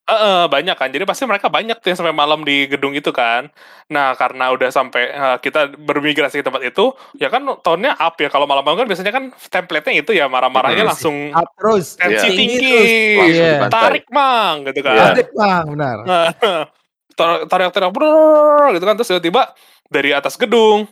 Eh, 0.08 0.16
eh, 0.16 0.44
banyak 0.48 0.72
kan. 0.72 0.88
Jadi 0.88 1.04
pasti 1.04 1.28
mereka 1.28 1.52
banyak 1.52 1.76
tuh 1.78 1.92
yang 1.92 1.98
sampai 2.00 2.16
malam 2.16 2.40
di 2.40 2.64
gedung 2.64 2.96
itu 2.96 3.12
kan. 3.12 3.52
Nah 3.92 4.16
karena 4.16 4.48
udah 4.48 4.72
sampai 4.72 5.02
eh, 5.04 5.36
kita 5.38 5.76
bermigrasi 5.76 6.40
ke 6.40 6.44
tempat 6.48 6.64
itu, 6.64 6.90
ya 7.14 7.28
kan 7.28 7.44
tonnya 7.60 7.92
up 7.92 8.16
ya. 8.16 8.32
Kalau 8.32 8.48
malam-malam 8.48 8.80
kan 8.80 8.88
biasanya 8.88 9.12
kan 9.12 9.28
template-nya 9.52 10.00
itu 10.00 10.16
ya 10.16 10.24
marah-marahnya 10.24 10.88
Hmm. 10.88 10.92
langsung 10.96 11.16
Up 11.30 11.52
terus. 11.54 11.94
tensi 11.94 12.24
Iya. 12.24 12.32
tinggi, 12.32 12.72
terus. 12.72 12.88
Iya. 13.28 13.50
dibantai. 13.60 13.76
tarik 13.76 14.06
mang 14.08 14.56
gitu 14.64 14.80
kan. 14.80 14.94
Iya. 14.96 15.04
Ada 15.12 15.22
bang, 15.28 15.64
benar. 15.76 15.96
Nah, 16.02 16.24
tar- 17.18 17.44
teriak-teriak 17.44 17.92
brrrr, 17.92 18.64
gitu 18.72 18.84
kan 18.84 18.94
terus 18.96 19.08
tiba-tiba 19.12 19.42
dari 19.86 20.10
atas 20.16 20.40
gedung 20.40 20.88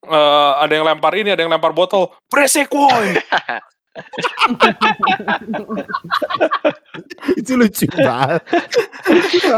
eh, 0.00 0.52
ada 0.56 0.70
yang 0.70 0.86
lempar 0.86 1.10
ini, 1.12 1.34
ada 1.34 1.42
yang 1.42 1.50
lempar 1.50 1.74
botol. 1.74 2.14
Beresek 2.30 2.70
woi. 2.70 3.18
Itu 7.34 7.52
lucu 7.54 7.84
banget. 7.90 8.42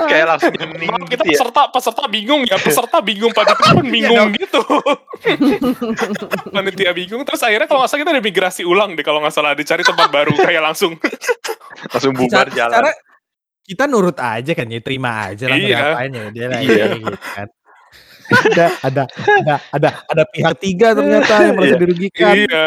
Kayak 0.07 0.27
langsung 0.29 0.53
hening 0.55 0.93
kita 1.09 1.11
gitu 1.11 1.23
ya. 1.25 1.31
peserta 1.37 1.61
peserta 1.71 2.03
bingung 2.07 2.41
ya, 2.45 2.57
peserta 2.57 2.97
bingung, 3.01 3.33
panitia 3.33 3.71
pun 3.73 3.85
bingung 3.95 4.29
gitu. 4.35 4.61
panitia 6.55 6.91
bingung 6.93 7.21
terus 7.25 7.41
akhirnya 7.41 7.65
kalau 7.65 7.81
nggak 7.83 7.91
salah 7.91 8.01
kita 8.03 8.11
ada 8.13 8.23
migrasi 8.23 8.63
ulang 8.63 8.95
deh 8.95 9.03
kalau 9.03 9.19
nggak 9.21 9.35
salah 9.35 9.53
dicari 9.53 9.83
tempat 9.83 10.09
baru 10.09 10.33
kayak 10.37 10.63
langsung. 10.63 10.95
Langsung 11.91 12.13
bubar 12.13 12.49
Secara- 12.49 12.57
jalan. 12.57 12.73
secara 12.77 12.91
kita 13.63 13.83
nurut 13.87 14.17
aja 14.19 14.53
kan 14.53 14.67
ya, 14.67 14.81
terima 14.83 15.31
aja 15.31 15.45
lah 15.47 15.57
Iya. 15.57 15.69
diapain 15.79 16.11
ya 16.11 16.25
dia 16.31 16.45
lah 16.49 16.59
Iya. 16.61 16.75
ya, 16.75 16.87
gitu 16.99 17.19
kan. 17.21 17.49
ada 18.31 18.67
ada 18.81 19.03
ada 19.11 19.55
ada 19.75 19.89
ada 20.07 20.23
pihak 20.25 20.55
tiga 20.59 20.95
ternyata 20.95 21.33
yang 21.41 21.55
merasa 21.55 21.75
Iya. 21.75 21.81
dirugikan. 21.83 22.35
iya. 22.37 22.65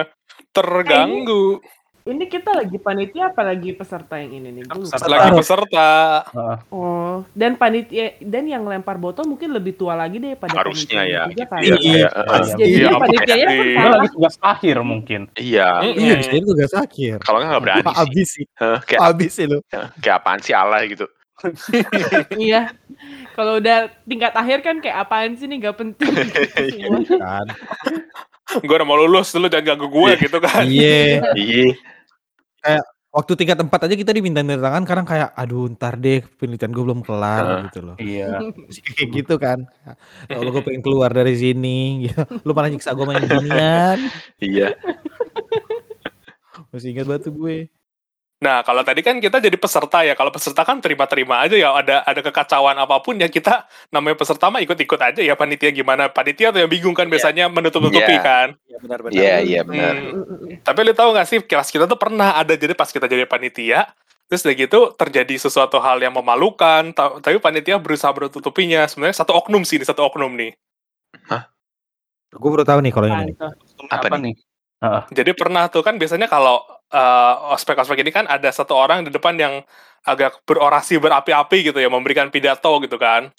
Terganggu. 0.53 1.59
Ini 2.03 2.27
kita 2.27 2.51
lagi 2.51 2.75
panitia 2.77 3.31
apa 3.31 3.47
lagi 3.47 3.71
peserta 3.71 4.19
yang 4.19 4.35
ini 4.35 4.59
nih? 4.59 4.63
Peserta. 4.67 5.07
Lagi 5.07 5.29
peserta. 5.31 5.87
Heeh. 6.29 6.57
Oh, 6.67 7.23
dan 7.31 7.55
panitia 7.55 8.19
dan 8.19 8.43
yang 8.43 8.67
lempar 8.67 8.99
botol 8.99 9.23
mungkin 9.23 9.49
lebih 9.49 9.73
tua 9.73 9.95
lagi 9.95 10.19
deh 10.19 10.35
pada 10.35 10.51
Harusnya 10.51 10.99
panitia 10.99 11.07
ya. 11.07 11.23
juga 11.31 11.43
kan. 11.47 11.59
Iya, 11.63 11.75
Iya. 11.79 11.79
iya. 11.79 12.07
Iya. 12.11 12.43
Jadi 12.43 12.75
Iya, 12.75 12.87
kan 12.91 13.07
salah. 13.79 13.95
lagi 13.95 14.09
tugas 14.11 14.35
akhir 14.43 14.75
mungkin. 14.83 15.21
Iya. 15.33 15.69
Iya, 15.81 16.15
itu 16.35 16.45
tugas 16.45 16.73
akhir. 16.75 17.15
Kalau 17.23 17.37
nggak 17.39 17.49
nggak 17.49 17.63
berani 17.63 17.83
sih. 17.87 17.95
abis 18.03 18.27
sih. 18.29 18.45
Kayak 18.83 18.99
Abis 19.01 19.31
sih 19.31 19.45
lu. 19.47 19.57
kayak 19.97 20.15
apaan 20.19 20.39
sih 20.43 20.53
Allah 20.53 20.83
gitu. 20.83 21.07
iya. 22.37 22.61
Kalau 23.31 23.63
udah 23.63 23.87
tingkat 24.03 24.35
akhir 24.35 24.59
kan 24.59 24.75
kayak 24.79 24.97
apaan 25.01 25.33
sih 25.33 25.47
nih 25.47 25.57
gak 25.61 25.75
penting 25.79 26.11
gitu. 26.13 27.15
Kan. 27.23 27.47
Gue 28.61 28.75
udah 28.77 28.87
mau 28.87 28.99
lulus 28.99 29.33
dulu 29.33 29.49
jangan 29.49 29.73
ganggu 29.73 29.87
gue 29.89 30.11
gitu 30.21 30.37
kan. 30.37 30.63
Iya. 30.67 31.23
Iya. 31.33 31.67
Waktu 33.13 33.37
tingkat 33.37 33.61
empat 33.61 33.85
aja 33.85 33.93
kita 33.93 34.09
diminta 34.09 34.41
tanda 34.41 34.57
tangan 34.57 34.83
karena 34.89 35.03
kayak 35.05 35.29
aduh 35.37 35.69
ntar 35.77 36.01
deh 36.01 36.25
penelitian 36.41 36.73
gue 36.73 36.81
belum 36.81 37.01
kelar 37.05 37.43
Heeh. 37.45 37.61
gitu 37.69 37.79
loh. 37.85 37.95
Iya. 38.01 38.29
Kayak 38.97 39.09
gitu 39.13 39.35
kan. 39.37 39.59
Kalau 40.25 40.49
gue 40.49 40.63
pengen 40.65 40.81
keluar 40.81 41.13
dari 41.13 41.37
sini, 41.37 42.09
gitu. 42.09 42.25
lu 42.41 42.57
malah 42.57 42.73
nyiksa 42.73 42.97
gue 42.97 43.05
main 43.05 43.21
ginian. 43.21 43.97
Iya. 44.41 44.73
Masih 46.73 46.97
ingat 46.97 47.05
batu 47.05 47.29
gue. 47.29 47.69
Nah, 48.43 48.59
kalau 48.59 48.83
tadi 48.83 48.99
kan 48.99 49.17
kita 49.17 49.39
jadi 49.39 49.55
peserta 49.55 50.03
ya. 50.03 50.13
Kalau 50.13 50.27
peserta 50.27 50.61
kan 50.61 50.77
terima-terima 50.77 51.39
aja 51.39 51.55
ya. 51.55 51.71
Ada 51.71 52.03
ada 52.03 52.19
kekacauan 52.19 52.75
apa 52.75 52.99
pun 52.99 53.15
ya 53.15 53.31
kita 53.31 53.63
namanya 53.87 54.19
peserta 54.19 54.51
mah 54.51 54.59
ikut-ikut 54.59 54.99
aja 54.99 55.23
ya 55.23 55.33
panitia 55.33 55.71
gimana. 55.71 56.11
Panitia 56.11 56.51
tuh 56.51 56.59
yang 56.59 56.67
bingung 56.67 56.91
kan 56.91 57.07
biasanya 57.07 57.47
menutup-nutupi 57.47 58.11
Iya. 58.11 58.19
kan. 58.19 58.47
Iya 58.67 58.77
benar-benar. 58.77 59.15
Iya, 59.15 59.35
iya 59.39 59.61
benar. 59.63 59.93
Hmm. 59.95 60.59
Tapi 60.59 60.79
lu 60.83 60.91
tahu 60.91 61.15
gak 61.15 61.25
sih 61.25 61.39
kelas 61.39 61.71
kita 61.71 61.87
tuh 61.87 61.95
pernah 61.95 62.35
ada 62.35 62.51
jadi 62.53 62.75
pas 62.75 62.91
kita 62.91 63.07
jadi 63.07 63.23
panitia 63.23 63.87
terus 64.23 64.43
udah 64.43 64.55
gitu 64.55 64.79
terjadi 64.95 65.35
sesuatu 65.37 65.77
hal 65.77 66.01
yang 66.01 66.09
memalukan 66.11 66.89
ta- 66.91 67.21
tapi 67.21 67.37
panitia 67.37 67.77
berusaha 67.77 68.09
menutupinya 68.09 68.87
sebenarnya 68.87 69.13
satu 69.13 69.35
oknum 69.37 69.61
sih 69.61 69.77
ini 69.77 69.85
satu 69.85 70.01
oknum 70.03 70.33
nih 70.33 70.57
Gue 72.33 72.49
baru 72.49 72.65
tahu 72.65 72.81
nih 72.81 72.89
kalau 72.89 73.07
ini. 73.13 73.37
Apa 73.93 74.09
Apa 74.09 74.17
nih? 74.17 74.33
Heeh. 74.81 75.01
jadi 75.15 75.31
pernah 75.31 75.69
tuh 75.69 75.79
kan 75.79 75.95
biasanya 75.95 76.27
kalau 76.27 76.59
eh, 76.87 77.33
ospek-ospek 77.51 78.01
ini 78.01 78.11
kan 78.11 78.25
ada 78.25 78.49
satu 78.49 78.73
orang 78.73 79.03
di 79.03 79.11
depan 79.11 79.35
yang 79.35 79.61
agak 80.03 80.43
berorasi 80.43 80.99
berapi-api 80.99 81.71
gitu 81.71 81.79
ya 81.79 81.87
memberikan 81.87 82.27
pidato 82.27 82.79
gitu 82.81 82.97
kan 82.97 83.31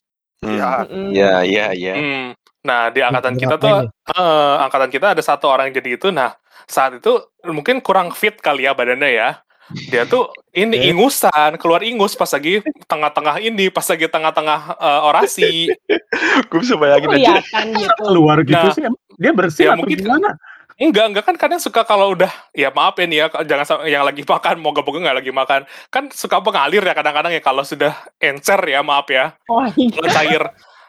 Hmm. 0.45 0.61
Mm-mm. 0.61 1.17
Iya, 1.17 1.41
iya, 1.41 1.67
iya. 1.73 1.95
Hmm. 1.97 2.37
Nah, 2.69 2.93
di 2.93 3.01
angkatan 3.01 3.33
kita 3.35 3.57
tuh, 3.57 3.89
eh, 3.89 4.55
angkatan 4.61 4.93
kita 4.93 5.17
ada 5.17 5.23
satu 5.25 5.49
orang 5.49 5.73
yang 5.73 5.81
jadi 5.81 5.97
itu. 5.97 6.13
Nah, 6.13 6.37
saat 6.69 7.01
itu 7.01 7.17
mungkin 7.49 7.81
kurang 7.81 8.13
fit 8.13 8.37
kali 8.37 8.69
ya 8.69 8.77
badannya 8.77 9.09
ya. 9.09 9.41
Dia 9.89 10.05
tuh 10.05 10.29
ini 10.53 10.93
ingusan, 10.93 11.57
keluar 11.57 11.81
ingus 11.81 12.13
pas 12.13 12.29
lagi 12.29 12.61
tengah-tengah 12.85 13.41
ini, 13.41 13.73
pas 13.73 13.89
lagi 13.89 14.05
tengah-tengah 14.05 14.61
eh, 14.77 15.01
orasi. 15.09 15.73
Gue 16.53 16.61
bisa 16.61 16.77
bayangin 16.77 17.25
aja. 17.25 17.41
Gitu. 17.41 18.05
Keluar 18.05 18.37
gitu 18.45 18.53
Nah. 18.61 18.75
sih. 18.77 18.85
Dia 19.17 19.33
bersih 19.33 19.65
Ya, 19.65 19.73
atau 19.73 19.81
mungkin- 19.81 19.97
gimana? 20.05 20.37
Enggak, 20.75 21.05
enggak 21.07 21.25
kan 21.25 21.37
kadang 21.39 21.61
suka 21.63 21.87
kalau 21.87 22.19
udah, 22.19 22.31
ya 22.51 22.67
maaf 22.75 22.99
ya 22.99 23.07
nih 23.07 23.19
ya, 23.23 23.27
jangan 23.47 23.87
yang 23.87 24.03
lagi 24.03 24.27
makan, 24.35 24.59
moga-moga 24.59 24.99
nggak 25.07 25.17
lagi 25.23 25.31
makan. 25.31 25.61
Kan 25.87 26.11
suka 26.11 26.43
mengalir 26.43 26.83
ya 26.83 26.91
kadang-kadang 26.93 27.31
ya 27.31 27.39
kalau 27.39 27.63
sudah 27.63 27.95
encer 28.19 28.59
ya, 28.67 28.83
maaf 28.83 29.07
ya, 29.07 29.39
Oh, 29.47 29.63
iya. 29.79 30.11
cair. 30.11 30.43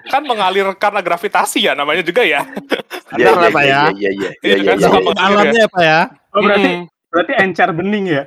Kan 0.06 0.22
mengalir 0.26 0.70
karena 0.78 1.02
gravitasi 1.02 1.66
ya 1.66 1.74
namanya 1.74 2.02
juga 2.02 2.22
ya. 2.22 2.42
Iya, 3.16 3.32
ya. 3.38 3.50
Iya, 3.54 3.82
iya, 3.94 4.10
iya. 4.10 4.10
Iya, 4.10 4.30
Iya, 4.42 4.56
kan, 4.66 4.76
iya, 4.76 4.86
suka 4.90 4.98
iya. 4.98 5.06
mengalir 5.06 5.22
ya. 5.22 5.38
Alamnya 5.46 5.62
ya 5.62 5.68
Pak 5.70 5.84
ya. 5.86 6.00
Oh 6.34 6.42
berarti 6.42 6.70
Mm. 6.74 6.84
berarti 7.14 7.34
encer 7.38 7.70
bening 7.72 8.06
ya? 8.10 8.24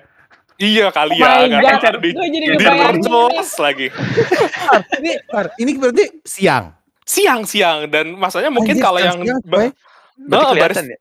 Iya 0.59 0.86
kali 0.90 1.12
Oh 1.12 1.18
ya, 1.18 1.26
my 1.28 1.44
nggak 1.50 1.62
God, 1.62 1.74
encer 1.74 1.94
di, 1.98 2.11
di 2.14 2.38
reverse 2.64 3.54
lagi. 3.59 3.86
Ini 4.96 5.12
ini 5.59 5.70
berarti 5.76 6.04
siang. 6.22 6.64
Siang-siang 7.02 7.90
dan 7.90 8.14
masanya 8.14 8.50
mungkin 8.50 8.78
Anjir, 8.78 8.84
kalau 8.86 9.00
yang 9.02 9.18
siang-siang, 9.18 9.42
ba- 9.44 9.74
Nah, 10.18 10.50
kelihatan 10.50 10.59
baris, 10.59 10.78
ya. 10.82 10.98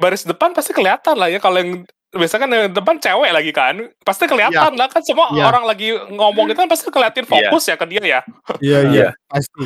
Baris 0.00 0.24
depan 0.24 0.50
pasti 0.50 0.72
kelihatan 0.72 1.14
lah 1.14 1.28
ya 1.28 1.36
kalau 1.36 1.56
yang 1.56 1.84
biasanya 2.10 2.40
kan 2.40 2.50
yang 2.50 2.72
depan 2.72 2.96
cewek 2.96 3.30
lagi 3.30 3.52
kan 3.52 3.74
pasti 4.00 4.26
kelihatan 4.26 4.74
lah 4.74 4.88
kan 4.88 4.98
semua 5.00 5.30
Iya. 5.30 5.44
orang 5.44 5.62
lagi 5.62 5.88
ngomong 6.10 6.48
gitu 6.48 6.58
kan 6.58 6.66
pasti 6.66 6.88
kelihatan 6.88 7.22
fokus 7.22 7.62
ya 7.64 7.76
ke 7.76 7.86
dia 7.86 8.02
ya 8.02 8.20
Iya 8.58 8.78
iya. 8.88 9.08
pasti. 9.24 9.62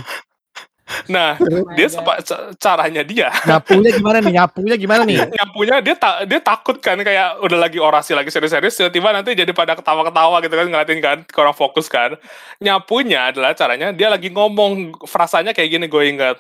nah 1.07 1.41
Oh 1.41 1.65
dia 1.73 1.89
sepa- 1.89 2.21
ca- 2.21 2.53
caranya 2.55 3.01
dia 3.01 3.33
Nyapunya 3.43 3.89
gimana 3.91 4.21
nih? 4.21 4.37
Nyapunya 4.37 4.77
gimana 4.77 5.03
nih? 5.03 5.17
nyapunya 5.33 5.81
dia 5.81 5.97
tak 5.97 6.29
dia 6.29 6.37
takut 6.39 6.77
kan 6.77 7.01
kayak 7.01 7.41
udah 7.41 7.57
lagi 7.59 7.81
orasi 7.81 8.13
lagi 8.13 8.29
serius-serius 8.29 8.77
tiba-tiba 8.77 9.09
nanti 9.11 9.33
jadi 9.33 9.49
pada 9.51 9.73
ketawa-ketawa 9.73 10.37
gitu 10.39 10.53
kan 10.53 10.67
ngeliatin 10.67 11.01
kan 11.01 11.19
kurang 11.27 11.57
fokus 11.57 11.89
kan 11.89 12.21
nyapunya 12.59 13.33
adalah 13.33 13.53
caranya 13.53 13.91
dia 13.91 14.07
lagi 14.07 14.29
ngomong 14.29 14.73
frasanya 15.03 15.51
kayak 15.51 15.73
gini 15.73 15.87
gue 15.87 16.05
ingat 16.07 16.37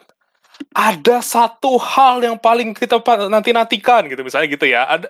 ada 0.75 1.23
satu 1.23 1.79
hal 1.79 2.23
yang 2.23 2.37
paling 2.39 2.75
kita 2.75 2.99
pa- 3.03 3.31
nanti-nantikan 3.31 4.07
gitu 4.07 4.23
misalnya 4.23 4.49
gitu 4.51 4.67
ya 4.67 4.87
ada 4.87 5.07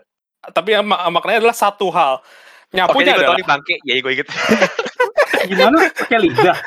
tapi 0.52 0.76
yang 0.76 0.84
mak- 0.84 1.08
maknanya 1.08 1.44
adalah 1.44 1.56
satu 1.56 1.88
hal 1.92 2.20
Oke, 2.74 2.82
nyapunya 2.82 3.12
tau 3.14 3.20
adalah 3.22 3.38
nih 3.38 3.46
bangke. 3.46 3.74
Ya, 3.86 3.92
gue 4.02 4.12
inget. 4.18 4.28
Gimana? 5.54 5.78
Pakai 5.94 6.18
lidah. 6.18 6.58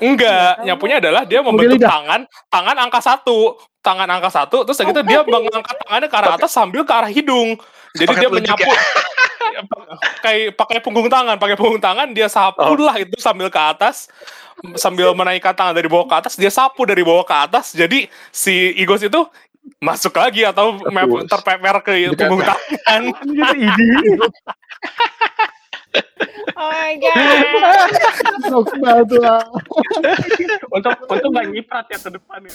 enggak 0.00 0.52
Iya, 0.58 0.64
nyapunya 0.64 0.96
adalah 0.98 1.22
dia 1.22 1.40
membentuk 1.44 1.78
tangan 1.78 2.26
tangan 2.50 2.76
angka 2.82 2.98
satu 2.98 3.54
tangan 3.78 4.10
angka 4.10 4.30
satu 4.32 4.66
terus 4.66 4.78
gitu 4.80 5.00
dia 5.06 5.22
mengangkat 5.22 5.76
tangannya 5.86 6.08
ke 6.10 6.16
arah 6.18 6.34
atas 6.34 6.50
sambil 6.50 6.82
ke 6.82 6.90
arah 6.90 7.06
hidung 7.06 7.54
jadi 7.98 8.12
dia 8.16 8.30
menyapu 8.30 8.70
kayak 10.24 10.54
pakai 10.54 10.78
punggung 10.78 11.10
tangan 11.10 11.34
pakai 11.36 11.56
punggung 11.58 11.82
tangan 11.82 12.14
dia 12.14 12.30
sapu 12.30 12.62
Oh. 12.62 12.78
lah 12.78 12.94
itu 12.96 13.18
sambil 13.18 13.50
ke 13.50 13.58
atas 13.58 14.06
sambil 14.74 15.14
menaikkan 15.14 15.54
tangan 15.54 15.74
dari 15.74 15.86
bawah 15.86 16.06
ke 16.06 16.14
atas 16.14 16.34
dia 16.34 16.50
sapu 16.50 16.86
dari 16.86 17.02
bawah 17.02 17.22
ke 17.22 17.34
atas 17.34 17.74
jadi 17.74 18.06
si 18.30 18.74
Igos 18.74 19.02
itu 19.02 19.26
masuk 19.78 20.16
lagi 20.16 20.42
atau 20.42 20.78
terpeper 21.26 21.76
ke 21.82 21.92
Dekat. 22.08 22.16
punggung 22.16 22.42
tangan 22.42 23.02
Gitu 23.20 23.54
ini. 23.66 23.88
Oh 26.58 26.70
my 26.70 26.94
god. 26.96 27.16
Untung 30.68 30.94
untung 31.06 31.30
nggak 31.32 31.46
nyiprat 31.48 31.86
ya 31.88 31.98
ke 31.98 32.10
depan 32.10 32.40
ya. 32.44 32.54